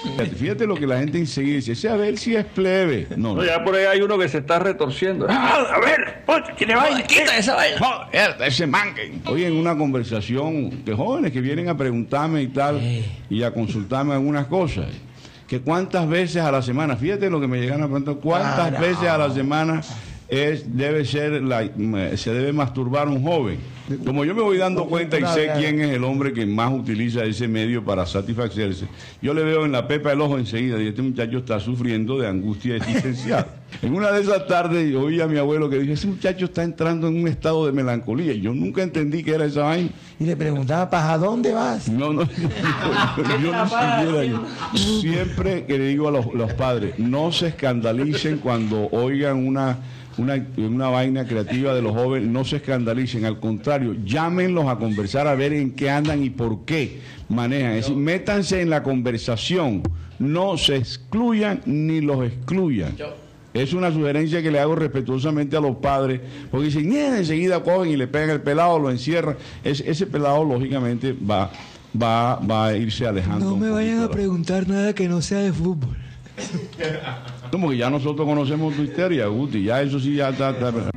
Fíjate, 0.05 0.35
fíjate 0.35 0.67
lo 0.67 0.75
que 0.75 0.87
la 0.87 0.99
gente 0.99 1.17
enseguida 1.17 1.55
dice, 1.55 1.71
ese 1.73 1.89
a 1.89 1.95
ver 1.95 2.17
si 2.17 2.35
es 2.35 2.45
plebe. 2.45 3.07
No, 3.17 3.29
no. 3.29 3.35
No, 3.35 3.43
ya 3.43 3.63
por 3.63 3.75
ahí 3.75 3.85
hay 3.85 4.01
uno 4.01 4.17
que 4.17 4.29
se 4.29 4.37
está 4.37 4.59
retorciendo. 4.59 5.27
Ah, 5.29 5.65
a 5.75 5.79
ver, 5.79 6.23
tiene 6.57 6.75
vaina. 6.75 7.03
Quita 7.03 7.37
esa 7.37 7.55
vaina. 7.55 7.77
Ese 8.45 8.67
mangue. 8.67 9.13
Hoy 9.25 9.43
en 9.43 9.55
una 9.55 9.77
conversación 9.77 10.85
de 10.85 10.93
jóvenes 10.93 11.31
que 11.31 11.41
vienen 11.41 11.69
a 11.69 11.77
preguntarme 11.77 12.41
y 12.41 12.47
tal, 12.47 12.79
y 13.29 13.43
a 13.43 13.51
consultarme 13.51 14.13
algunas 14.13 14.47
cosas. 14.47 14.87
Que 15.47 15.59
cuántas 15.61 16.07
veces 16.07 16.41
a 16.41 16.51
la 16.51 16.61
semana, 16.61 16.95
fíjate 16.95 17.29
lo 17.29 17.39
que 17.39 17.47
me 17.47 17.59
llegan 17.59 17.81
a 17.81 17.85
preguntar, 17.85 18.15
cuántas 18.15 18.79
veces 18.79 19.07
a 19.07 19.17
la 19.17 19.29
semana 19.31 19.81
es, 20.27 20.75
debe 20.75 21.05
ser 21.05 21.43
la, 21.43 21.69
se 22.17 22.33
debe 22.33 22.51
masturbar 22.51 23.07
un 23.07 23.21
joven. 23.23 23.59
Como 24.03 24.25
yo 24.25 24.33
me 24.33 24.41
voy 24.41 24.57
dando 24.57 24.85
cuenta 24.87 25.19
y 25.19 25.25
sé 25.27 25.51
quién 25.57 25.79
es 25.79 25.91
el 25.91 26.03
hombre 26.03 26.33
que 26.33 26.45
más 26.45 26.73
utiliza 26.73 27.23
ese 27.23 27.47
medio 27.47 27.85
para 27.85 28.05
satisfacerse, 28.07 28.87
yo 29.21 29.33
le 29.33 29.43
veo 29.43 29.63
en 29.65 29.71
la 29.71 29.87
pepa 29.87 30.09
del 30.09 30.21
ojo 30.21 30.39
enseguida 30.39 30.81
y 30.81 30.87
este 30.87 31.03
muchacho 31.03 31.37
está 31.37 31.59
sufriendo 31.59 32.17
de 32.17 32.27
angustia 32.27 32.77
existencial. 32.77 33.45
en 33.83 33.93
una 33.93 34.11
de 34.11 34.21
esas 34.21 34.47
tardes 34.47 34.91
yo 34.91 35.01
oí 35.01 35.21
a 35.21 35.27
mi 35.27 35.37
abuelo 35.37 35.69
que 35.69 35.77
dice, 35.79 35.93
ese 35.93 36.07
muchacho 36.07 36.45
está 36.45 36.63
entrando 36.63 37.07
en 37.07 37.17
un 37.17 37.27
estado 37.27 37.65
de 37.67 37.73
melancolía. 37.73 38.33
Y 38.33 38.41
yo 38.41 38.53
nunca 38.53 38.81
entendí 38.81 39.23
qué 39.23 39.35
era 39.35 39.45
esa 39.45 39.61
vaina. 39.63 39.89
Y 40.19 40.23
le 40.25 40.35
preguntaba, 40.35 40.89
¿para 40.89 41.17
dónde 41.19 41.53
vas? 41.53 41.87
No, 41.87 42.11
no, 42.11 42.23
yo, 42.25 42.29
yo 43.41 43.51
ni 43.53 43.69
siquiera. 43.69 44.23
yo- 44.25 44.45
siempre 45.01 45.65
que 45.65 45.77
le 45.77 45.87
digo 45.89 46.07
a 46.07 46.11
los, 46.11 46.33
los 46.33 46.53
padres, 46.53 46.97
no 46.97 47.31
se 47.31 47.49
escandalicen 47.49 48.39
cuando 48.39 48.87
oigan 48.91 49.45
una, 49.45 49.77
una, 50.17 50.45
una 50.57 50.87
vaina 50.89 51.25
creativa 51.25 51.73
de 51.73 51.81
los 51.81 51.93
jóvenes, 51.93 52.29
no 52.29 52.45
se 52.45 52.57
escandalicen, 52.57 53.25
al 53.25 53.39
contrario, 53.39 53.95
llámenlos 54.05 54.67
a 54.67 54.77
conversar 54.77 55.27
a 55.27 55.35
ver 55.35 55.53
en 55.53 55.71
qué 55.71 55.89
andan 55.89 56.23
y 56.23 56.29
por 56.29 56.65
qué 56.65 57.01
manejan. 57.29 57.71
Es 57.71 57.85
decir, 57.87 57.95
métanse 57.97 58.61
en 58.61 58.69
la 58.69 58.81
conversación, 58.83 59.83
no 60.19 60.57
se 60.57 60.77
excluyan 60.77 61.61
ni 61.65 62.01
los 62.01 62.25
excluyan. 62.25 62.95
Es 63.53 63.73
una 63.73 63.89
sugerencia 63.91 64.41
que 64.41 64.51
le 64.51 64.59
hago 64.59 64.75
respetuosamente 64.75 65.55
a 65.55 65.61
los 65.61 65.77
padres, 65.77 66.19
porque 66.51 66.65
dicen, 66.67 66.91
enseguida 66.93 67.63
cogen 67.63 67.91
y 67.91 67.97
le 67.97 68.07
pegan 68.07 68.29
el 68.31 68.41
pelado, 68.41 68.77
lo 68.79 68.91
encierran. 68.91 69.37
Es- 69.63 69.79
ese 69.79 70.05
pelado, 70.07 70.43
lógicamente, 70.43 71.13
va, 71.13 71.51
va, 72.01 72.35
va 72.37 72.67
a 72.67 72.75
irse 72.77 73.07
alejando. 73.07 73.51
No 73.51 73.55
me 73.57 73.69
vayan 73.69 73.95
poquito 73.97 74.11
a 74.11 74.15
preguntar 74.15 74.67
nada 74.67 74.93
que 74.93 75.07
no 75.07 75.21
sea 75.21 75.39
de 75.39 75.53
fútbol. 75.53 75.95
Como 77.55 77.69
que 77.69 77.77
ya 77.77 77.89
nosotros 77.89 78.27
conocemos 78.27 78.75
tu 78.75 78.81
histeria, 78.83 79.27
Guti, 79.27 79.63
ya 79.63 79.81
eso 79.81 79.97
sí 79.97 80.15
ya 80.15 80.27
está. 80.27 80.49
está- 80.49 80.91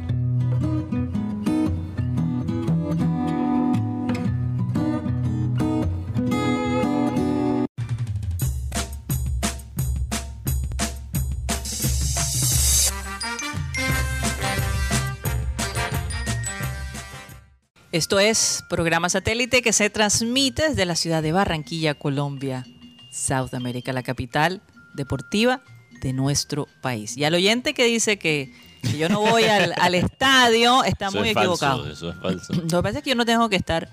Esto 17.92 18.18
es 18.18 18.64
programa 18.68 19.08
satélite 19.08 19.62
que 19.62 19.72
se 19.72 19.90
transmite 19.90 20.70
desde 20.70 20.86
la 20.86 20.96
ciudad 20.96 21.22
de 21.22 21.30
Barranquilla, 21.30 21.94
Colombia, 21.94 22.66
South 23.12 23.54
America, 23.54 23.92
la 23.92 24.02
capital 24.02 24.60
deportiva 24.94 25.62
de 26.00 26.12
nuestro 26.12 26.68
país. 26.80 27.16
Y 27.16 27.24
al 27.24 27.34
oyente 27.34 27.74
que 27.74 27.84
dice 27.84 28.18
que, 28.18 28.52
que 28.82 28.96
yo 28.98 29.08
no 29.08 29.20
voy 29.20 29.44
al, 29.44 29.74
al 29.80 29.94
estadio 29.94 30.84
está 30.84 31.06
Eso 31.08 31.18
muy 31.18 31.28
es 31.28 31.34
falso, 31.34 31.52
equivocado. 31.54 31.90
eso 31.90 32.10
es 32.10 32.16
falso. 32.16 32.52
Lo 32.54 32.66
que 32.66 32.82
pasa 32.82 32.98
es 32.98 33.04
que 33.04 33.10
yo 33.10 33.16
no 33.16 33.24
tengo 33.26 33.48
que 33.48 33.56
estar 33.56 33.88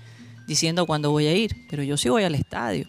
diciendo 0.46 0.86
cuándo 0.86 1.10
voy 1.10 1.26
a 1.26 1.34
ir, 1.34 1.66
pero 1.68 1.82
yo 1.82 1.96
sí 1.96 2.08
voy 2.08 2.22
al 2.24 2.34
estadio. 2.34 2.86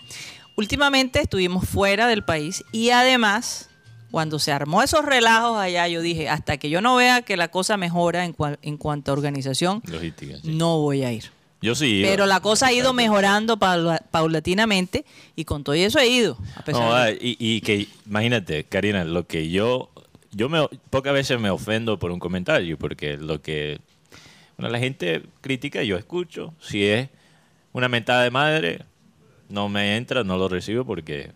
Últimamente 0.56 1.20
estuvimos 1.22 1.68
fuera 1.68 2.08
del 2.08 2.24
país 2.24 2.64
y 2.72 2.90
además, 2.90 3.70
cuando 4.12 4.40
se 4.40 4.52
armó 4.52 4.82
esos 4.82 5.06
relajos 5.06 5.58
allá, 5.60 5.88
yo 5.88 6.02
dije, 6.02 6.30
hasta 6.30 6.58
que 6.58 6.70
yo 6.70 6.82
no 6.82 6.96
vea 6.96 7.22
que 7.22 7.38
la 7.38 7.50
cosa 7.50 7.78
mejora 7.78 8.26
en, 8.26 8.36
cua- 8.36 8.58
en 8.62 8.78
cuanto 8.78 9.12
a 9.12 9.14
organización, 9.14 9.82
Logística. 9.86 10.38
sí. 10.38 10.42
no 10.56 10.80
voy 10.80 11.04
a 11.04 11.12
ir. 11.12 11.26
Yo 11.62 11.74
sí. 11.76 12.02
Pero 12.06 12.26
la 12.28 12.40
cosa 12.40 12.68
ha 12.68 12.74
ido 12.74 12.94
mejorando 12.94 13.58
paula- 13.58 14.04
paulatinamente 14.12 15.06
y 15.36 15.44
con 15.46 15.64
todo 15.64 15.74
eso 15.76 15.98
he 16.00 16.08
ido. 16.08 16.38
A 16.56 16.64
pesar 16.64 16.82
No, 16.84 16.96
de- 16.96 17.14
y, 17.20 17.36
y 17.40 17.62
que, 17.62 17.88
imagínate, 18.06 18.64
Karina, 18.66 19.04
lo 19.04 19.26
que 19.26 19.50
yo, 19.50 19.90
yo 20.32 20.50
me, 20.50 20.68
pocas 20.92 21.14
veces 21.14 21.40
me 21.40 21.50
ofendo 21.50 21.98
por 21.98 22.12
un 22.12 22.20
comentario, 22.20 22.78
porque 22.78 23.18
lo 23.18 23.42
que, 23.42 23.80
bueno, 24.58 24.72
la 24.72 24.78
gente 24.80 25.24
critica, 25.42 25.82
yo 25.84 25.98
escucho, 25.98 26.54
si 26.62 26.86
es 26.86 27.10
una 27.74 27.90
mentada 27.90 28.24
de 28.24 28.30
madre, 28.32 28.80
no 29.50 29.68
me 29.68 29.98
entra, 29.98 30.24
no 30.24 30.38
lo 30.38 30.48
recibo 30.50 30.86
porque 30.86 31.32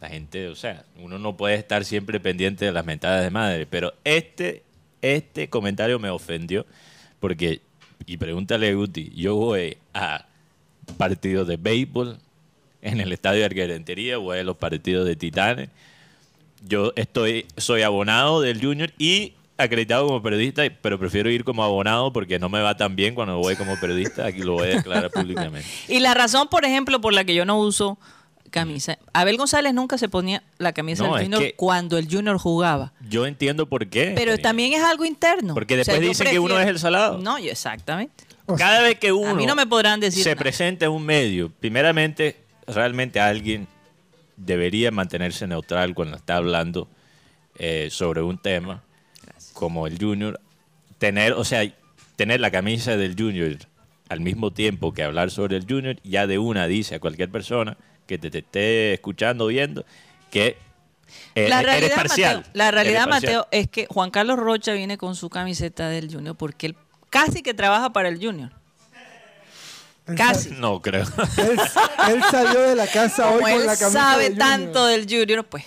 la 0.00 0.08
gente, 0.08 0.48
o 0.48 0.54
sea, 0.54 0.84
uno 0.98 1.18
no 1.18 1.36
puede 1.36 1.56
estar 1.56 1.84
siempre 1.84 2.18
pendiente 2.20 2.64
de 2.64 2.72
las 2.72 2.84
mentadas 2.86 3.22
de 3.22 3.30
madre, 3.30 3.66
pero 3.66 3.92
este, 4.04 4.62
este 5.02 5.48
comentario 5.50 5.98
me 5.98 6.08
ofendió 6.10 6.64
porque, 7.20 7.60
y 8.06 8.16
pregúntale 8.16 8.68
a 8.68 8.74
Guti, 8.74 9.12
yo 9.14 9.36
voy 9.36 9.76
a 9.92 10.26
partidos 10.96 11.46
de 11.48 11.56
béisbol 11.56 12.18
en 12.82 13.00
el 13.00 13.12
estadio 13.12 13.40
de 13.40 13.46
Arquerentería, 13.46 14.18
voy 14.18 14.38
a 14.38 14.44
los 14.44 14.56
partidos 14.56 15.06
de 15.06 15.16
Titanes, 15.16 15.70
yo 16.66 16.92
estoy, 16.96 17.46
soy 17.56 17.82
abonado 17.82 18.40
del 18.40 18.60
Junior 18.60 18.92
y 18.98 19.34
acreditado 19.56 20.06
como 20.06 20.22
periodista, 20.22 20.62
pero 20.82 20.98
prefiero 20.98 21.30
ir 21.30 21.44
como 21.44 21.62
abonado 21.62 22.12
porque 22.12 22.38
no 22.38 22.48
me 22.48 22.60
va 22.60 22.76
tan 22.76 22.96
bien 22.96 23.14
cuando 23.14 23.38
voy 23.38 23.56
como 23.56 23.78
periodista, 23.78 24.26
aquí 24.26 24.40
lo 24.40 24.54
voy 24.54 24.68
a 24.68 24.76
declarar 24.76 25.10
públicamente. 25.14 25.68
Y 25.88 26.00
la 26.00 26.14
razón, 26.14 26.48
por 26.48 26.64
ejemplo, 26.64 27.00
por 27.00 27.12
la 27.12 27.24
que 27.24 27.34
yo 27.34 27.44
no 27.44 27.58
uso 27.58 27.98
camisa. 28.54 28.98
Abel 29.12 29.36
González 29.36 29.74
nunca 29.74 29.98
se 29.98 30.08
ponía 30.08 30.42
la 30.58 30.72
camisa 30.72 31.04
No, 31.06 31.14
del 31.16 31.24
Junior 31.24 31.42
que- 31.42 31.54
cuando 31.54 31.98
el 31.98 32.08
Junior 32.10 32.38
jugaba. 32.38 32.92
Yo 33.08 33.26
entiendo 33.26 33.66
por 33.68 33.86
qué. 33.88 34.12
Pero 34.16 34.38
también 34.38 34.72
es 34.72 34.82
algo 34.82 35.04
interno. 35.04 35.52
Porque 35.54 35.74
O 35.74 35.84
sea, 35.84 35.94
después 35.94 36.00
yo 36.00 36.08
dicen 36.08 36.30
que 36.32 36.38
uno 36.38 36.58
es 36.58 36.66
el 36.68 36.78
salado. 36.78 37.18
No, 37.18 37.38
yo 37.38 37.50
exactamente. 37.50 38.24
Cada 38.56 38.80
vez 38.82 38.98
que 38.98 39.12
uno 39.12 39.30
A 39.30 39.34
mí 39.34 39.44
no 39.46 39.54
me 39.54 39.66
podrán 39.66 40.00
decir 40.00 40.22
se 40.22 40.30
nada. 40.30 40.38
presenta 40.40 40.84
en 40.86 40.92
un 40.92 41.04
medio, 41.04 41.50
primeramente, 41.60 42.36
realmente 42.66 43.18
alguien 43.20 43.66
debería 44.36 44.90
mantenerse 44.90 45.46
neutral 45.46 45.94
cuando 45.94 46.16
está 46.16 46.36
hablando 46.36 46.88
eh, 47.58 47.88
sobre 47.90 48.20
un 48.22 48.36
tema 48.38 48.82
como 49.52 49.86
el 49.86 49.98
Junior. 49.98 50.40
Tener, 50.98 51.32
o 51.34 51.44
sea, 51.44 51.62
tener 52.16 52.40
la 52.40 52.50
camisa 52.50 52.96
del 52.96 53.14
Junior 53.18 53.56
al 54.08 54.20
mismo 54.20 54.52
tiempo 54.52 54.92
que 54.92 55.02
hablar 55.02 55.30
sobre 55.30 55.56
el 55.56 55.66
Junior, 55.68 55.96
ya 56.04 56.26
de 56.26 56.38
una 56.38 56.66
dice 56.66 56.96
a 56.96 57.00
cualquier 57.00 57.30
persona 57.30 57.76
que 58.06 58.18
te, 58.18 58.30
te 58.30 58.38
esté 58.38 58.94
escuchando, 58.94 59.46
viendo, 59.46 59.84
que 60.30 60.56
eh, 61.34 61.48
la 61.48 61.60
eres 61.60 61.72
realidad, 61.72 61.96
parcial. 61.96 62.36
Mateo, 62.38 62.50
la 62.54 62.70
realidad, 62.70 63.02
Eres 63.02 63.12
parcial. 63.12 63.32
Mateo, 63.34 63.48
es 63.50 63.68
que 63.68 63.86
Juan 63.86 64.10
Carlos 64.10 64.38
Rocha 64.38 64.72
viene 64.72 64.98
con 64.98 65.16
su 65.16 65.30
camiseta 65.30 65.88
del 65.88 66.12
Junior 66.12 66.36
porque 66.36 66.66
él 66.66 66.76
casi 67.10 67.42
que 67.42 67.54
trabaja 67.54 67.92
para 67.92 68.08
el 68.08 68.24
Junior. 68.24 68.50
Casi. 70.16 70.50
No 70.50 70.82
creo. 70.82 71.06
Él, 71.38 71.58
él 72.10 72.22
salió 72.30 72.60
de 72.60 72.74
la 72.74 72.86
casa 72.86 73.30
hoy 73.30 73.40
con 73.40 73.50
él 73.52 73.64
la 73.64 73.74
camisa 73.74 73.90
sabe 73.90 74.24
de 74.24 74.30
Junior. 74.32 74.48
tanto 74.48 74.84
del 74.84 75.06
Junior, 75.08 75.44
pues, 75.44 75.64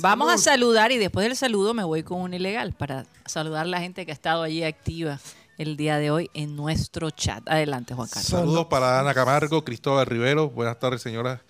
Vamos 0.00 0.30
a 0.30 0.38
saludar 0.38 0.92
y 0.92 0.98
después 0.98 1.26
del 1.26 1.34
saludo 1.34 1.74
me 1.74 1.82
voy 1.82 2.04
con 2.04 2.20
un 2.20 2.32
ilegal 2.32 2.72
para 2.72 3.04
saludar 3.26 3.62
a 3.62 3.68
la 3.68 3.80
gente 3.80 4.06
que 4.06 4.12
ha 4.12 4.14
estado 4.14 4.44
allí 4.44 4.62
activa 4.62 5.18
el 5.56 5.76
día 5.76 5.98
de 5.98 6.12
hoy 6.12 6.30
en 6.34 6.54
nuestro 6.54 7.10
chat. 7.10 7.42
Adelante, 7.48 7.94
Juan 7.94 8.08
Carlos. 8.08 8.30
Saludos 8.30 8.66
para 8.66 9.00
Ana 9.00 9.12
Camargo, 9.12 9.64
Cristóbal 9.64 10.06
Rivero. 10.06 10.50
Buenas 10.50 10.78
tardes, 10.78 11.02
señoras, 11.02 11.40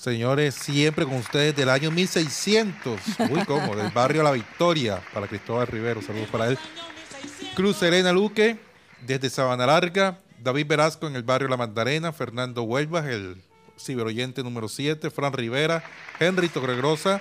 señores. 0.00 0.54
Siempre 0.54 1.04
con 1.04 1.16
ustedes 1.16 1.54
del 1.54 1.68
año 1.68 1.90
1600. 1.90 3.00
Muy 3.28 3.44
cómodo, 3.44 3.76
del 3.76 3.90
barrio 3.90 4.22
La 4.22 4.32
Victoria. 4.32 5.02
Para 5.12 5.26
Cristóbal 5.26 5.66
Rivero, 5.66 6.02
saludos 6.02 6.28
para 6.28 6.48
él. 6.48 6.58
Cruz 7.54 7.76
Serena 7.76 8.12
Luque, 8.12 8.58
desde 9.06 9.30
Sabana 9.30 9.66
Larga. 9.66 10.18
David 10.42 10.66
Velasco 10.66 11.06
en 11.06 11.16
el 11.16 11.22
barrio 11.22 11.48
La 11.48 11.56
Magdalena. 11.56 12.12
Fernando 12.12 12.62
Huelvas, 12.62 13.06
el 13.06 13.42
ciberoyente 13.78 14.42
número 14.42 14.68
7. 14.68 15.10
Fran 15.10 15.32
Rivera. 15.32 15.84
Henry 16.18 16.48
Torregrosa. 16.48 17.20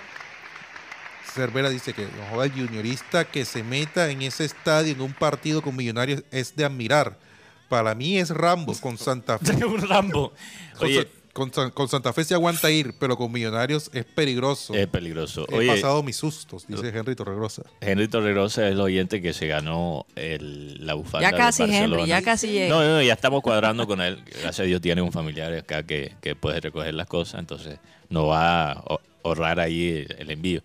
Cervera 1.34 1.70
dice 1.70 1.94
que 1.94 2.04
no 2.04 2.26
joda, 2.32 2.46
el 2.46 2.52
juniorista 2.52 3.24
que 3.24 3.46
se 3.46 3.64
meta 3.64 4.10
en 4.10 4.24
ese 4.24 4.46
estadio 4.46 4.94
en 4.94 5.02
un 5.02 5.14
partido 5.14 5.62
con 5.62 5.76
millonarios 5.76 6.24
es 6.32 6.56
de 6.56 6.66
admirar. 6.66 7.20
Para 7.68 7.94
mí 7.94 8.18
es 8.18 8.32
Rambo 8.32 8.74
con 8.80 8.98
Santa 8.98 9.38
Fe. 9.38 9.64
un 9.66 9.88
Rambo. 9.88 10.34
Oye, 10.80 11.08
con 11.40 11.72
con 11.72 11.88
Santa 11.90 12.14
Fe 12.14 12.24
se 12.24 12.36
aguanta 12.36 12.70
ir, 12.70 12.94
pero 13.00 13.18
con 13.18 13.32
millonarios 13.32 13.90
es 13.94 14.06
peligroso. 14.06 14.74
es 14.76 14.86
peligroso. 14.88 15.46
He 15.50 15.56
Oye, 15.56 15.68
pasado 15.68 16.04
mis 16.04 16.18
sustos, 16.18 16.68
dice 16.68 16.90
Henry 16.90 17.16
Torregrosa. 17.16 17.64
Henry 17.82 18.08
Torregrosa 18.08 18.68
es 18.68 18.74
el 18.74 18.80
oyente 18.82 19.22
que 19.22 19.34
se 19.34 19.48
ganó 19.48 20.06
el- 20.16 20.86
la 20.86 20.94
bufanda 20.94 21.22
Ya 21.28 21.32
de 21.32 21.38
casi, 21.38 21.64
Henry, 21.64 22.06
ya 22.06 22.22
casi 22.22 22.48
llega. 22.52 22.70
No, 22.76 22.84
no, 22.84 23.02
ya 23.02 23.14
estamos 23.14 23.42
cuadrando 23.42 23.88
con 23.88 24.02
él. 24.02 24.22
Gracias 24.26 24.60
a 24.60 24.64
Dios 24.64 24.82
tiene 24.82 25.02
un 25.02 25.12
familiar 25.12 25.52
acá 25.54 25.82
que, 25.84 26.14
que 26.22 26.36
puede 26.36 26.60
recoger 26.60 26.94
las 26.94 27.08
cosas, 27.08 27.40
entonces 27.40 27.80
no 28.10 28.28
va 28.28 28.72
a 28.72 28.76
ahor- 28.84 29.00
ahorrar 29.24 29.60
ahí 29.60 30.06
el, 30.08 30.16
el 30.20 30.32
envío. 30.32 30.62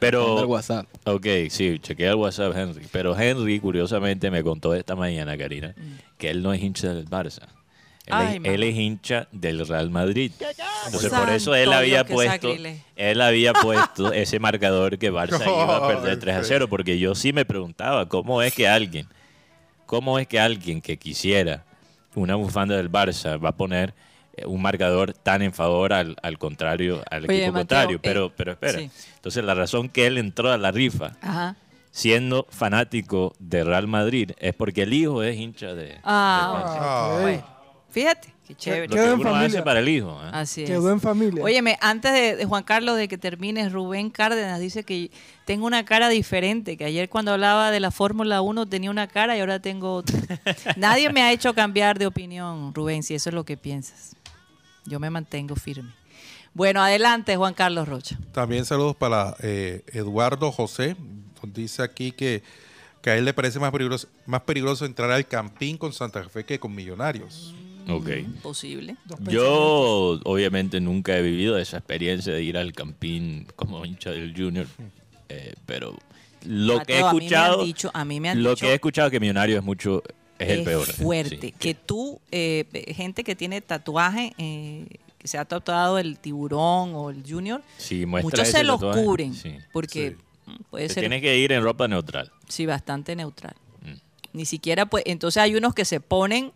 Pero, 0.00 0.38
el 0.40 0.46
WhatsApp. 0.46 0.86
ok, 1.04 1.26
sí, 1.50 1.78
chequea 1.78 2.10
el 2.12 2.16
WhatsApp, 2.16 2.56
Henry. 2.56 2.86
Pero 2.90 3.14
Henry, 3.18 3.60
curiosamente, 3.60 4.30
me 4.30 4.42
contó 4.42 4.74
esta 4.74 4.96
mañana, 4.96 5.36
Karina, 5.36 5.74
que 6.16 6.30
él 6.30 6.42
no 6.42 6.54
es 6.54 6.62
hincha 6.62 6.94
del 6.94 7.04
Barça. 7.10 7.42
Él, 8.12 8.26
Ay, 8.28 8.34
es, 8.36 8.40
mamá. 8.40 8.54
él 8.54 8.62
es 8.62 8.76
hincha 8.76 9.28
del 9.32 9.66
Real 9.66 9.90
Madrid. 9.90 10.32
Entonces, 10.86 11.10
por 11.10 11.18
Santo 11.20 11.32
eso 11.32 11.54
él 11.54 11.72
había 11.72 12.04
puesto, 12.04 12.54
él 12.96 13.20
había 13.20 13.52
puesto 13.54 14.12
ese 14.12 14.38
marcador 14.38 14.98
que 14.98 15.12
Barça 15.12 15.42
iba 15.46 15.76
a 15.76 15.86
perder 15.86 16.12
Ay, 16.14 16.18
3 16.18 16.36
a 16.36 16.44
0, 16.44 16.68
porque 16.68 16.98
yo 16.98 17.14
sí 17.14 17.32
me 17.32 17.44
preguntaba 17.44 18.08
cómo 18.08 18.42
es 18.42 18.52
que 18.54 18.68
alguien, 18.68 19.06
cómo 19.86 20.18
es 20.18 20.26
que 20.26 20.38
alguien 20.40 20.80
que 20.80 20.96
quisiera 20.98 21.64
una 22.14 22.34
bufanda 22.34 22.76
del 22.76 22.90
Barça 22.90 23.42
va 23.42 23.50
a 23.50 23.56
poner 23.56 23.94
eh, 24.36 24.44
un 24.46 24.60
marcador 24.60 25.12
tan 25.12 25.42
en 25.42 25.52
favor 25.52 25.92
al, 25.92 26.16
al 26.22 26.38
contrario, 26.38 27.02
al 27.10 27.24
Oye, 27.24 27.38
equipo 27.38 27.52
Mateo, 27.52 27.58
contrario. 27.60 27.96
eh, 27.96 28.00
Pero, 28.02 28.32
pero 28.36 28.52
espera. 28.52 28.78
sí. 28.78 28.90
Entonces 29.16 29.44
la 29.44 29.54
razón 29.54 29.88
que 29.88 30.06
él 30.06 30.18
entró 30.18 30.50
a 30.52 30.58
la 30.58 30.70
rifa 30.72 31.12
Ajá. 31.22 31.56
siendo 31.90 32.46
fanático 32.50 33.34
de 33.38 33.64
Real 33.64 33.86
Madrid 33.86 34.32
es 34.38 34.54
porque 34.54 34.82
el 34.82 34.92
hijo 34.94 35.22
es 35.22 35.36
hincha 35.38 35.74
de, 35.74 35.98
Ah, 36.02 37.18
bueno. 37.20 37.44
Fíjate, 37.92 38.32
qué 38.48 38.54
chévere. 38.54 38.88
lo 38.88 38.94
que 38.94 39.00
uno 39.02 39.22
familia. 39.22 39.46
hace 39.46 39.62
para 39.62 39.80
el 39.80 39.88
hijo. 39.88 40.18
¿eh? 40.24 40.30
Así 40.32 40.62
es. 40.62 40.70
Quedó 40.70 40.90
en 40.90 41.00
familia. 41.00 41.44
Óyeme, 41.44 41.78
antes 41.82 42.12
de, 42.12 42.36
de 42.36 42.44
Juan 42.46 42.64
Carlos, 42.64 42.96
de 42.96 43.06
que 43.06 43.18
termine, 43.18 43.68
Rubén 43.68 44.08
Cárdenas 44.08 44.58
dice 44.58 44.82
que 44.82 45.10
tengo 45.44 45.66
una 45.66 45.84
cara 45.84 46.08
diferente, 46.08 46.78
que 46.78 46.86
ayer 46.86 47.10
cuando 47.10 47.32
hablaba 47.32 47.70
de 47.70 47.80
la 47.80 47.90
Fórmula 47.90 48.40
1 48.40 48.66
tenía 48.66 48.90
una 48.90 49.06
cara 49.08 49.36
y 49.36 49.40
ahora 49.40 49.60
tengo 49.60 49.94
otra. 49.94 50.18
Nadie 50.76 51.12
me 51.12 51.22
ha 51.22 51.32
hecho 51.32 51.54
cambiar 51.54 51.98
de 51.98 52.06
opinión, 52.06 52.72
Rubén, 52.74 53.02
si 53.02 53.14
eso 53.14 53.28
es 53.28 53.34
lo 53.34 53.44
que 53.44 53.58
piensas. 53.58 54.16
Yo 54.86 54.98
me 54.98 55.10
mantengo 55.10 55.54
firme. 55.54 55.92
Bueno, 56.54 56.82
adelante, 56.82 57.36
Juan 57.36 57.54
Carlos 57.54 57.88
Rocha. 57.88 58.18
También 58.32 58.64
saludos 58.64 58.96
para 58.96 59.36
eh, 59.40 59.84
Eduardo 59.92 60.50
José. 60.52 60.96
nos 61.42 61.52
Dice 61.52 61.82
aquí 61.82 62.12
que, 62.12 62.42
que 63.00 63.10
a 63.10 63.16
él 63.16 63.24
le 63.24 63.32
parece 63.32 63.58
más 63.58 63.72
peligroso, 63.72 64.08
más 64.26 64.42
peligroso 64.42 64.84
entrar 64.84 65.10
al 65.10 65.26
campín 65.26 65.78
con 65.78 65.92
Santa 65.92 66.26
Fe 66.28 66.44
que 66.44 66.58
con 66.58 66.74
Millonarios. 66.74 67.54
Ok. 67.88 68.10
Posible. 68.42 68.96
Yo 69.28 70.20
obviamente 70.24 70.80
nunca 70.80 71.16
he 71.16 71.22
vivido 71.22 71.58
esa 71.58 71.78
experiencia 71.78 72.32
de 72.32 72.42
ir 72.42 72.56
al 72.56 72.72
campín 72.72 73.46
como 73.56 73.84
hincha 73.84 74.10
del 74.10 74.34
Junior, 74.36 74.66
eh, 75.28 75.54
pero 75.66 75.96
lo 76.46 76.82
que 76.82 76.98
he 76.98 77.02
Mateo, 77.02 77.08
a 77.08 77.14
mí 77.14 77.18
me 77.28 77.36
han 77.36 77.44
escuchado, 77.52 77.64
dicho- 77.64 77.90
a 77.94 78.04
mí 78.04 78.20
me 78.20 78.28
han 78.30 78.42
lo 78.42 78.50
dicho- 78.50 78.60
que 78.66 78.70
he 78.72 78.74
escuchado 78.74 79.10
que 79.10 79.20
Millonario 79.20 79.58
es 79.58 79.64
mucho, 79.64 80.02
es, 80.38 80.48
el 80.48 80.64
peor. 80.64 80.86
fuerte. 80.86 81.38
sí. 81.40 81.52
que 81.58 81.74
tú, 81.74 82.20
eh, 82.30 82.64
gente 82.96 83.22
que 83.24 83.34
tiene 83.36 83.60
tatuaje, 83.60 84.32
eh, 84.38 84.86
que 85.18 85.28
se 85.28 85.38
ha 85.38 85.44
tatuado 85.44 85.98
el 85.98 86.18
tiburón 86.18 86.94
o 86.94 87.10
el 87.10 87.22
junior, 87.28 87.62
Sí, 87.78 88.06
muestra 88.06 88.40
muchos 88.42 88.48
se 88.52 88.64
los 88.64 88.80
tatuaje. 88.80 89.04
cubren 89.04 89.34
Sí. 89.34 89.56
porque 89.72 90.16
puede 90.70 90.88
Te 90.88 90.94
ser 90.94 91.02
tienes 91.02 91.22
que 91.22 91.38
ir 91.38 91.52
en 91.52 91.62
ropa 91.62 91.86
neutral. 91.86 92.30
sí 92.48 92.66
bastante 92.66 93.14
neutral. 93.14 93.54
Mm. 93.82 93.94
Ni 94.36 94.44
siquiera 94.46 94.86
pues 94.86 95.04
entonces 95.06 95.40
hay 95.40 95.54
unos 95.54 95.74
que 95.74 95.84
se 95.84 96.00
ponen 96.00 96.50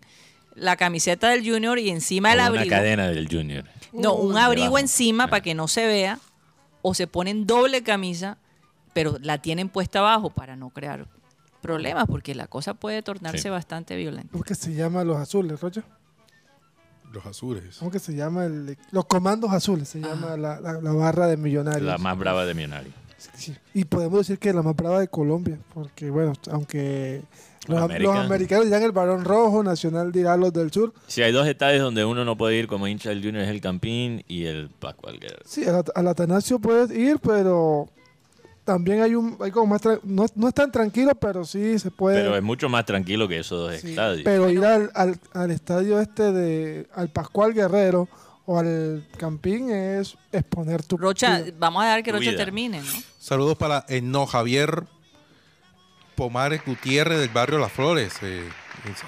la 0.57 0.77
camiseta 0.77 1.29
del 1.31 1.49
junior 1.49 1.79
y 1.79 1.91
encima 1.91 2.33
el 2.33 2.39
Con 2.39 2.47
abrigo. 2.49 2.67
una 2.67 2.77
cadena 2.77 3.09
del 3.09 3.29
Junior. 3.29 3.65
No, 3.93 4.15
un 4.15 4.37
abrigo 4.37 4.65
debajo. 4.67 4.79
encima 4.79 5.25
Ah. 5.25 5.29
para 5.29 5.43
que 5.43 5.55
no 5.55 5.69
se 5.69 5.87
vea 5.87 6.19
o 6.83 6.95
se 6.95 7.07
ponen 7.07 7.47
doble 7.47 7.83
camisa, 7.83 8.39
pero 8.93 9.17
la 9.21 9.39
tienen 9.39 9.69
puesta 9.69 9.99
abajo 10.01 10.31
para 10.31 10.57
no 10.57 10.71
crear 10.71 11.07
problemas 11.61 12.07
porque 12.07 12.35
la 12.35 12.47
cosa 12.47 12.75
puede 12.75 13.03
tornarse 13.03 13.43
Sí. 13.43 13.49
bastante 13.49 13.97
violenta. 13.97 14.29
¿Cómo 14.33 14.45
que 14.45 14.55
se 14.55 14.75
llama 14.75 15.05
los 15.05 15.17
azules, 15.19 15.61
Rocha? 15.61 15.83
Los 17.13 17.25
azules. 17.27 17.77
¿Cómo 17.79 17.91
que 17.91 17.99
se 17.99 18.15
llama? 18.15 18.45
el- 18.45 18.77
los 18.91 19.05
comandos 19.07 19.53
azules, 19.53 19.89
se 19.89 19.99
Ah. 19.99 20.09
llama 20.09 20.37
la, 20.37 20.61
la- 20.61 20.81
la 20.81 20.93
barra 20.93 21.27
de 21.27 21.37
millonarios. 21.37 21.83
La 21.85 21.99
más 21.99 22.19
brava 22.19 22.45
de 22.45 22.55
Millonario. 22.55 22.93
Sí, 23.35 23.57
Y 23.75 23.85
podemos 23.85 24.19
decir 24.21 24.39
que 24.39 24.53
la 24.53 24.63
más 24.63 24.77
brava 24.77 25.01
de 25.01 25.09
Colombia, 25.09 25.59
porque 25.73 26.11
bueno, 26.11 26.35
aunque 26.51 27.23
los, 27.69 27.81
América. 27.83 28.13
los 28.15 28.25
americanos 28.25 28.65
dirán 28.67 28.83
el 28.83 28.93
Barón 28.93 29.25
Rojo, 29.25 29.63
Nacional 29.63 30.13
dirá 30.13 30.37
los 30.37 30.53
del 30.53 30.71
Sur. 30.73 30.93
Si 31.07 31.23
hay 31.23 31.33
dos 31.33 31.47
estadios 31.47 31.83
donde 31.83 32.05
uno 32.05 32.25
no 32.25 32.37
puede 32.37 32.57
ir 32.57 32.67
como 32.67 32.87
hincha 32.87 33.09
del 33.11 33.23
Junior 33.23 33.43
es 33.45 33.51
el 33.51 33.61
Campín 33.61 34.25
y 34.29 34.45
el 34.45 34.69
Pascual 34.71 35.19
Guerrero. 35.19 35.43
Sí, 35.45 35.65
al, 35.65 35.77
At- 35.77 35.91
al 35.95 36.09
Atanasio 36.09 36.59
puedes 36.59 36.91
ir, 36.97 37.19
pero 37.19 37.89
también 38.65 39.01
hay 39.03 39.15
un, 39.15 39.37
hay 39.41 39.51
como 39.51 39.67
más, 39.67 39.83
tra- 39.83 40.01
no, 40.03 40.27
no 40.35 40.49
es 40.49 40.55
tan 40.55 40.71
tranquilo, 40.73 41.13
pero 41.15 41.45
sí 41.45 41.79
se 41.79 41.91
puede. 41.91 42.21
Pero 42.21 42.37
es 42.37 42.43
mucho 42.43 42.69
más 42.69 42.85
tranquilo 42.85 43.29
que 43.29 43.39
esos 43.39 43.71
dos 43.71 43.81
Sí, 43.81 43.91
estadios. 43.91 44.23
Pero 44.25 44.51
ir 44.51 44.65
al, 44.65 44.91
al, 44.95 45.19
al 45.33 45.51
estadio 45.51 46.01
este 46.01 46.33
de 46.33 46.89
al 46.95 47.09
Pascual 47.11 47.55
Guerrero 47.55 48.09
o 48.45 48.59
al 48.59 49.05
Campín 49.17 49.71
es 49.71 50.17
exponer 50.33 50.83
tu 50.85 50.97
Rocha, 50.97 51.45
tu- 51.45 51.53
vamos 51.59 51.83
a 51.83 51.87
dejar 51.87 52.03
que 52.05 52.13
Rocha 52.13 52.31
vida. 52.31 52.37
termine, 52.37 52.81
¿no? 52.81 52.93
Saludos 53.19 53.57
para 53.57 53.85
Eno 53.89 54.25
Javier 54.27 54.85
Pomares 56.17 56.63
Gutiérrez 56.65 57.19
del 57.21 57.29
barrio 57.29 57.59
Las 57.59 57.73
Flores. 57.73 58.15
eh, 58.23 58.49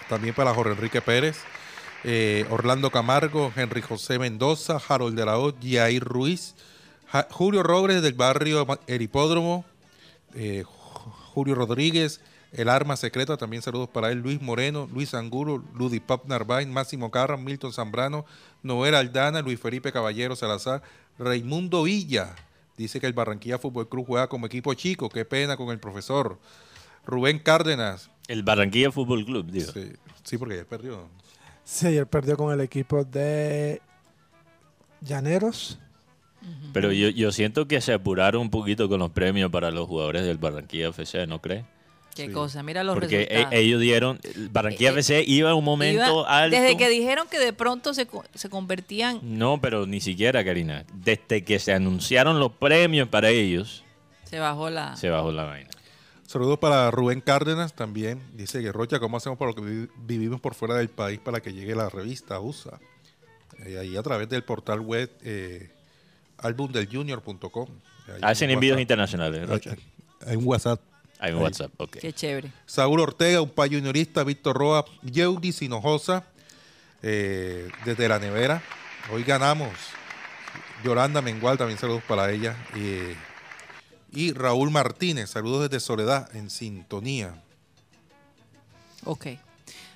también 0.09 0.35
para 0.35 0.55
Jorge 0.55 0.73
Enrique 0.73 1.01
Pérez. 1.01 1.39
eh, 2.05 2.47
Orlando 2.51 2.91
Camargo, 2.91 3.53
Henry 3.57 3.83
José 3.83 4.21
Mendoza, 4.21 4.79
Harold 4.89 5.17
de 5.19 5.25
la 5.27 5.37
O, 5.39 5.53
Jair 5.61 6.05
Ruiz, 6.05 6.55
Julio 7.31 7.65
Robres 7.65 8.03
del 8.03 8.13
barrio 8.13 8.65
El 8.87 9.03
Hipódromo, 9.03 9.65
eh, 10.35 10.63
Ju- 10.65 11.13
Julio 11.35 11.55
Rodríguez, 11.57 12.21
El 12.53 12.69
Arma 12.69 12.97
Secreta, 12.97 13.37
también 13.37 13.63
saludos 13.63 13.89
para 13.89 14.11
él, 14.13 14.19
Luis 14.21 14.41
Moreno, 14.41 14.89
Luis 14.93 15.13
Angulo, 15.15 15.63
Ludipap 15.75 16.25
Narváez, 16.27 16.69
Máximo 16.69 17.11
Carra, 17.11 17.37
Milton 17.37 17.73
Zambrano, 17.73 18.25
Noel 18.63 18.95
Aldana, 18.95 19.41
Luis 19.43 19.59
Felipe 19.61 19.91
Caballero 19.91 20.37
Salazar, 20.37 20.83
Raimundo 21.19 21.83
Villa, 21.83 22.37
dice 22.77 23.01
que 23.01 23.07
el 23.07 23.13
Barranquilla 23.13 23.59
Fútbol 23.59 23.89
Club 23.89 24.07
juega 24.07 24.29
como 24.29 24.47
equipo 24.47 24.73
chico, 24.75 25.09
qué 25.09 25.25
pena 25.25 25.57
con 25.57 25.71
el 25.71 25.81
profesor. 25.81 26.39
Rubén 27.09 27.39
Cárdenas, 27.41 28.11
El 28.29 28.43
Barranquilla 28.45 28.93
Fútbol 28.93 29.25
Club, 29.25 29.51
digo. 29.51 29.73
sí, 29.73 29.93
sí, 30.23 30.37
porque 30.39 30.55
ayer 30.55 30.67
perdió. 30.67 31.09
Sí, 31.65 31.87
ayer 31.89 32.07
perdió 32.07 32.37
con 32.37 32.53
el 32.53 32.61
equipo 32.61 33.03
de 33.05 33.81
Llaneros. 35.01 35.79
Pero 36.73 36.93
yo, 36.93 37.09
yo 37.09 37.33
siento 37.33 37.67
que 37.67 37.81
se 37.81 37.93
apuraron 37.93 38.43
un 38.43 38.51
poquito 38.51 38.89
con 38.89 39.01
los 39.01 39.11
premios 39.11 39.51
para 39.51 39.71
los 39.71 39.87
jugadores 39.89 40.25
del 40.25 40.39
Barranquilla 40.39 40.89
FC, 40.91 41.27
¿no 41.27 41.41
crees? 41.41 41.65
Qué 42.15 42.27
Sí. 42.27 42.33
cosa, 42.33 42.63
mira 42.63 42.85
los 42.85 42.95
Porque 42.95 43.23
e- 43.23 43.27
resultados. 43.29 43.55
ellos 43.55 43.81
dieron, 43.81 44.21
Barranquilla 44.51 44.91
Eh, 44.91 44.95
eh, 44.95 44.99
FC 44.99 45.25
iba 45.27 45.51
a 45.51 45.55
un 45.55 45.65
momento 45.65 46.21
Iba- 46.23 46.43
alto. 46.43 46.57
Desde 46.57 46.77
que 46.77 46.89
dijeron 46.89 47.27
que 47.31 47.39
de 47.39 47.53
pronto 47.53 47.93
se, 47.95 48.07
co- 48.07 48.25
se 48.35 48.49
convertían, 48.49 49.21
No, 49.23 49.61
pero 49.61 49.87
ni 49.87 50.01
siquiera, 50.01 50.45
Karina. 50.45 50.85
Desde 50.93 51.43
que 51.45 51.59
se 51.59 51.73
anunciaron 51.73 52.39
los 52.39 52.53
premios 52.53 53.09
para 53.09 53.31
ellos, 53.31 53.85
se 54.25 54.39
bajó 54.39 54.69
la... 54.71 54.97
se 54.97 55.11
bajó 55.11 55.33
la 55.33 55.45
vaina. 55.45 55.71
Saludos 56.29 56.59
para 56.59 56.91
Rubén 56.91 57.23
Cárdenas 57.23 57.73
también. 57.75 58.21
Dice 58.35 58.61
que 58.61 58.71
Rocha, 58.71 58.99
¿cómo 59.01 59.17
hacemos 59.17 59.39
para 59.39 59.53
lo 59.53 59.55
que 59.55 59.63
vi- 59.63 59.89
vivimos 59.97 60.43
por 60.43 60.55
fuera 60.55 60.75
del 60.75 60.91
país 60.91 61.19
para 61.19 61.41
que 61.41 61.55
llegue 61.55 61.75
la 61.75 61.89
revista 61.89 62.39
USA? 62.39 62.79
Eh, 63.65 63.79
ahí 63.79 63.97
a 63.97 64.03
través 64.03 64.29
del 64.29 64.45
portal 64.45 64.81
web 64.81 65.11
eh, 65.23 65.71
albumdeljunior.com. 66.37 67.69
Hay 68.09 68.21
Hacen 68.23 68.51
envíos 68.51 68.79
internacionales, 68.79 69.49
Rocha. 69.49 69.75
Hay 70.27 70.37
un 70.37 70.45
WhatsApp. 70.47 70.81
Hay 71.19 71.33
un 71.33 71.39
Ahí. 71.39 71.45
WhatsApp, 71.45 71.73
ok. 71.79 71.97
Qué 71.99 72.13
chévere. 72.13 72.53
Saúl 72.67 73.01
Ortega, 73.01 73.41
un 73.41 73.49
payo 73.51 73.79
juniorista, 73.79 74.23
Víctor 74.23 74.55
Roa, 74.57 74.85
Yeudi 75.03 75.53
Sinojosa, 75.53 76.25
eh, 77.03 77.71
desde 77.87 78.07
la 78.07 78.19
nevera. 78.19 78.63
Hoy 79.11 79.25
ganamos. 79.25 79.73
Yolanda 80.85 81.23
Mengual, 81.23 81.57
también 81.57 81.79
saludos 81.79 82.03
para 82.07 82.31
ella. 82.31 82.55
Eh, 82.77 83.17
y 84.13 84.33
Raúl 84.33 84.71
Martínez, 84.71 85.31
saludos 85.31 85.69
desde 85.71 85.81
Soledad, 85.85 86.35
en 86.35 86.51
sintonía. 86.51 87.43
Ok. 89.05 89.27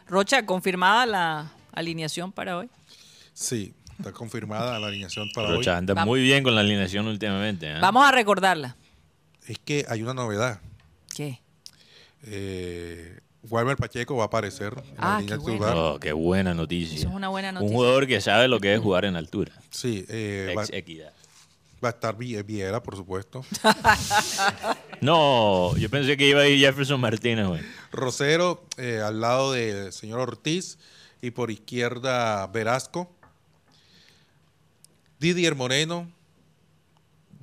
Rocha, 0.09 0.45
confirmada 0.47 1.07
la 1.07 1.53
alineación 1.73 2.33
para 2.33 2.59
hoy. 2.59 2.69
Sí, 3.33 3.75
está 3.99 4.13
confirmada 4.13 4.79
la 4.79 4.87
alineación 4.89 5.31
para 5.35 5.49
Rocha 5.51 5.73
hoy. 5.73 5.79
anda 5.79 5.95
Vamos. 5.95 6.09
muy 6.13 6.23
bien 6.23 6.43
con 6.45 6.55
la 6.55 6.61
alineación 6.61 7.07
últimamente. 7.07 7.71
¿eh? 7.71 7.79
Vamos 7.81 8.05
a 8.07 8.11
recordarla. 8.13 8.77
Es 9.47 9.59
que 9.59 9.85
hay 9.89 10.03
una 10.03 10.15
novedad. 10.15 10.61
¿Qué? 11.15 11.41
Eh, 12.25 13.19
Walmer 13.51 13.77
Pacheco 13.77 14.17
va 14.17 14.25
a 14.25 14.27
aparecer 14.27 14.75
en 14.77 14.95
Ah, 14.99 15.15
la 15.15 15.21
línea 15.21 15.37
qué 15.39 15.45
titular. 15.45 15.75
Oh, 15.77 15.99
qué 15.99 16.13
buena 16.13 16.55
noticia. 16.55 16.99
Eso 16.99 17.09
es 17.09 17.15
una 17.15 17.29
buena 17.29 17.49
Un 17.49 17.55
noticia. 17.55 17.77
jugador 17.77 18.07
que 18.07 18.21
sabe 18.21 18.47
lo 18.49 18.61
que 18.61 18.75
es 18.75 18.81
jugar 18.81 19.05
en 19.05 19.17
altura. 19.17 19.53
Sí, 19.71 20.05
eh, 20.09 20.55
Ex 20.57 20.71
equidad. 20.73 21.13
Va 21.83 21.89
a 21.89 21.93
estar 21.93 22.17
Vie- 22.17 22.45
Viera, 22.45 22.83
por 22.83 22.97
supuesto. 22.97 23.45
No, 25.01 25.77
yo 25.79 25.91
pensé 25.91 26.17
que 26.17 26.29
iba 26.29 26.43
a 26.43 26.47
ir 26.47 26.61
Jefferson 26.61 27.01
Martínez, 27.01 27.45
güey. 27.49 27.61
Rosero 27.91 28.65
eh, 28.77 29.01
al 29.05 29.21
lado 29.21 29.51
del 29.51 29.93
señor 29.93 30.21
Ortiz 30.21 30.79
y 31.21 31.33
por 31.33 31.51
izquierda 31.51 32.47
Velasco. 32.47 33.13
Didier 35.19 35.57
Moreno, 35.57 36.09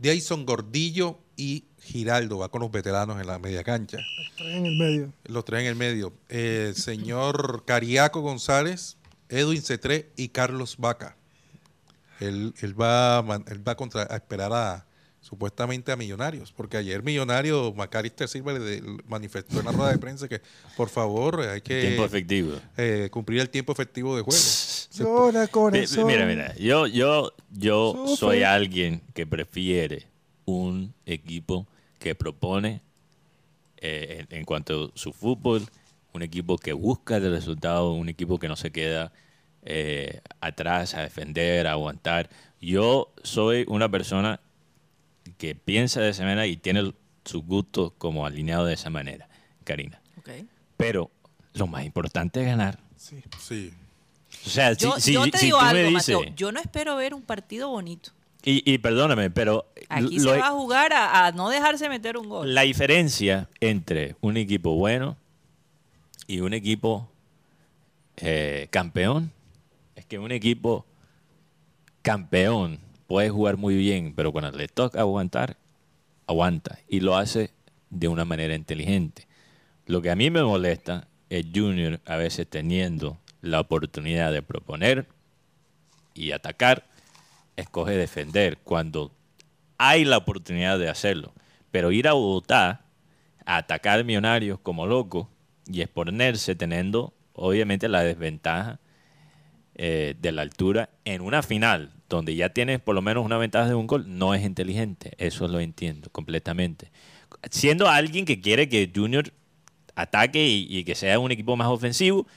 Jason 0.02 0.46
Gordillo 0.46 1.20
y 1.36 1.66
Giraldo 1.82 2.38
va 2.40 2.50
con 2.50 2.62
los 2.62 2.72
veteranos 2.72 3.20
en 3.20 3.28
la 3.28 3.40
media 3.40 3.64
cancha. 3.64 3.98
Tres 4.38 4.56
en 4.56 4.66
el 4.66 4.78
medio. 4.78 5.14
Los 5.26 5.44
tres 5.44 5.62
en 5.62 5.68
el 5.68 5.76
medio. 5.76 6.14
El 6.30 6.76
señor 6.76 7.64
Cariaco 7.66 8.22
González, 8.22 8.96
Edwin 9.28 9.62
Cetré 9.62 10.12
y 10.16 10.30
Carlos 10.30 10.76
Vaca. 10.78 11.18
Él, 12.20 12.54
él 12.62 12.80
va, 12.80 13.18
a 13.18 13.22
man- 13.22 13.46
él 13.48 13.66
va 13.68 13.74
a, 13.74 13.76
contra- 13.76 14.08
a 14.10 14.16
esperar 14.16 14.52
a 14.54 14.86
supuestamente 15.22 15.92
a 15.92 15.96
Millonarios, 15.98 16.52
porque 16.54 16.78
ayer 16.78 17.04
Millonario, 17.04 17.74
Macalister 17.74 18.28
Silva 18.28 18.54
le 18.54 18.82
manifestó 19.08 19.60
en 19.60 19.66
la 19.66 19.72
rueda 19.74 19.92
de 19.92 19.98
prensa 19.98 20.28
que 20.30 20.42
por 20.78 20.88
favor 20.90 21.42
hay 21.42 21.60
que 21.62 21.82
Tiempo 21.82 22.06
efectivo. 22.06 22.54
eh, 22.78 23.10
cumplir 23.12 23.42
el 23.42 23.50
tiempo 23.50 23.72
efectivo 23.74 24.16
de 24.16 24.22
juego. 24.24 24.40
Llora 24.94 25.48
corazón. 25.48 26.08
Mira, 26.08 26.26
mira, 26.26 26.56
yo, 26.56 26.88
yo, 26.88 27.34
yo 27.52 27.94
Sufre. 28.08 28.16
soy 28.18 28.44
alguien 28.44 29.02
que 29.14 29.28
prefiere 29.28 30.08
un 30.46 30.94
equipo 31.06 31.68
que 32.00 32.16
propone 32.16 32.82
eh, 33.78 34.26
en, 34.30 34.38
en 34.40 34.46
cuanto 34.46 34.86
a 34.86 34.98
su 34.98 35.14
fútbol, 35.14 35.66
un 36.14 36.22
equipo 36.24 36.58
que 36.58 36.74
busca 36.74 37.18
el 37.18 37.30
resultado, 37.32 37.92
un 37.92 38.10
equipo 38.10 38.40
que 38.40 38.48
no 38.48 38.56
se 38.56 38.72
queda 38.72 39.12
eh, 39.64 40.22
atrás 40.42 40.94
a 40.96 41.02
defender, 41.02 41.68
a 41.68 41.72
aguantar. 41.74 42.30
Yo 42.62 43.12
soy 43.24 43.66
una 43.68 43.90
persona 43.90 44.40
que 45.38 45.56
piensa 45.56 46.02
de 46.02 46.10
esa 46.10 46.24
manera 46.24 46.46
y 46.48 46.58
tiene 46.58 46.94
sus 47.26 47.44
gustos 47.46 47.94
como 47.98 48.26
alineado 48.26 48.66
de 48.66 48.74
esa 48.74 48.90
manera, 48.90 49.28
Karina. 49.64 50.02
Pero 50.78 51.12
lo 51.54 51.68
más 51.68 51.84
importante 51.86 52.42
es 52.42 52.46
ganar. 52.48 52.80
Sí. 52.98 53.22
sí. 53.40 53.74
O 54.46 54.50
sea, 54.50 54.74
Yo, 54.74 54.96
si, 54.96 55.02
si- 55.02 55.14
yo 55.14 55.30
te 55.30 55.38
si 55.38 55.46
digo 55.48 55.58
tú 55.60 55.64
me 55.66 55.70
algo, 55.72 55.90
dices, 55.90 56.16
Mateo. 56.16 56.34
Yo 56.36 56.52
no 56.52 56.60
espero 56.60 56.96
ver 56.96 57.14
un 57.14 57.22
partido 57.22 57.70
bonito. 57.70 58.12
y, 58.44 58.62
y 58.72 58.78
perdóname, 58.78 59.30
pero 59.30 59.66
Aquí 59.90 60.20
lo- 60.20 60.34
se 60.34 60.40
va 60.40 60.48
a 60.48 60.52
jugar 60.52 60.94
a, 60.94 61.26
a 61.28 61.32
no 61.32 61.50
dejarse 61.50 61.90
meter 61.90 62.16
un 62.18 62.30
gol. 62.30 62.54
la 62.54 62.62
diferencia 62.62 63.50
entre 63.60 64.16
un 64.22 64.38
equipo 64.38 64.76
bueno 64.76 65.18
y 66.28 66.40
un 66.42 66.54
equipo 66.54 67.10
eh, 68.18 68.68
campeón 68.72 69.32
que 70.10 70.20
un 70.20 70.34
equipo 70.34 70.86
campeón 72.02 72.80
puede 73.08 73.30
jugar 73.30 73.56
muy 73.56 73.76
bien, 73.76 74.14
pero 74.16 74.34
cuando 74.34 74.58
le 74.58 74.68
toca 74.68 75.00
aguantar, 75.00 75.56
aguanta 76.28 76.80
y 76.90 77.00
lo 77.00 77.16
hace 77.16 77.52
de 77.90 78.08
una 78.08 78.26
manera 78.26 78.56
inteligente. 78.56 79.28
Lo 79.86 80.02
que 80.02 80.12
a 80.12 80.16
mí 80.16 80.30
me 80.30 80.44
molesta 80.44 81.08
es 81.30 81.46
Junior 81.54 82.02
a 82.06 82.18
veces 82.18 82.48
teniendo 82.50 83.18
la 83.42 83.62
oportunidad 83.62 84.34
de 84.34 84.42
proponer 84.42 85.08
y 86.14 86.32
atacar, 86.32 86.86
escoge 87.56 87.94
defender 87.94 88.58
cuando 88.58 89.12
hay 89.78 90.06
la 90.06 90.18
oportunidad 90.18 90.78
de 90.80 90.90
hacerlo. 90.90 91.34
Pero 91.72 91.92
ir 91.92 92.08
a 92.08 92.14
Bogotá 92.14 92.82
a 93.46 93.58
atacar 93.58 94.04
millonarios 94.04 94.60
como 94.60 94.88
loco 94.88 95.30
y 95.66 95.82
exponerse 95.82 96.56
teniendo 96.56 97.14
obviamente 97.34 97.88
la 97.88 98.04
desventaja 98.04 98.80
eh, 99.82 100.14
de 100.20 100.34
la 100.34 100.42
altura 100.42 100.90
en 101.06 101.22
una 101.22 101.42
final 101.42 101.94
donde 102.10 102.36
ya 102.36 102.50
tienes 102.50 102.82
por 102.82 102.96
lo 102.96 103.02
menos 103.02 103.24
una 103.24 103.38
ventaja 103.38 103.70
de 103.70 103.76
un 103.76 103.88
gol, 103.88 104.04
no 104.08 104.34
es 104.34 104.44
inteligente. 104.44 105.14
Eso 105.18 105.48
lo 105.48 105.62
entiendo 105.62 106.10
completamente. 106.12 106.92
Siendo 107.50 107.88
alguien 107.88 108.26
que 108.26 108.42
quiere 108.42 108.68
que 108.68 108.92
Junior 108.94 109.32
ataque 109.96 110.46
y, 110.46 110.68
y 110.70 110.84
que 110.84 110.96
sea 110.96 111.18
un 111.18 111.32
equipo 111.32 111.56
más 111.56 111.70
ofensivo, 111.70 112.28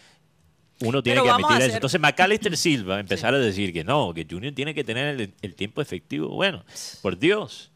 uno 0.82 1.02
tiene 1.02 1.20
Pero 1.20 1.24
que 1.36 1.42
admitir 1.42 1.66
eso. 1.66 1.74
Entonces, 1.74 2.00
McAllister 2.00 2.56
Silva 2.56 3.00
empezar 3.00 3.34
a 3.34 3.38
decir 3.40 3.72
que 3.72 3.82
no, 3.82 4.14
que 4.14 4.24
Junior 4.30 4.54
tiene 4.54 4.72
que 4.72 4.84
tener 4.84 5.20
el, 5.20 5.34
el 5.42 5.54
tiempo 5.56 5.82
efectivo. 5.82 6.28
Bueno, 6.28 6.64
por 7.00 7.18
Dios. 7.18 7.72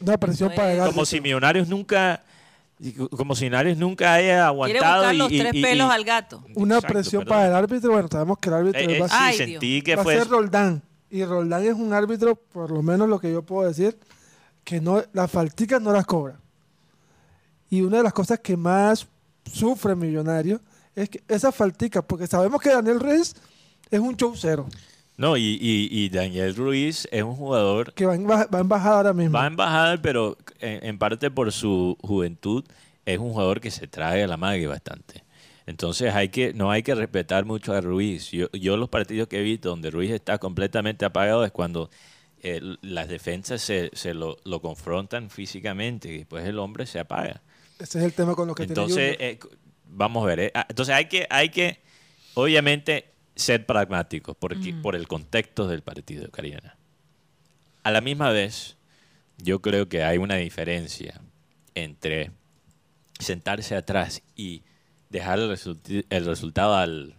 Una 0.00 0.18
presión 0.18 0.52
para 0.54 0.72
el 0.72 0.80
Como 0.84 1.04
si 1.04 1.20
Millonarios 1.20 1.66
nunca, 1.66 2.22
como 3.16 3.34
si 3.34 3.44
Millonarios 3.44 3.76
nunca 3.78 4.14
haya 4.14 4.24
Quiere 4.26 4.40
aguantado. 4.40 4.94
buscar 4.96 5.14
y- 5.14 5.18
los 5.18 5.32
y- 5.32 5.38
tres 5.40 5.54
y- 5.54 5.62
pelos 5.62 5.88
y- 5.88 5.92
al 5.94 6.04
gato. 6.04 6.44
Una 6.54 6.76
Exacto, 6.76 6.94
presión 6.94 7.22
perdón. 7.24 7.36
para 7.38 7.48
el 7.48 7.54
árbitro. 7.54 7.92
Bueno, 7.92 8.08
sabemos 8.10 8.38
que 8.38 8.48
el 8.48 8.54
árbitro 8.54 8.80
Eh, 8.80 8.96
eh, 8.96 9.00
va, 9.00 9.08
sí, 9.08 9.14
Ay, 9.18 9.36
sentí 9.36 9.82
que 9.82 9.96
va 9.96 10.02
a 10.02 10.04
ser 10.04 10.28
Roldán. 10.28 10.82
Y 11.10 11.24
Roldán 11.24 11.64
es 11.64 11.74
un 11.74 11.92
árbitro, 11.92 12.36
por 12.36 12.70
lo 12.70 12.82
menos 12.82 13.08
lo 13.08 13.18
que 13.18 13.30
yo 13.32 13.42
puedo 13.42 13.68
decir, 13.68 13.98
que 14.64 14.80
no, 14.80 15.02
las 15.12 15.30
falticas 15.30 15.80
no 15.82 15.92
las 15.92 16.06
cobra. 16.06 16.40
Y 17.68 17.82
una 17.82 17.98
de 17.98 18.02
las 18.04 18.12
cosas 18.12 18.38
que 18.40 18.56
más 18.56 19.06
sufre 19.44 19.94
Millonario 19.96 20.60
es 20.94 21.08
que 21.08 21.22
esas 21.28 21.54
falticas, 21.54 22.04
porque 22.06 22.26
sabemos 22.26 22.60
que 22.60 22.70
Daniel 22.70 23.00
Reyes 23.00 23.34
es 23.90 24.00
un 24.00 24.16
show 24.16 24.32
cero, 24.36 24.66
No, 25.20 25.36
y, 25.36 25.58
y- 25.60 25.88
y 25.90 26.08
Daniel 26.08 26.56
Ruiz 26.56 27.06
es 27.12 27.22
un 27.22 27.36
jugador 27.36 27.92
que 27.92 28.06
va 28.06 28.14
en, 28.14 28.26
va 28.26 28.46
en 28.58 28.68
bajada 28.68 28.96
ahora 28.96 29.12
mismo. 29.12 29.36
Va 29.36 29.46
en 29.46 29.54
bajada, 29.54 30.00
pero 30.00 30.38
en, 30.60 30.86
en 30.86 30.98
parte 30.98 31.30
por 31.30 31.52
su 31.52 31.98
juventud 32.00 32.64
es 33.04 33.18
un 33.18 33.32
jugador 33.32 33.60
que 33.60 33.70
se 33.70 33.86
trae 33.86 34.22
a 34.22 34.26
la 34.26 34.38
mague 34.38 34.66
bastante. 34.66 35.22
Entonces 35.66 36.14
hay 36.14 36.30
que 36.30 36.54
no 36.54 36.70
hay 36.70 36.82
que 36.82 36.94
respetar 36.94 37.44
mucho 37.44 37.74
a 37.74 37.82
Ruiz. 37.82 38.30
Yo, 38.30 38.50
yo 38.52 38.78
los 38.78 38.88
partidos 38.88 39.28
que 39.28 39.38
he 39.40 39.42
visto 39.42 39.68
donde 39.68 39.90
Ruiz 39.90 40.10
está 40.10 40.38
completamente 40.38 41.04
apagado 41.04 41.44
es 41.44 41.52
cuando 41.52 41.90
eh, 42.42 42.60
las 42.80 43.08
defensas 43.08 43.60
se, 43.60 43.90
se 43.92 44.14
lo, 44.14 44.38
lo 44.44 44.62
confrontan 44.62 45.28
físicamente 45.28 46.08
y 46.10 46.18
después 46.18 46.46
el 46.46 46.58
hombre 46.58 46.86
se 46.86 46.98
apaga. 46.98 47.42
Ese 47.78 47.98
es 47.98 48.04
el 48.06 48.14
tema 48.14 48.34
con 48.34 48.48
lo 48.48 48.54
que 48.54 48.62
Entonces, 48.62 49.18
tiene 49.18 49.32
eh, 49.32 49.38
vamos 49.90 50.22
a 50.24 50.26
ver. 50.28 50.40
eh, 50.40 50.50
ah, 50.54 50.66
Entonces 50.68 50.94
hay 50.94 51.04
que, 51.08 51.26
hay 51.28 51.50
que, 51.50 51.78
obviamente, 52.34 53.09
ser 53.40 53.66
pragmáticos 53.66 54.36
porque, 54.38 54.74
por 54.74 54.94
el 54.96 55.08
contexto 55.08 55.66
del 55.66 55.82
partido, 55.82 56.30
Cariana. 56.30 56.76
A 57.82 57.90
la 57.90 58.00
misma 58.00 58.30
vez, 58.30 58.76
yo 59.38 59.60
creo 59.60 59.88
que 59.88 60.04
hay 60.04 60.18
una 60.18 60.36
diferencia 60.36 61.20
entre 61.74 62.30
sentarse 63.18 63.76
atrás 63.76 64.22
y 64.36 64.62
dejar 65.08 65.38
el, 65.38 65.50
resulti- 65.50 66.04
el 66.10 66.26
resultado 66.26 66.74
al, 66.76 67.14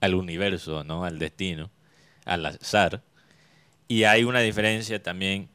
al 0.00 0.14
universo, 0.14 0.84
¿no? 0.84 1.04
al 1.04 1.18
destino, 1.18 1.70
al 2.24 2.46
azar. 2.46 3.02
Y 3.88 4.04
hay 4.04 4.24
una 4.24 4.40
diferencia 4.40 5.02
también 5.02 5.48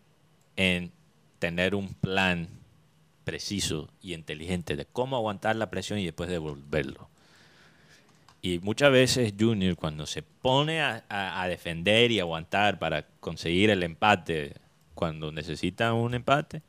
en 0.56 0.92
tener 1.40 1.76
un 1.76 1.94
plan 1.94 2.50
preciso 3.24 3.90
y 4.02 4.14
inteligente 4.14 4.76
de 4.76 4.86
cómo 4.86 5.16
aguantar 5.16 5.56
la 5.56 5.70
presión 5.70 6.00
y 6.00 6.06
después 6.06 6.30
devolverlo. 6.30 7.09
Y 8.42 8.60
muchas 8.60 8.92
veces 8.92 9.34
Junior 9.38 9.76
cuando 9.76 10.06
se 10.06 10.22
pone 10.22 10.82
a, 10.82 11.46
defender 11.50 12.12
y 12.12 12.20
aguantar 12.20 12.80
para 12.80 13.06
conseguir 13.20 13.70
el 13.70 13.84
empate, 13.84 14.56
cuando 14.96 15.32
necesitan 15.32 15.94
un 15.94 16.14
empate, 16.14 16.62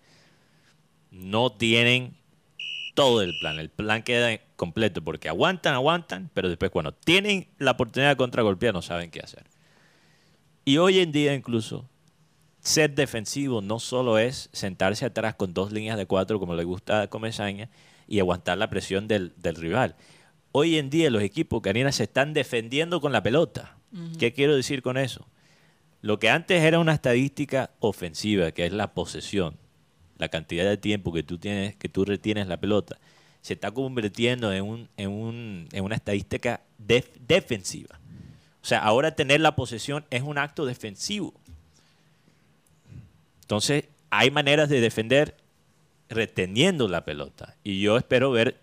no 1.10 1.52
tienen 1.52 2.16
todo 2.94 3.22
el 3.22 3.38
plan. 3.38 3.58
El 3.58 3.70
plan 3.70 4.02
queda 4.02 4.38
completo 4.56 5.02
porque 5.02 5.28
aguantan, 5.28 5.74
aguantan, 5.74 6.30
pero 6.34 6.48
después 6.48 6.70
cuando 6.70 6.92
tienen 6.92 7.46
la 7.58 7.72
oportunidad 7.72 8.10
de 8.10 8.16
contragolpear 8.16 8.74
no 8.74 8.82
saben 8.82 9.10
qué 9.10 9.20
hacer. 9.20 9.44
Y 10.64 10.78
hoy 10.78 10.98
en 10.98 11.12
día 11.12 11.34
incluso 11.34 11.88
ser 12.60 12.94
defensivo 12.94 13.62
no 13.62 13.78
solo 13.78 14.18
es 14.18 14.50
sentarse 14.52 15.06
atrás 15.06 15.34
con 15.34 15.54
dos 15.54 15.72
líneas 15.72 15.96
de 15.96 16.06
cuatro 16.06 16.38
como 16.40 16.54
le 16.54 16.64
gusta 16.64 17.02
a 17.02 17.06
Comesaña 17.08 17.70
y 18.06 18.18
aguantar 18.18 18.58
la 18.58 18.70
presión 18.70 19.06
del 19.06 19.32
rival. 19.54 19.94
Hoy 20.52 20.78
en 20.78 20.90
día 20.90 21.10
los 21.10 21.22
equipos, 21.22 21.60
Karina, 21.62 21.92
se 21.92 22.04
están 22.04 22.32
defendiendo 22.34 23.00
con 23.00 23.12
la 23.12 23.22
pelota. 23.22 23.76
¿Qué 24.18 24.32
quiero 24.32 24.54
decir 24.56 24.82
con 24.82 24.96
eso? 24.96 25.26
Lo 26.02 26.18
que 26.18 26.30
antes 26.30 26.62
era 26.62 26.78
una 26.78 26.94
estadística 26.94 27.70
ofensiva, 27.80 28.52
que 28.52 28.66
es 28.66 28.72
la 28.72 28.92
posesión, 28.94 29.56
la 30.18 30.28
cantidad 30.28 30.64
de 30.64 30.76
tiempo 30.76 31.12
que 31.12 31.22
tú 31.22 31.38
tienes, 31.38 31.76
que 31.76 31.88
tú 31.88 32.04
retienes 32.04 32.46
la 32.46 32.58
pelota, 32.58 32.98
se 33.42 33.54
está 33.54 33.70
convirtiendo 33.70 34.52
en, 34.52 34.64
un, 34.64 34.88
en, 34.96 35.10
un- 35.10 35.68
en 35.72 35.84
una 35.84 35.94
estadística 35.96 36.60
def- 36.78 37.10
defensiva. 37.26 37.98
O 38.62 38.66
sea, 38.66 38.80
ahora 38.80 39.14
tener 39.14 39.40
la 39.40 39.56
posesión 39.56 40.04
es 40.10 40.22
un 40.22 40.36
acto 40.38 40.66
defensivo. 40.66 41.32
Entonces, 43.42 43.84
hay 44.10 44.30
maneras 44.30 44.68
de 44.68 44.80
defender 44.80 45.36
reteniendo 46.08 46.88
la 46.88 47.04
pelota. 47.04 47.56
Y 47.64 47.80
yo 47.80 47.96
espero 47.96 48.30
ver 48.30 48.58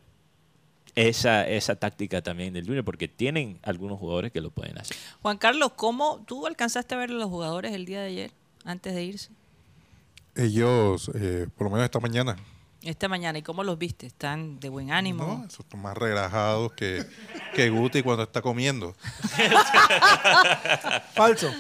esa, 0.98 1.48
esa 1.48 1.76
táctica 1.76 2.24
también 2.24 2.54
del 2.54 2.66
Junior, 2.66 2.84
porque 2.84 3.08
tienen 3.08 3.60
algunos 3.62 4.00
jugadores 4.00 4.32
que 4.32 4.42
lo 4.42 4.50
pueden 4.50 4.80
hacer. 4.80 4.98
Juan 5.22 5.38
Carlos, 5.38 5.74
¿cómo 5.76 6.24
tú 6.26 6.48
alcanzaste 6.48 6.96
a 6.96 6.98
ver 6.98 7.12
a 7.12 7.14
los 7.14 7.30
jugadores 7.30 7.74
el 7.74 7.86
día 7.86 8.02
de 8.02 8.08
ayer, 8.08 8.32
antes 8.66 8.96
de 8.96 9.04
irse? 9.04 9.30
Ellos, 10.36 11.12
eh, 11.14 11.48
por 11.56 11.66
lo 11.66 11.72
menos 11.72 11.86
esta 11.86 12.00
mañana, 12.00 12.36
Esta 12.82 13.08
mañana, 13.08 13.38
¿y 13.38 13.44
cómo 13.44 13.64
los 13.64 13.78
viste? 13.78 14.08
¿Están 14.08 14.60
de 14.60 14.70
buen 14.70 14.92
ánimo? 14.92 15.24
¿no? 15.24 15.46
Están 15.46 15.82
más 15.82 15.96
relajados 15.96 16.74
que, 16.74 17.06
que 17.54 17.70
Guti 17.70 18.02
cuando 18.02 18.24
está 18.24 18.42
comiendo. 18.42 18.96
Falso. 21.14 21.52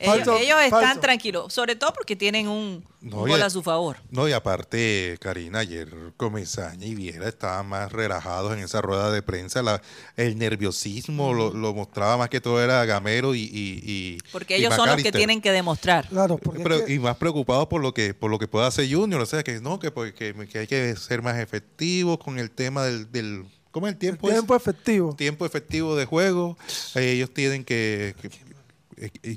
Ellos, 0.00 0.16
Falso, 0.16 0.36
ellos 0.38 0.60
están 0.62 0.80
falso. 0.82 1.00
tranquilos, 1.00 1.52
sobre 1.52 1.74
todo 1.74 1.92
porque 1.92 2.14
tienen 2.14 2.46
un, 2.48 2.84
un 3.02 3.10
No, 3.10 3.16
gol 3.18 3.30
y- 3.38 3.42
a 3.42 3.50
su 3.50 3.62
favor. 3.62 3.96
No, 4.10 4.28
y 4.28 4.32
aparte, 4.32 5.16
Karina, 5.20 5.58
ayer 5.60 5.88
Comesaña 6.16 6.86
y 6.86 6.94
Viera 6.94 7.28
estaban 7.28 7.66
más 7.68 7.90
relajados 7.90 8.52
en 8.52 8.60
esa 8.60 8.80
rueda 8.80 9.10
de 9.10 9.22
prensa. 9.22 9.62
La- 9.62 9.82
el 10.16 10.38
nerviosismo 10.38 11.32
lo, 11.32 11.52
lo 11.52 11.74
mostraba 11.74 12.16
más 12.16 12.28
que 12.28 12.40
todo 12.40 12.62
era 12.62 12.84
Gamero 12.84 13.34
y, 13.34 13.40
y, 13.42 13.80
y- 13.84 14.18
Porque 14.30 14.56
y 14.56 14.60
ellos 14.60 14.74
son 14.74 14.88
los 14.88 15.02
que 15.02 15.10
tienen 15.12 15.40
que 15.40 15.50
demostrar. 15.52 16.06
Claro, 16.08 16.38
porque 16.38 16.58
es 16.60 16.62
Pero- 16.68 16.84
que- 16.84 16.94
y 16.94 16.98
más 16.98 17.16
preocupados 17.16 17.66
por 17.66 17.80
lo 17.82 17.92
que 17.92 18.14
por 18.14 18.30
lo 18.30 18.38
que 18.38 18.46
pueda 18.48 18.66
hacer 18.68 18.88
Junior, 18.92 19.20
o 19.20 19.26
sea 19.26 19.42
que 19.42 19.60
no, 19.60 19.78
que, 19.78 19.90
pues, 19.90 20.12
que, 20.14 20.34
que 20.50 20.58
hay 20.60 20.66
que 20.66 20.94
ser 20.96 21.22
más 21.22 21.38
efectivos 21.38 22.18
con 22.18 22.38
el 22.38 22.50
tema 22.50 22.84
del, 22.84 23.10
del 23.10 23.44
¿cómo 23.70 23.86
es 23.86 23.94
el 23.94 23.98
tiempo? 23.98 24.28
tiempo 24.28 24.54
efectivo. 24.56 25.14
tiempo 25.16 25.44
efectivo 25.46 25.96
de 25.96 26.04
juego. 26.06 26.56
Eh, 26.94 27.12
ellos 27.12 27.32
tienen 27.32 27.64
que, 27.64 28.14
que- 28.20 28.30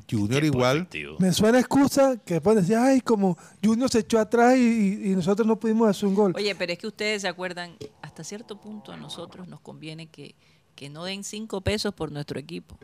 Junior 0.10 0.42
Tiempo 0.42 0.58
igual. 0.58 0.78
efectivo. 0.78 1.18
Me 1.20 1.32
suena 1.34 1.60
excusa 1.60 2.18
que 2.26 2.42
pueden 2.42 2.62
decir, 2.62 2.78
ay, 2.78 3.02
como 3.02 3.38
Junior 3.64 3.90
se 3.90 4.00
echó 4.00 4.20
atrás 4.20 4.58
y, 4.58 5.14
nosotros 5.16 5.48
no 5.48 5.60
pudimos 5.60 5.90
hacer 5.90 6.08
un 6.08 6.16
gol. 6.16 6.34
Oye, 6.36 6.56
pero 6.56 6.74
es 6.74 6.80
que 6.80 6.88
ustedes 6.88 7.22
se 7.22 7.28
acuerdan, 7.28 7.76
hasta 8.02 8.24
cierto 8.24 8.60
punto 8.60 8.92
a 8.92 8.98
nosotros 8.98 9.48
nos 9.48 9.60
conviene 9.60 10.08
que, 10.08 10.36
que 10.76 10.90
no 10.90 11.04
den 11.04 11.24
cinco 11.24 11.62
pesos 11.62 11.94
por 11.94 12.12
nuestro 12.12 12.40
equipo. 12.40 12.78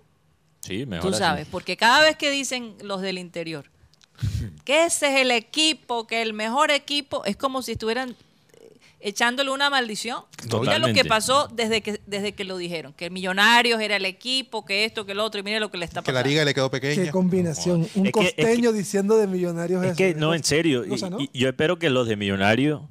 Sí, 0.62 0.86
mejor 0.86 1.10
Tú 1.10 1.16
así. 1.16 1.20
sabes, 1.20 1.48
porque 1.50 1.78
cada 1.78 2.02
vez 2.02 2.18
que 2.18 2.30
dicen 2.30 2.76
los 2.82 3.02
del 3.02 3.18
interior 3.18 3.70
que 4.66 4.86
ese 4.86 5.08
es 5.08 5.22
el 5.22 5.32
equipo, 5.32 6.08
que 6.08 6.22
el 6.22 6.34
mejor 6.34 6.72
equipo, 6.72 7.24
es 7.26 7.38
como 7.38 7.62
si 7.62 7.74
estuvieran 7.74 8.16
eh, 8.54 8.78
echándole 9.00 9.52
una 9.52 9.70
maldición. 9.70 10.24
Mira 10.44 10.80
lo 10.80 10.88
que 10.88 11.04
Totalmente. 11.04 11.06
pasó 11.06 11.48
desde 11.48 11.82
que 11.82 11.97
desde 12.08 12.34
que 12.34 12.44
lo 12.46 12.58
dijeron, 12.58 12.94
que 12.94 13.10
Millonarios 13.12 13.80
era 13.82 13.98
el 13.98 14.06
equipo, 14.06 14.66
que 14.66 14.86
esto, 14.86 15.06
que 15.06 15.12
el 15.12 15.20
otro, 15.20 15.40
y 15.40 15.44
mire 15.44 15.60
lo 15.60 15.70
que 15.70 15.78
le 15.78 15.86
está 15.86 16.02
Que 16.02 16.12
la 16.12 16.20
pasando. 16.20 16.30
liga 16.30 16.46
le 16.46 16.54
quedó 16.54 16.72
Qué 16.72 16.80
pequeña. 16.80 17.12
combinación. 17.12 17.88
Un 17.96 18.08
Es 18.08 18.14
que- 18.14 18.20
es 18.22 18.34
que- 18.34 18.44
costeño 18.44 18.72
diciendo 18.72 19.18
de 19.18 19.28
millonarios 19.28 19.84
Es 19.84 19.90
eso. 19.92 19.98
que, 19.98 20.16
no, 20.16 20.34
en 20.34 20.44
serio, 20.44 20.86
y- 20.86 20.90
Cosa, 20.90 21.10
¿no? 21.10 21.20
y 21.20 21.30
yo 21.34 21.48
espero 21.50 21.78
que 21.78 21.90
los 21.90 22.08
de 22.08 22.16
Millonarios 22.16 22.82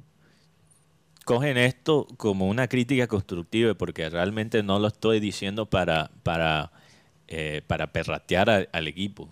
cogen 1.25 1.57
esto 1.57 2.07
como 2.17 2.47
una 2.47 2.67
crítica 2.67 3.07
constructiva, 3.07 3.73
porque 3.73 4.09
realmente 4.09 4.63
no 4.63 4.79
lo 4.79 4.87
estoy 4.87 5.19
diciendo 5.19 5.65
para, 5.65 6.11
para, 6.23 6.71
eh, 7.27 7.61
para 7.67 7.91
perratear 7.91 8.49
a- 8.49 8.67
al 8.71 8.87
equipo. 8.87 9.29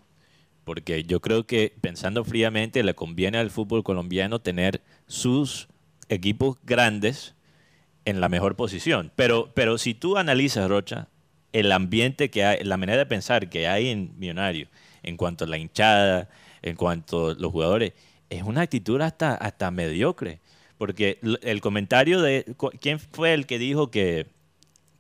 Porque 0.65 1.03
yo 1.03 1.21
creo 1.21 1.45
que, 1.45 1.73
pensando 1.79 2.25
fríamente, 2.25 2.83
le 2.83 2.95
conviene 2.95 3.37
al 3.37 3.51
fútbol 3.51 3.83
colombiano 3.83 4.39
tener 4.39 4.81
sus 5.05 5.67
equipos 6.09 6.57
grandes 6.63 7.34
en 8.05 8.21
la 8.21 8.29
mejor 8.29 8.55
posición. 8.55 9.11
Pero, 9.15 9.51
pero 9.53 9.77
si 9.77 9.93
tú 9.93 10.17
analizas, 10.17 10.69
Rocha, 10.69 11.07
el 11.53 11.71
ambiente 11.71 12.29
que 12.29 12.43
hay, 12.45 12.63
la 12.63 12.77
manera 12.77 12.97
de 12.99 13.05
pensar 13.05 13.49
que 13.49 13.67
hay 13.67 13.89
en 13.89 14.13
Millonario, 14.17 14.67
en 15.03 15.17
cuanto 15.17 15.45
a 15.45 15.47
la 15.47 15.57
hinchada, 15.57 16.29
en 16.61 16.75
cuanto 16.75 17.29
a 17.29 17.33
los 17.35 17.51
jugadores, 17.51 17.93
es 18.29 18.43
una 18.43 18.61
actitud 18.61 18.99
hasta, 19.01 19.35
hasta 19.35 19.71
mediocre. 19.71 20.39
Porque 20.77 21.19
el 21.41 21.61
comentario 21.61 22.21
de... 22.21 22.45
¿Quién 22.81 22.99
fue 22.99 23.33
el 23.33 23.45
que 23.45 23.57
dijo 23.57 23.91
que, 23.91 24.27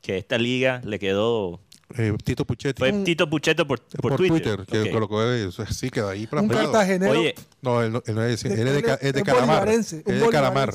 que 0.01 0.17
esta 0.17 0.37
liga 0.37 0.81
le 0.85 0.99
quedó... 0.99 1.59
Eh, 1.97 2.13
Tito 2.23 2.45
Puchetti. 2.45 2.79
Fue 2.79 2.91
Tito 3.03 3.29
Pucheto 3.29 3.67
por, 3.67 3.79
por, 4.01 4.15
Twitter. 4.15 4.65
que 4.65 4.83
Ok. 4.83 4.89
colocó 4.91 5.21
eso, 5.31 5.65
sí, 5.67 5.89
quedó 5.89 6.09
ahí 6.09 6.21
Un 6.21 6.27
plasmado. 6.27 6.71
cartagenero. 6.71 7.11
Oye, 7.11 7.35
No, 7.61 7.83
él 7.83 7.91
no, 7.91 8.01
él 8.05 8.15
no 8.15 8.23
es, 8.23 8.41
de- 8.41 8.49
de- 8.49 8.61
él 8.61 8.67
es 8.69 8.73
de, 8.83 8.93
es 9.01 9.13
de 9.13 9.19
es 9.19 9.23
Calamar. 9.25 9.59
bolivarense, 9.59 10.01
un 10.05 10.13
Es 10.15 10.21
de 10.21 10.29
Calamar. 10.29 10.73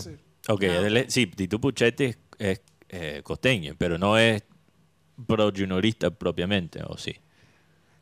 Ok, 0.49 0.63
él 0.63 0.97
es- 0.97 1.13
sí, 1.13 1.27
Tito 1.27 1.61
Puchetti 1.61 2.05
es, 2.05 2.19
es, 2.39 2.61
eh, 2.89 3.21
costeño, 3.23 3.75
pero 3.79 3.99
no 3.99 4.19
es 4.19 4.43
pro 5.27 5.51
juniorista 5.55 6.11
propiamente, 6.11 6.81
¿o 6.87 6.97
sí? 6.97 7.15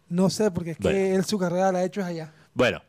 No 0.09 0.31
sé, 0.31 0.51
porque 0.51 0.71
es 0.73 0.79
que 0.79 1.15
él 1.15 1.25
su 1.25 1.39
carrera 1.39 1.71
la 1.73 1.81
ha 1.81 1.85
hecho 1.85 2.01
es 2.01 2.07
allá. 2.07 2.33
Bueno, 2.55 2.81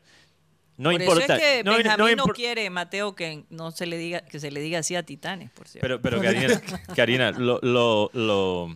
no 0.78 0.90
por 0.90 1.00
importa. 1.02 1.24
eso 1.24 1.32
es 1.34 1.40
que 1.40 1.64
no, 1.64 1.76
Benjamín 1.76 2.16
no, 2.16 2.24
quiere, 2.26 2.70
Mateo, 2.70 3.14
que 3.14 3.44
no 3.50 3.70
se 3.72 3.84
le 3.86 3.98
diga, 3.98 4.22
que 4.22 4.40
se 4.40 4.50
le 4.50 4.60
diga 4.60 4.78
así 4.78 4.96
a 4.96 5.02
Titanes, 5.04 5.50
por 5.50 5.68
cierto. 5.68 5.82
Pero, 5.84 6.00
pero 6.00 6.20
Karina, 6.22 6.60
Karina, 6.96 7.30
lo, 7.32 7.58
lo, 7.62 8.10
lo, 8.14 8.74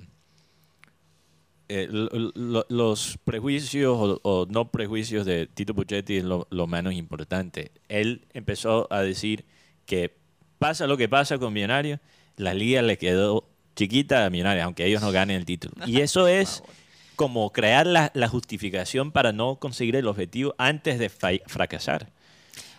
eh, 1.69 1.89
lo- 1.91 2.11
lo- 2.35 2.67
los 2.69 3.19
prejuicios 3.25 3.97
o, 3.99 4.21
o 4.23 4.47
no 4.51 4.71
prejuicios 4.71 5.25
de 5.25 5.47
Tito 5.47 5.75
Puchetti 5.75 6.17
es 6.19 6.25
lo, 6.25 6.47
lo 6.51 6.67
menos 6.67 6.93
importante. 6.93 7.73
Él 7.89 8.27
empezó 8.35 8.87
a 8.93 9.01
decir 9.01 9.47
que 9.87 10.15
pasa 10.69 10.87
lo 10.87 10.97
que 10.97 11.09
pasa 11.09 11.39
con 11.39 11.53
Millonarios, 11.53 12.01
la 12.37 12.55
liga 12.55 12.81
le 12.83 12.97
quedó 12.99 13.45
chiquita 13.77 14.25
a 14.25 14.31
Millonarios, 14.31 14.65
aunque 14.65 14.87
ellos 14.87 15.03
no 15.03 15.13
ganen 15.13 15.37
el 15.37 15.45
título. 15.45 15.75
Y 15.87 16.01
eso 16.01 16.27
es 16.41 16.63
como 17.17 17.53
crear 17.53 17.87
la, 17.87 18.11
la 18.15 18.29
justificación 18.29 19.13
para 19.13 19.33
no 19.33 19.57
conseguir 19.57 19.95
el 19.97 20.07
objetivo 20.09 20.55
antes 20.59 20.99
de 20.99 21.09
fracasar. 21.47 22.09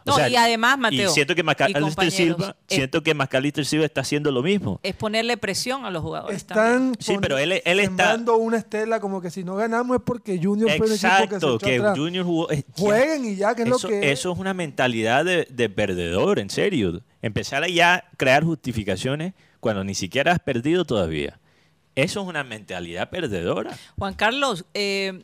No, 0.06 0.14
O 0.14 0.18
sea, 0.18 0.30
y 0.30 0.36
además, 0.36 0.78
Mateo. 0.78 1.10
Y 1.10 1.14
siento 1.14 1.34
que 1.34 1.42
Macalister 1.42 2.12
Silva, 2.12 2.56
es- 2.68 2.76
siento 2.76 3.02
que 3.02 3.16
Macalister 3.16 3.66
Silva 3.66 3.86
está 3.86 4.02
haciendo 4.02 4.32
lo 4.32 4.44
mismo. 4.44 4.80
Es 4.84 4.94
ponerle 4.94 5.36
presión 5.36 5.84
a 5.84 5.90
los 5.90 6.04
jugadores. 6.04 6.46
también. 6.46 6.92
Están 6.92 6.96
Sí, 7.00 7.14
pon- 7.14 7.22
pero 7.22 7.38
él, 7.40 7.54
él 7.54 7.80
está. 7.80 7.84
sembrando 7.88 8.36
una 8.38 8.58
estela 8.58 9.00
como 9.00 9.20
que 9.20 9.32
si 9.32 9.44
no 9.44 9.56
ganamos 9.56 9.98
es 9.98 10.04
porque 10.06 10.38
Junior 10.38 10.70
fue 10.78 10.86
equipo 10.86 10.90
que 10.92 11.40
se 11.40 11.58
que 11.66 11.76
atrás. 11.78 11.98
Junior 11.98 12.24
jugó. 12.24 12.50
es- 12.52 12.66
Jueguen 12.78 13.26
y 13.26 13.36
ya, 13.36 13.56
que 13.56 13.64
es 13.64 13.68
eso, 13.68 13.80
lo 13.82 13.90
que 13.90 14.12
eso 14.12 14.32
es 14.32 14.38
una 14.38 14.54
mentalidad 14.54 15.26
de, 15.26 15.48
de 15.50 15.70
perdedor, 15.70 16.38
en 16.38 16.52
serio. 16.52 17.02
Empezar 17.26 17.64
a 17.64 17.68
ya 17.68 18.08
crear 18.18 18.44
justificaciones 18.44 19.34
cuando 19.60 19.84
ni 19.84 19.96
siquiera 19.96 20.32
has 20.32 20.40
perdido 20.40 20.86
todavía. 20.86 21.40
Eso 21.96 22.22
es 22.22 22.28
una 22.28 22.44
mentalidad 22.44 23.10
perdedora. 23.10 23.76
Juan 23.98 24.14
Carlos, 24.14 24.66
eh, 24.76 25.24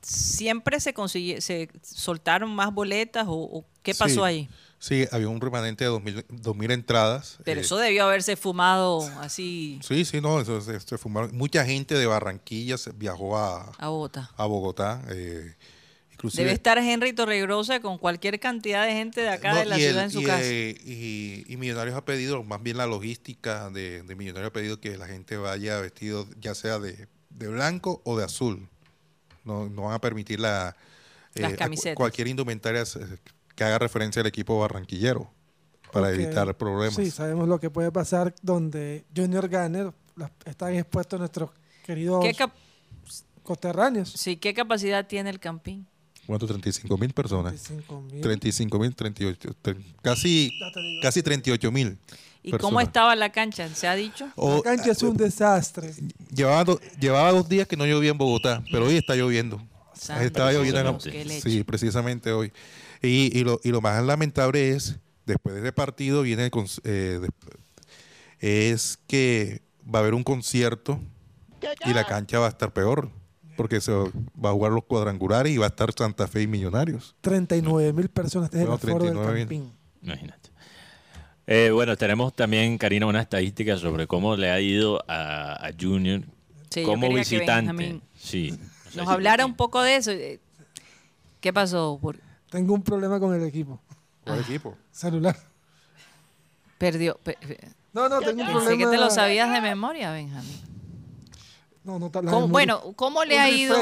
¿siempre 0.00 0.80
se 0.80 0.92
consigue, 0.94 1.40
se 1.40 1.68
soltaron 1.82 2.52
más 2.54 2.72
boletas 2.74 3.26
o, 3.28 3.34
o 3.34 3.64
qué 3.82 3.94
pasó 3.94 4.14
Sí, 4.14 4.20
ahí? 4.22 4.48
Sí, 4.78 5.06
había 5.12 5.28
un 5.28 5.40
remanente 5.40 5.84
de 5.84 5.90
2.000 5.90 6.26
2.000 6.26 6.72
entradas. 6.72 7.38
Pero 7.44 7.60
eh, 7.60 7.62
eso 7.62 7.76
debió 7.76 8.04
haberse 8.04 8.34
fumado 8.34 9.02
así 9.20 9.78
Sí, 9.80 10.04
sí, 10.04 10.20
no, 10.20 10.40
eso 10.40 10.60
se, 10.60 10.80
se 10.80 10.98
fumaron. 10.98 11.36
Mucha 11.36 11.64
gente 11.64 11.94
de 11.94 12.06
Barranquilla 12.06 12.74
viajó 12.96 13.38
a, 13.38 13.70
a 13.78 13.88
Bogotá. 13.88 14.30
a 14.36 14.44
Bogotá. 14.46 15.02
eh, 15.10 15.54
inclusive, 16.22 16.44
Debe 16.44 16.54
estar 16.54 16.78
Henry 16.78 17.12
Torregrosa 17.12 17.80
con 17.80 17.98
cualquier 17.98 18.38
cantidad 18.38 18.86
de 18.86 18.92
gente 18.92 19.20
de 19.22 19.28
acá 19.28 19.52
No, 19.52 19.58
de 19.58 19.64
la 19.66 19.76
ciudad 19.76 19.98
el- 19.98 20.04
en 20.04 20.10
su 20.10 20.20
y, 20.20 20.24
casa. 20.24 20.40
eh, 20.44 20.76
y, 20.84 21.44
y 21.52 21.56
Millonarios 21.56 21.96
ha 21.96 22.04
pedido, 22.04 22.42
más 22.44 22.62
bien 22.62 22.76
la 22.76 22.86
logística 22.86 23.70
de, 23.70 24.02
de 24.02 24.14
Millonarios 24.14 24.50
ha 24.50 24.52
pedido 24.52 24.80
que 24.80 24.96
la 24.96 25.06
gente 25.06 25.36
vaya 25.36 25.80
vestido 25.80 26.26
ya 26.40 26.54
sea 26.54 26.78
de, 26.78 27.08
de 27.30 27.48
blanco 27.48 28.00
o 28.04 28.16
de 28.16 28.24
azul. 28.24 28.68
No, 29.44 29.68
no 29.68 29.82
van 29.82 29.94
a 29.94 30.00
permitir 30.00 30.38
la, 30.38 30.76
Las 31.34 31.52
a 31.52 31.54
cu- 31.54 31.58
camisetas. 31.58 31.96
cualquier 31.96 32.28
indumentaria 32.28 32.82
eh, 32.82 33.16
que 33.56 33.64
haga 33.64 33.78
referencia 33.78 34.20
al 34.20 34.26
equipo 34.26 34.58
barranquillero 34.60 35.30
para 35.92 36.06
Ok. 36.08 36.14
evitar 36.14 36.56
problemas. 36.56 36.94
Sí, 36.94 37.10
sabemos 37.10 37.48
lo 37.48 37.58
que 37.58 37.68
puede 37.68 37.90
pasar 37.90 38.34
donde 38.42 39.04
Junior 39.14 39.48
gane, 39.48 39.90
las- 40.16 40.30
están 40.44 40.74
expuestos 40.74 41.18
nuestros 41.18 41.50
queridos 41.84 42.24
¿Qué, 42.24 42.32
cap- 42.34 42.52
coterráneos. 43.42 44.10
sí, 44.12 44.36
¿Qué 44.36 44.54
capacidad 44.54 45.06
tiene 45.06 45.28
el 45.30 45.40
Campín? 45.40 45.86
¿Cuánto? 46.26 46.46
35 46.46 46.96
mil 46.98 47.12
personas. 47.12 47.54
35.000. 47.70 48.20
35 48.22 48.78
mil, 48.78 48.94
38, 48.94 49.50
tre- 49.62 49.82
casi, 50.02 50.52
casi 51.02 51.22
38 51.22 51.72
mil. 51.72 51.98
¿Y 52.44 52.50
cómo 52.50 52.58
personas. 52.58 52.84
estaba 52.86 53.16
la 53.16 53.30
cancha? 53.32 53.68
¿Se 53.74 53.86
ha 53.86 53.94
dicho? 53.94 54.28
O- 54.36 54.56
La 54.56 54.62
cancha 54.62 54.90
es 54.92 55.02
un 55.02 55.16
desastre. 55.16 55.92
Llevaba, 56.34 56.64
do- 56.64 56.80
llevaba 57.00 57.30
dos 57.32 57.48
días 57.48 57.66
que 57.68 57.76
no 57.76 57.86
llovía 57.86 58.10
en 58.10 58.18
Bogotá, 58.18 58.62
pero 58.72 58.86
hoy 58.86 58.96
está 58.96 59.14
lloviendo. 59.14 59.60
Santo 59.94 60.24
Estaba 60.24 60.52
lloviendo 60.52 60.80
en 60.80 60.86
la-. 61.28 61.40
Sí, 61.40 61.62
precisamente 61.64 62.32
hoy. 62.32 62.52
Y, 63.00 63.36
y 63.38 63.44
lo, 63.44 63.60
y 63.62 63.70
lo 63.70 63.80
más 63.80 64.02
lamentable 64.04 64.70
es, 64.70 64.96
después 65.26 65.54
de 65.54 65.60
ese 65.60 65.72
partido, 65.72 66.22
viene 66.22 66.46
el 66.46 66.50
eh, 66.84 67.20
es 68.40 68.98
que 69.06 69.62
va 69.92 69.98
a 70.00 70.02
haber 70.02 70.14
un 70.14 70.24
concierto 70.24 71.00
y 71.86 71.92
la 71.94 72.04
cancha 72.06 72.38
va 72.40 72.46
a 72.46 72.50
estar 72.50 72.72
peor, 72.72 73.10
porque 73.56 73.80
se 73.80 73.92
va 73.92 74.50
a 74.50 74.52
jugar 74.52 74.72
los 74.72 74.84
cuadrangulares 74.84 75.52
y 75.52 75.58
va 75.58 75.66
a 75.66 75.68
estar 75.68 75.92
Santa 75.92 76.26
Fe 76.28 76.42
y 76.42 76.46
Millonarios. 76.46 77.14
39 77.20 77.92
mil 77.92 78.08
personas 78.08 78.52
es 78.52 78.60
el 78.62 78.70
aforo 78.72 79.04
del 79.04 79.14
39.000. 79.14 79.38
Campín. 79.38 79.72
Imagínate. 80.02 80.50
Eh, 81.46 81.70
bueno, 81.72 81.96
tenemos 81.96 82.34
también, 82.34 82.78
Karina, 82.78 83.06
una 83.06 83.20
estadística 83.20 83.76
sobre 83.76 84.06
cómo 84.06 84.36
le 84.36 84.50
ha 84.50 84.60
ido 84.60 85.02
a, 85.08 85.66
a 85.66 85.70
Junior 85.78 86.22
Sí, 86.70 86.84
como 86.84 87.12
visitante. 87.12 88.00
Sí. 88.16 88.50
Nos 88.94 89.06
si 89.06 89.12
hablara 89.12 89.44
un 89.44 89.54
poco 89.54 89.82
de 89.82 89.96
eso. 89.96 90.12
¿Qué 91.40 91.52
pasó? 91.52 91.98
Por- 92.00 92.18
Tengo 92.50 92.72
un 92.74 92.82
problema 92.82 93.18
con 93.18 93.34
el 93.34 93.42
equipo. 93.44 93.80
¿Cuál 94.24 94.40
equipo? 94.40 94.76
Celular. 94.92 95.36
Perdió. 96.78 97.16
pe- 97.22 97.36
pe- 97.40 97.58
No, 97.92 98.08
no, 98.08 98.20
tengo 98.20 98.40
un 98.42 98.46
Pensé 98.46 98.52
problema. 98.52 98.78
que 98.90 98.96
te 98.96 99.02
lo 99.02 99.10
sabías 99.10 99.52
de 99.52 99.60
memoria, 99.60 100.12
Benjamín. 100.12 100.60
No, 101.84 101.98
no, 101.98 102.10
la 102.14 102.30
¿Cómo- 102.30 102.48
bueno, 102.48 102.80
¿cómo 102.96 103.24
le 103.24 103.38
ha 103.38 103.50
ido? 103.50 103.76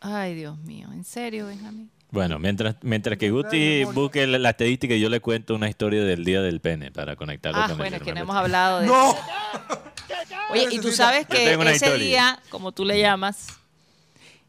Ay, 0.00 0.34
Dios 0.34 0.58
mío. 0.58 0.88
¿En 0.92 1.04
serio, 1.04 1.46
Benjamín? 1.46 1.90
Bueno, 2.10 2.38
mientras, 2.38 2.76
mientras 2.82 3.18
que 3.18 3.30
Guti 3.30 3.84
busque 3.84 4.26
la, 4.26 4.38
la 4.38 4.50
estadística, 4.50 4.94
yo 4.96 5.08
le 5.10 5.20
cuento 5.20 5.54
una 5.54 5.68
historia 5.68 6.02
del 6.04 6.24
Día 6.24 6.40
del 6.40 6.60
Pene 6.60 6.90
para 6.90 7.16
conectarlo 7.16 7.58
Ah, 7.60 7.64
con 7.64 7.72
el 7.72 7.76
bueno, 7.78 7.96
es 7.98 8.02
que 8.02 8.14
no 8.14 8.20
hemos 8.20 8.34
hablado 8.36 8.80
de 8.80 8.86
¡No! 8.86 9.10
eso. 9.10 9.18
Oye, 10.50 10.68
y 10.70 10.78
tú 10.78 10.90
sabes 10.90 11.26
que 11.26 11.52
ese 11.52 11.72
historia. 11.74 11.96
día, 11.98 12.42
como 12.48 12.72
tú 12.72 12.86
le 12.86 12.98
llamas, 12.98 13.48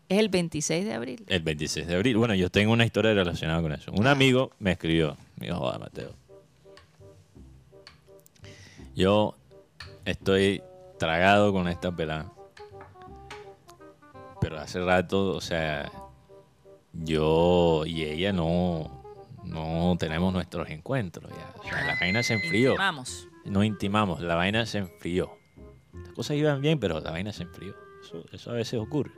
es 0.08 0.18
el 0.20 0.30
26 0.30 0.86
de 0.86 0.94
abril. 0.94 1.26
El 1.28 1.42
26 1.42 1.86
de 1.88 1.96
abril. 1.96 2.16
Bueno, 2.18 2.34
yo 2.34 2.50
tengo 2.50 2.72
una 2.72 2.86
historia 2.86 3.14
relacionada 3.14 3.62
con 3.62 3.74
eso. 3.74 3.92
Un 3.92 4.08
amigo 4.08 4.52
me 4.60 4.72
escribió. 4.72 5.18
Me 5.36 5.48
dijo, 5.48 5.60
joda, 5.60 5.78
Mateo. 5.78 6.14
Yo 8.96 9.36
estoy 10.06 10.62
tragado 10.98 11.52
con 11.52 11.68
esta 11.68 11.92
pelada. 11.94 12.32
Pero 14.42 14.60
hace 14.60 14.80
rato, 14.84 15.36
o 15.36 15.42
sea, 15.42 15.92
yo 16.94 17.84
y 17.86 18.04
ella 18.04 18.34
no, 18.34 19.04
no 19.44 19.96
tenemos 20.00 20.34
nuestros 20.34 20.70
encuentros. 20.70 21.32
Ya. 21.32 21.54
O 21.60 21.64
sea, 21.64 21.86
la 21.86 21.96
vaina 22.00 22.24
se 22.24 22.34
enfrió. 22.34 22.76
Vamos. 22.78 23.28
No 23.46 23.64
intimamos, 23.64 24.22
la 24.22 24.36
vaina 24.36 24.66
se 24.66 24.80
enfrió. 24.80 25.32
Las 25.94 26.14
cosas 26.14 26.38
iban 26.38 26.62
bien, 26.62 26.80
pero 26.80 27.00
la 27.00 27.12
vaina 27.12 27.34
se 27.34 27.44
enfrió. 27.44 27.76
Eso, 28.04 28.24
eso 28.32 28.52
a 28.52 28.54
veces 28.54 28.80
ocurre. 28.80 29.12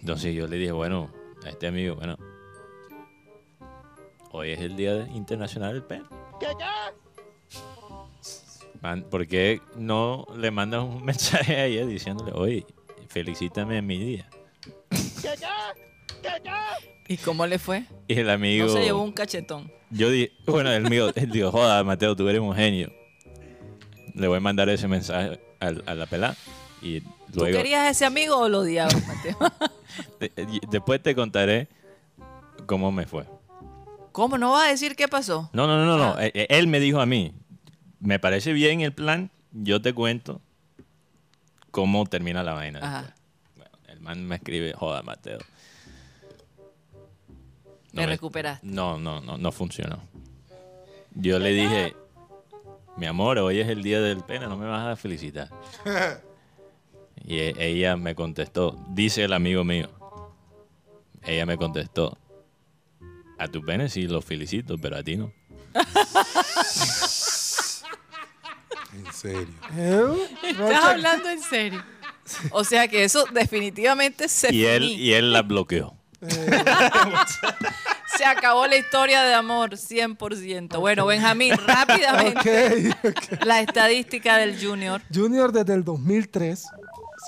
Entonces 0.00 0.34
yo 0.34 0.46
le 0.46 0.56
dije, 0.56 0.72
bueno, 0.72 1.10
a 1.44 1.50
este 1.50 1.66
amigo, 1.66 1.96
bueno, 1.96 2.16
hoy 4.32 4.50
es 4.50 4.60
el 4.60 4.76
Día 4.76 5.06
Internacional 5.08 5.74
del 5.74 5.82
Pene. 5.82 6.04
Man, 8.80 9.04
¿Por 9.10 9.26
qué 9.26 9.60
no 9.76 10.26
le 10.36 10.50
mandas 10.50 10.84
un 10.84 11.04
mensaje 11.04 11.56
a 11.56 11.66
ella 11.66 11.84
diciéndole, 11.84 12.32
oye, 12.32 12.66
felicítame 13.10 13.78
en 13.78 13.86
mi 13.86 13.98
día? 13.98 14.28
¿Y 17.08 17.16
cómo 17.18 17.46
le 17.46 17.58
fue? 17.58 17.84
Y 18.06 18.14
el 18.18 18.30
amigo... 18.30 18.66
No 18.66 18.72
se 18.72 18.82
llevó 18.84 19.02
un 19.02 19.12
cachetón. 19.12 19.70
Yo 19.90 20.10
dije, 20.10 20.32
bueno, 20.46 20.70
el 20.70 20.88
mío, 20.88 21.10
él 21.16 21.30
dijo, 21.30 21.50
joda, 21.50 21.82
Mateo, 21.82 22.14
tú 22.14 22.28
eres 22.28 22.40
un 22.40 22.54
genio. 22.54 22.92
Le 24.14 24.28
voy 24.28 24.36
a 24.36 24.40
mandar 24.40 24.68
ese 24.68 24.86
mensaje 24.86 25.40
al- 25.58 25.82
a, 25.86 25.94
la 25.94 26.06
pelada. 26.06 26.36
Y 26.80 27.00
¿Tú 27.00 27.40
luego, 27.40 27.56
querías 27.56 27.90
ese 27.90 28.04
amigo 28.04 28.38
o 28.38 28.48
lo 28.48 28.60
odiabas, 28.60 28.96
Mateo? 29.06 29.36
y 30.52 30.60
después 30.70 31.02
te 31.02 31.14
contaré 31.16 31.68
cómo 32.66 32.92
me 32.92 33.06
fue. 33.06 33.24
¿Cómo 34.12 34.38
no 34.38 34.52
vas 34.52 34.66
a 34.66 34.70
decir 34.70 34.94
qué 34.94 35.08
pasó? 35.08 35.50
No, 35.52 35.66
no, 35.66 35.84
no, 35.84 35.84
no, 35.84 35.98
no. 35.98 36.14
Ah. 36.16 36.26
Eh, 36.26 36.30
eh, 36.34 36.46
Él 36.50 36.68
me 36.68 36.78
dijo 36.78 37.00
a 37.00 37.06
mí, 37.06 37.32
me 37.98 38.20
parece 38.20 38.52
bien 38.52 38.80
el 38.82 38.92
plan, 38.92 39.30
yo 39.52 39.82
te 39.82 39.92
cuento 39.92 40.40
cómo 41.70 42.04
termina 42.06 42.42
la 42.42 42.54
vaina. 42.54 42.78
Ajá. 42.80 43.14
Bueno, 43.56 43.72
el 43.88 44.00
man 44.00 44.24
me 44.26 44.36
escribe, 44.36 44.72
joda, 44.72 45.02
Mateo. 45.02 45.38
Me 47.92 48.06
recuperaste. 48.06 48.66
No, 48.66 48.98
no, 48.98 49.20
no, 49.20 49.36
no 49.36 49.52
funcionó. 49.52 50.00
Yo 51.14 51.38
le 51.40 51.50
dije, 51.50 51.96
mi 52.96 53.06
amor, 53.06 53.38
hoy 53.38 53.58
es 53.60 53.68
el 53.68 53.82
día 53.82 54.00
del 54.00 54.22
pene, 54.22 54.46
no 54.46 54.56
me 54.56 54.66
vas 54.66 54.86
a 54.86 54.96
felicitar. 54.96 55.48
Y 57.22 57.36
e- 57.38 57.54
ella 57.58 57.96
me 57.96 58.14
contestó, 58.14 58.76
dice 58.88 59.22
el 59.24 59.34
amigo 59.34 59.62
mío, 59.62 59.90
ella 61.22 61.44
me 61.44 61.58
contestó, 61.58 62.16
a 63.38 63.46
tu 63.46 63.62
pene 63.62 63.90
sí 63.90 64.08
lo 64.08 64.22
felicito, 64.22 64.78
pero 64.78 64.96
a 64.96 65.02
ti 65.02 65.16
no. 65.18 65.30
En 69.24 69.32
serio. 69.32 69.54
¿Eh? 69.76 70.28
¿Estás 70.50 70.84
hablando 70.84 71.28
en 71.28 71.42
serio? 71.42 71.82
O 72.52 72.62
sea 72.64 72.86
que 72.88 73.04
eso 73.04 73.24
definitivamente 73.32 74.28
se 74.28 74.54
Y 74.54 74.64
él, 74.64 74.82
finí. 74.82 74.94
y 74.94 75.12
él 75.14 75.32
la 75.32 75.42
bloqueó. 75.42 75.94
Se 78.16 78.24
acabó 78.26 78.66
la 78.66 78.76
historia 78.76 79.22
de 79.22 79.32
amor, 79.34 79.70
100%. 79.70 80.78
Bueno, 80.78 81.06
Benjamín, 81.06 81.54
rápidamente, 81.66 82.92
ok, 82.92 83.06
ok. 83.08 83.44
la 83.46 83.60
estadística 83.60 84.36
del 84.36 84.62
Junior. 84.62 85.00
Junior 85.14 85.52
desde 85.52 85.72
el 85.74 85.84
2003 85.84 86.66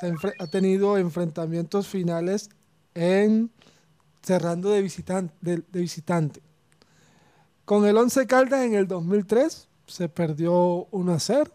se 0.00 0.12
enfre- 0.12 0.34
ha 0.38 0.46
tenido 0.48 0.98
enfrentamientos 0.98 1.86
finales 1.88 2.50
en 2.94 3.50
cerrando 4.22 4.70
de, 4.70 4.82
visitan- 4.84 5.30
de- 5.40 5.62
de 5.66 5.80
visitante. 5.80 6.42
Con 7.64 7.86
el 7.86 7.96
11 7.96 8.26
Caldas 8.26 8.60
en 8.66 8.74
el 8.74 8.86
2003 8.86 9.68
se 9.86 10.08
perdió 10.10 10.86
1 10.90 11.12
a 11.14 11.20
0. 11.20 11.50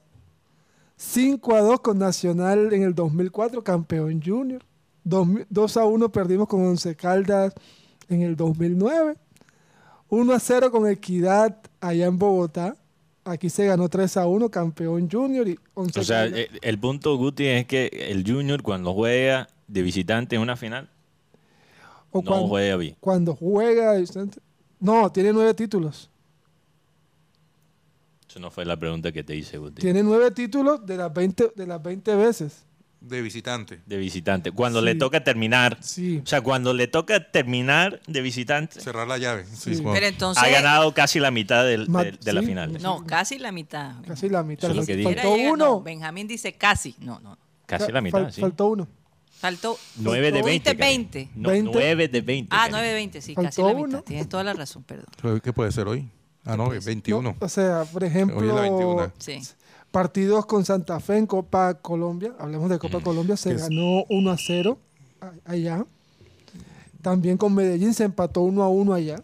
5 0.97 1.55
a 1.55 1.61
2 1.61 1.79
con 1.81 1.99
Nacional 1.99 2.73
en 2.73 2.83
el 2.83 2.95
2004, 2.95 3.63
campeón 3.63 4.21
junior. 4.23 4.63
2 5.03 5.77
a 5.77 5.85
1 5.85 6.11
perdimos 6.11 6.47
con 6.47 6.65
11 6.65 6.95
Caldas 6.95 7.53
en 8.09 8.23
el 8.23 8.35
2009. 8.35 9.15
1 10.09 10.33
a 10.33 10.39
0 10.39 10.71
con 10.71 10.87
Equidad 10.87 11.57
allá 11.79 12.07
en 12.07 12.17
Bogotá. 12.17 12.75
Aquí 13.23 13.49
se 13.49 13.65
ganó 13.65 13.89
3 13.89 14.17
a 14.17 14.25
1, 14.27 14.49
campeón 14.49 15.09
junior. 15.09 15.47
Y 15.47 15.59
11 15.75 15.99
O 15.99 16.03
sea, 16.03 16.25
eh, 16.25 16.49
el 16.61 16.79
punto, 16.79 17.15
Guti, 17.17 17.45
es 17.45 17.65
que 17.67 17.87
el 18.09 18.23
Junior 18.25 18.61
cuando 18.63 18.93
juega 18.93 19.47
de 19.67 19.81
visitante 19.81 20.35
en 20.37 20.41
una 20.41 20.55
final, 20.55 20.89
O 22.11 22.19
no 22.19 22.25
cuando, 22.25 22.47
juega 22.47 22.75
bien. 22.77 22.95
cuando 22.99 23.35
juega, 23.35 23.93
Vicente, 23.95 24.39
No, 24.79 25.11
tiene 25.11 25.31
nueve 25.33 25.53
títulos. 25.53 26.09
Eso 28.37 28.41
no 28.43 28.51
fue 28.51 28.65
la 28.65 28.77
pregunta 28.77 29.11
que 29.11 29.23
te 29.23 29.35
hice, 29.35 29.57
Guti. 29.57 29.81
Tiene 29.81 30.03
nueve 30.03 30.29
títulos 30.29 30.85
de 30.85 30.95
las 30.95 31.11
20, 31.11 31.53
de 31.55 31.65
las 31.65 31.81
20 31.81 32.15
veces. 32.15 32.65
De 33.01 33.19
visitante. 33.23 33.79
De 33.87 33.97
visitante. 33.97 34.51
Cuando 34.51 34.79
Sí. 34.79 34.85
le 34.85 34.93
toca 34.93 35.23
terminar. 35.23 35.79
Sí. 35.81 36.21
O 36.23 36.27
sea, 36.27 36.41
cuando 36.41 36.71
le 36.75 36.85
toca 36.87 37.31
terminar 37.31 37.99
de 38.05 38.21
visitante, 38.21 38.79
Cerrar 38.79 39.07
la 39.07 39.17
llave. 39.17 39.45
Sí, 39.51 39.81
Pero 39.83 40.05
entonces. 40.05 40.43
ha 40.43 40.49
ganado 40.49 40.93
casi 40.93 41.19
la 41.19 41.31
mitad 41.31 41.65
del- 41.65 41.89
Ma- 41.89 42.03
de, 42.03 42.11
de 42.11 42.33
la 42.33 42.43
final. 42.43 42.77
No, 42.79 43.03
casi 43.07 43.39
la 43.39 43.51
mitad. 43.51 43.95
Casi 44.07 44.29
la 44.29 44.43
mitad. 44.43 44.69
Eso 44.69 44.73
es 44.73 44.77
lo 44.77 44.85
que 44.85 44.95
dije. 44.97 45.13
Faltó 45.15 45.33
uno. 45.33 45.55
no, 45.65 45.81
Benjamín 45.81 46.27
dice 46.27 46.53
casi. 46.53 46.93
No, 46.99 47.19
no. 47.19 47.39
Casi 47.65 47.91
la 47.91 48.01
mitad, 48.01 48.21
Fal- 48.27 48.31
sí. 48.31 48.41
Faltó 48.41 48.67
uno. 48.67 48.87
Faltó. 49.31 49.77
9 49.95 50.31
de 50.31 50.39
Tú 50.41 50.45
20. 50.45 50.51
dijiste 50.51 50.77
Karen. 50.77 51.09
20. 51.11 51.29
No, 51.35 51.49
20. 51.49 51.71
9 51.73 52.07
de 52.07 52.21
20. 52.21 52.49
Ah, 52.51 52.57
Karen. 52.59 52.71
9 52.71 52.87
de 52.87 52.93
20, 52.93 53.21
sí, 53.21 53.33
Faltó 53.33 53.47
casi 53.47 53.61
la 53.63 53.67
mitad. 53.69 53.81
uno. 53.83 54.01
Tienes 54.03 54.29
toda 54.29 54.43
la 54.43 54.53
razón, 54.53 54.83
perdón. 54.83 55.39
¿Qué 55.41 55.53
puede 55.53 55.71
ser 55.71 55.87
hoy? 55.87 56.07
Ah, 56.47 56.57
no, 56.57 56.73
es 56.73 56.85
21. 56.85 57.21
No, 57.21 57.35
o 57.39 57.49
sea, 57.49 57.83
por 57.91 58.03
ejemplo, 58.03 58.37
Hoy 58.37 58.47
es 58.47 58.53
la 58.53 58.61
21. 58.61 59.11
Sí. 59.17 59.39
partidos 59.91 60.45
con 60.45 60.63
Santa 60.65 60.99
Fe 60.99 61.17
en 61.17 61.27
Copa 61.27 61.75
Colombia, 61.75 62.33
hablemos 62.39 62.69
de 62.69 62.79
Copa 62.79 62.99
Colombia, 63.01 63.35
se 63.37 63.53
es- 63.53 63.61
ganó 63.63 64.03
1 64.09 64.31
a 64.31 64.37
0 64.37 64.77
a- 65.21 65.31
allá. 65.51 65.85
También 67.01 67.37
con 67.37 67.53
Medellín 67.53 67.93
se 67.93 68.03
empató 68.03 68.41
1 68.41 68.63
a 68.63 68.69
1 68.69 68.93
allá. 68.93 69.21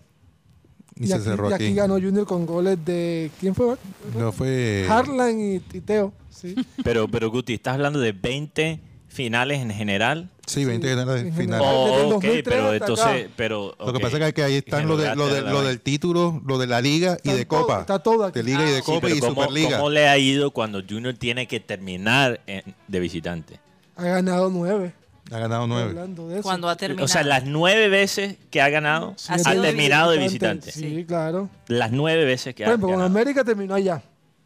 Y, 0.95 1.07
se 1.07 1.15
aquí, 1.15 1.24
cerró 1.24 1.49
y 1.49 1.53
aquí. 1.53 1.65
aquí 1.65 1.74
ganó 1.74 1.95
Junior 1.95 2.26
con 2.28 2.45
goles 2.45 2.78
de. 2.86 3.32
¿Quién 3.39 3.55
fue? 3.55 3.76
No 4.17 4.32
fue. 4.32 4.86
Harlan 4.89 5.39
y, 5.39 5.55
y 5.55 5.82
Teo. 5.82 6.13
Sí. 6.30 6.55
Pero, 6.84 7.07
pero 7.07 7.32
Guti, 7.32 7.53
¿estás 7.53 7.76
hablando 7.76 7.99
de 7.99 8.11
20 8.11 8.80
finales 9.14 9.61
en 9.61 9.72
general? 9.72 10.30
Sí, 10.45 10.66
20 10.66 10.88
generales 10.88 11.24
en 11.26 11.34
finales. 11.34 11.66
general. 11.66 11.86
Desde 11.86 11.99
el 12.07 12.11
Oh, 12.11 12.16
ok, 12.18 12.24
2003 12.24 12.43
pero 12.43 12.74
entonces, 12.74 13.30
pero... 13.36 13.76
Lo 13.80 13.93
que 13.93 13.99
pasa 13.99 14.28
es 14.28 14.34
que 14.34 14.43
ahí 14.43 14.55
están 14.55 14.88
lo, 14.88 14.97
de, 14.97 15.16
lo, 15.16 15.28
de- 15.28 15.41
lo 15.41 15.61
del 15.64 15.80
título, 15.80 16.41
lo 16.45 16.57
de 16.57 16.68
la 16.68 16.82
liga 16.82 17.18
y 17.24 17.30
Está 17.30 17.36
de 17.36 17.45
todo- 17.45 17.61
Copa. 17.61 17.80
está 17.82 17.99
todo 17.99 18.26
aquí. 18.26 18.39
De 18.39 18.43
liga 18.43 18.64
y 18.68 18.72
de 18.72 18.78
Sí, 18.78 18.84
Copa 18.84 19.09
y 19.09 19.20
¿cómo, 19.20 19.41
Superliga. 19.41 19.78
¿Cómo 19.78 19.89
le 19.89 20.07
ha 20.09 20.18
ido 20.18 20.51
cuando 20.51 20.82
Junior 20.88 21.14
tiene 21.14 21.47
que 21.47 21.59
terminar 21.61 22.41
en- 22.47 22.76
de 22.88 22.99
visitante? 22.99 23.59
Ha 23.95 24.03
ganado 24.03 24.49
9. 24.49 24.93
Ha 25.32 25.39
ganado 25.39 25.66
nueve. 25.68 25.93
De. 25.93 26.41
Cuando 26.41 26.68
ha 26.68 26.76
terminado. 26.76 27.05
O 27.05 27.07
sea, 27.07 27.24
las 27.24 27.45
nueve 27.45 27.88
veces 27.88 28.36
que 28.51 28.61
ha 28.61 28.68
ganado, 28.70 29.16
Ha 29.30 29.36
ha 29.36 29.55
de 29.55 29.61
terminado 29.61 30.11
de 30.11 30.18
visitante. 30.18 30.66
visitante. 30.66 30.95
Sí, 30.97 31.05
claro. 31.05 31.49
Las 31.68 31.91
nueve 31.93 32.26
veces 32.26 32.53
que 32.53 32.64
Por 32.64 32.72
ha 32.72 32.74
ejemplo, 32.74 32.88
con 32.89 32.97
ganado. 32.99 33.09
América 33.20 33.43
terminó 33.45 33.74
allá, 33.74 34.03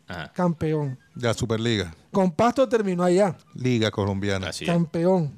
Ajá, 0.08 0.32
campeón. 0.34 1.00
La 1.16 1.34
Superliga. 1.34 1.96
Con 2.18 2.32
Pasto 2.32 2.68
terminó 2.68 3.04
allá, 3.04 3.38
Liga 3.54 3.92
colombiana. 3.92 4.50
así 4.50 4.66
es. 4.66 4.72
campeón. 4.72 5.34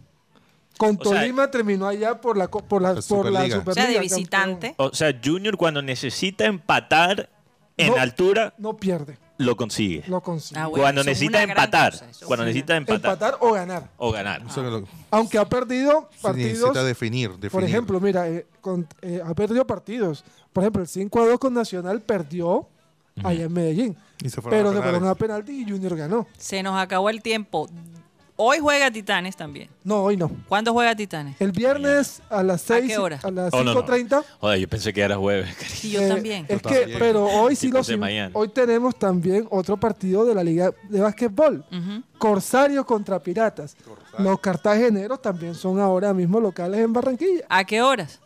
Con 0.77 0.91
O 0.97 1.03
sea- 1.03 1.19
Tolima 1.19 1.51
terminó 1.51 1.85
allá 1.89 2.21
por 2.21 2.37
la, 2.37 2.47
co- 2.47 2.63
por 2.63 2.81
la, 2.81 2.93
La 2.93 3.01
por 3.01 3.29
la 3.29 3.41
Superliga. 3.41 3.63
O 3.65 3.73
sea, 3.73 3.85
de 3.85 3.93
campeón. 3.95 4.01
visitante. 4.01 4.75
O 4.77 4.93
sea, 4.93 5.13
Junior 5.21 5.57
cuando 5.57 5.81
necesita 5.81 6.45
empatar 6.45 7.29
en 7.75 7.89
No. 7.89 7.97
altura, 7.97 8.53
No 8.57 8.77
pierde, 8.77 9.17
lo 9.37 9.57
consigue. 9.57 10.05
lo 10.07 10.21
consigue. 10.21 10.57
Ah, 10.57 10.67
bueno, 10.67 10.81
cuando 10.83 11.01
eso 11.01 11.09
es 11.09 11.17
necesita 11.19 11.37
una 11.39 11.45
gran 11.47 11.49
empatar, 11.65 11.91
cosa, 11.91 12.05
eso 12.09 12.19
es 12.21 12.25
cuando 12.25 12.43
una- 12.43 12.47
necesita 12.47 12.77
empatar, 12.77 13.11
Empatar 13.11 13.37
o 13.41 13.51
ganar. 13.51 13.89
o 13.97 14.11
ganar. 14.13 14.41
Eso 14.47 14.65
es 14.65 14.71
lo 14.71 14.81
que 14.85 14.89
Aunque 15.11 15.37
ha 15.37 15.49
perdido 15.49 16.07
se 16.15 16.21
partidos. 16.21 16.51
necesita 16.53 16.83
definir, 16.85 17.31
definir. 17.31 17.51
Por 17.51 17.63
ejemplo, 17.65 17.99
mira, 17.99 18.29
eh, 18.29 18.47
con- 18.61 18.87
eh, 19.01 19.21
ha 19.21 19.33
perdido 19.35 19.67
partidos. 19.67 20.23
Por 20.53 20.63
ejemplo, 20.63 20.81
el 20.81 20.87
5 20.87 21.21
a 21.21 21.27
2 21.27 21.39
con 21.39 21.53
Nacional 21.53 21.99
perdió 22.01 22.69
allá 23.23 23.43
en 23.45 23.53
Medellín. 23.53 23.97
Y 24.21 24.29
se 24.29 24.41
Pero 24.41 24.69
a 24.69 24.73
se 24.73 24.81
fueron 24.81 25.07
a 25.07 25.15
penalti 25.15 25.61
y 25.61 25.69
Junior 25.69 25.95
ganó. 25.95 26.27
Se 26.37 26.61
nos 26.63 26.77
acabó 26.79 27.09
el 27.09 27.21
tiempo. 27.21 27.69
Hoy 28.41 28.59
juega 28.59 28.89
Titanes 28.89 29.35
también. 29.35 29.69
No, 29.83 30.01
hoy 30.03 30.15
no. 30.15 30.31
¿Cuándo 30.47 30.71
juega 30.71 30.95
Titanes? 30.95 31.35
El 31.41 31.51
viernes 31.51 32.21
a 32.29 32.41
las 32.41 32.61
6 32.61 32.85
qué 32.87 32.97
hora? 32.97 33.19
a 33.21 33.31
las 33.31 33.53
Oh, 33.53 33.65
no, 33.65 33.73
no. 33.73 33.85
5.30. 33.85 34.23
Joder, 34.39 34.59
yo 34.59 34.69
pensé 34.69 34.93
que 34.93 35.01
era 35.01 35.17
jueves. 35.17 35.53
Sí, 35.67 35.91
yo 35.91 36.01
Eh, 36.01 36.07
también. 36.07 36.45
Es 36.47 36.61
Yo 36.61 36.69
que, 36.69 36.75
también. 36.79 36.99
pero 36.99 37.25
hoy 37.25 37.57
sí 37.57 37.67
lo. 37.69 37.81
Hoy 38.33 38.47
tenemos 38.47 38.97
también 38.97 39.45
otro 39.51 39.75
partido 39.77 40.23
de 40.23 40.33
la 40.35 40.41
Liga 40.41 40.71
de 40.87 41.01
Básquetbol. 41.01 41.65
Ujú. 41.69 42.03
Corsarios 42.17 42.85
contra 42.85 43.19
Piratas. 43.19 43.75
Los 44.17 44.39
cartageneros 44.39 45.21
también 45.21 45.53
son 45.53 45.77
ahora 45.79 46.13
mismo 46.13 46.39
locales 46.39 46.79
en 46.79 46.93
Barranquilla, 46.93 47.43
¿A 47.49 47.65
qué 47.65 47.81
horas? 47.81 48.21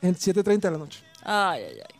en 0.00 0.14
7.30 0.14 0.60
de 0.60 0.70
la 0.70 0.78
noche. 0.78 1.00
Ay, 1.24 1.62
ay, 1.64 1.76
ay. 1.88 1.95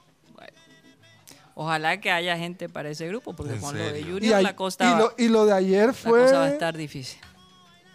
Ojalá 1.58 1.98
que 2.02 2.10
haya 2.10 2.36
gente 2.36 2.68
para 2.68 2.90
ese 2.90 3.08
grupo, 3.08 3.34
porque 3.34 3.54
¿En 3.54 3.60
con 3.60 3.76
lo 3.78 3.82
de? 3.82 4.02
Junior 4.02 4.42
la, 4.42 4.54
costa 4.54 4.84
y 4.88 4.92
va- 4.92 4.98
lo, 4.98 5.14
y 5.16 5.28
lo 5.28 5.46
de 5.46 5.54
ayer 5.54 5.86
la 5.86 5.92
cosa 5.94 6.12
va 6.12 6.20
a 6.20 6.46
fue 6.48 6.52
estar 6.52 6.76
difícil. 6.76 7.18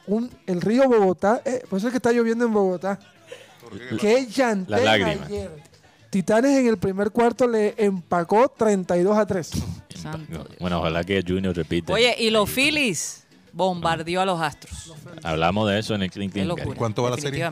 un, 0.08 0.32
el 0.48 0.62
río 0.62 0.90
Bogotá. 0.90 1.42
eh, 1.46 1.62
por 1.70 1.78
eso 1.78 1.88
es 1.88 1.92
que 1.92 1.98
está 1.98 2.12
lloviendo 2.12 2.44
en 2.46 2.54
Bogotá. 2.54 3.00
Qué 4.00 4.26
llantén 4.26 4.66
Las 4.72 4.84
lágrimas. 4.84 5.28
ayer. 5.28 5.52
Titanes 6.10 6.58
en 6.58 6.68
el 6.68 6.78
primer 6.78 7.12
cuarto 7.12 7.48
le 7.48 7.76
empacó 7.78 8.50
32 8.50 9.16
a 9.18 9.26
3. 9.28 9.52
Santo 9.96 10.26
Dios. 10.28 10.48
Bueno, 10.60 10.80
ojalá 10.80 11.04
que 11.04 11.24
Junior 11.26 11.56
repita. 11.56 11.94
Oye, 11.94 12.16
y 12.18 12.32
los 12.32 12.50
Phillies 12.50 13.26
bombardeó 13.54 14.22
a 14.22 14.26
los 14.26 14.42
Astros. 14.42 14.94
Hablamos 15.24 15.70
de 15.70 15.80
eso 15.80 15.94
en 15.96 16.02
el 16.02 16.10
locura. 16.48 16.66
Cari. 16.66 16.78
¿Cuánto 16.78 17.04
va 17.04 17.12
la 17.12 17.18
serie? 17.18 17.48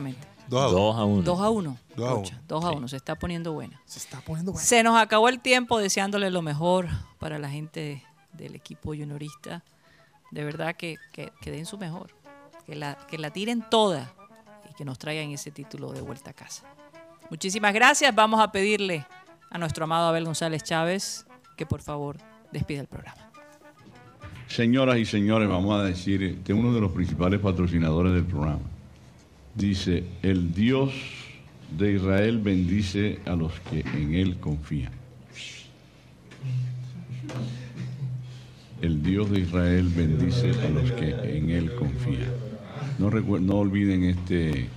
Definitivamente. 0.50 0.56
Dos 0.56 0.62
a 0.62 0.70
dos. 0.70 0.94
2 0.94 0.96
a 0.96 1.04
1. 1.04 1.22
2 1.22 1.40
a 1.40 1.50
1. 1.50 1.78
Dos 1.96 2.08
a 2.08 2.14
uno. 2.14 2.28
2 2.48 2.64
a 2.64 2.70
1. 2.70 2.88
Se 2.88 2.96
está 2.96 3.14
poniendo 3.16 3.52
buena. 3.52 3.80
Se 3.86 3.98
está 3.98 4.20
poniendo 4.20 4.52
bueno. 4.52 4.66
Se 4.66 4.82
nos 4.82 5.00
acabó 5.00 5.28
el 5.28 5.40
tiempo 5.40 5.78
deseándole 5.78 6.30
lo 6.30 6.42
mejor 6.42 6.88
para 7.18 7.38
la 7.38 7.50
gente 7.50 8.02
del 8.32 8.54
equipo 8.54 8.94
juniorista. 8.94 9.62
De 10.30 10.44
verdad 10.44 10.76
que, 10.76 10.96
que, 11.12 11.32
que 11.40 11.50
den 11.50 11.66
su 11.66 11.78
mejor. 11.78 12.10
Que 12.66 12.76
la, 12.76 12.96
que 13.08 13.18
la 13.18 13.30
tiren 13.30 13.64
toda 13.68 14.12
y 14.70 14.74
que 14.74 14.84
nos 14.84 14.98
traigan 14.98 15.30
ese 15.30 15.50
título 15.50 15.92
de 15.92 16.00
vuelta 16.00 16.30
a 16.30 16.34
casa. 16.34 16.64
Muchísimas 17.30 17.72
gracias. 17.74 18.14
Vamos 18.14 18.40
a 18.40 18.52
pedirle 18.52 19.06
a 19.50 19.58
nuestro 19.58 19.84
amado 19.84 20.08
Abel 20.08 20.24
González 20.24 20.62
Chávez 20.62 21.26
que 21.56 21.66
por 21.66 21.82
favor 21.82 22.16
despida 22.52 22.80
el 22.80 22.86
programa. 22.86 23.30
Señoras 24.46 24.96
y 24.96 25.04
señores, 25.04 25.48
vamos 25.48 25.78
a 25.78 25.84
decir, 25.84 26.22
este 26.22 26.52
es 26.52 26.58
uno 26.58 26.72
de 26.72 26.80
los 26.80 26.90
principales 26.90 27.38
patrocinadores 27.38 28.14
del 28.14 28.24
programa. 28.24 28.62
Dice, 29.54 30.04
el 30.22 30.54
Dios 30.54 30.92
de 31.76 31.94
Israel 31.94 32.38
bendice 32.38 33.18
a 33.26 33.34
los 33.34 33.52
que 33.60 33.80
en 33.80 34.14
Él 34.14 34.36
confían. 34.38 34.92
El 38.80 39.02
Dios 39.02 39.30
de 39.30 39.40
Israel 39.40 39.90
bendice 39.94 40.50
a 40.50 40.68
los 40.68 40.90
que 40.92 41.10
en 41.10 41.50
Él 41.50 41.74
confían. 41.74 42.30
No, 42.98 43.10
no 43.10 43.54
olviden 43.56 44.04
este, 44.04 44.68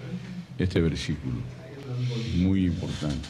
este 0.57 0.81
versículo, 0.81 1.35
muy 2.35 2.65
importante. 2.65 3.29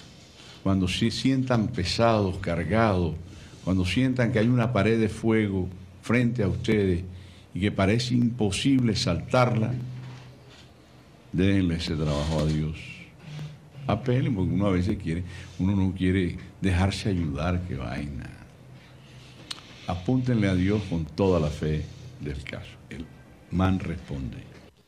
Cuando 0.64 0.88
se 0.88 1.12
sientan 1.12 1.68
pesados, 1.68 2.38
cargados, 2.38 3.16
cuando 3.64 3.86
sientan 3.86 4.32
que 4.32 4.40
hay 4.40 4.48
una 4.48 4.74
pared 4.74 5.00
de 5.00 5.10
fuego 5.10 5.68
frente 6.02 6.44
a 6.44 6.48
ustedes 6.48 7.04
y 7.54 7.60
que 7.60 7.72
parece 7.72 8.16
imposible 8.16 8.96
saltarla, 8.96 9.74
déjenle 11.34 11.76
ese 11.76 11.96
trabajo 11.96 12.40
a 12.40 12.46
Dios. 12.46 12.78
Apelen, 13.86 14.34
porque 14.34 14.54
uno 14.54 14.68
a 14.68 14.72
veces 14.72 14.98
quiere, 14.98 15.24
uno 15.60 15.76
no 15.76 15.94
quiere 15.94 16.38
dejarse 16.62 17.10
ayudar, 17.10 17.62
que 17.68 17.76
vaina. 17.76 18.30
Apúntenle 19.88 20.48
a 20.48 20.56
Dios 20.56 20.82
con 20.90 21.04
toda 21.04 21.40
la 21.42 21.50
fe 21.50 21.84
del 22.22 22.42
caso. 22.44 22.72
El 22.90 23.06
man 23.52 23.80
responde. 23.80 24.38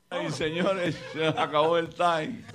Ay, 0.10 0.32
señores, 0.32 0.96
se 1.12 1.28
acabó 1.28 1.78
el 1.78 1.90
time. 1.90 2.46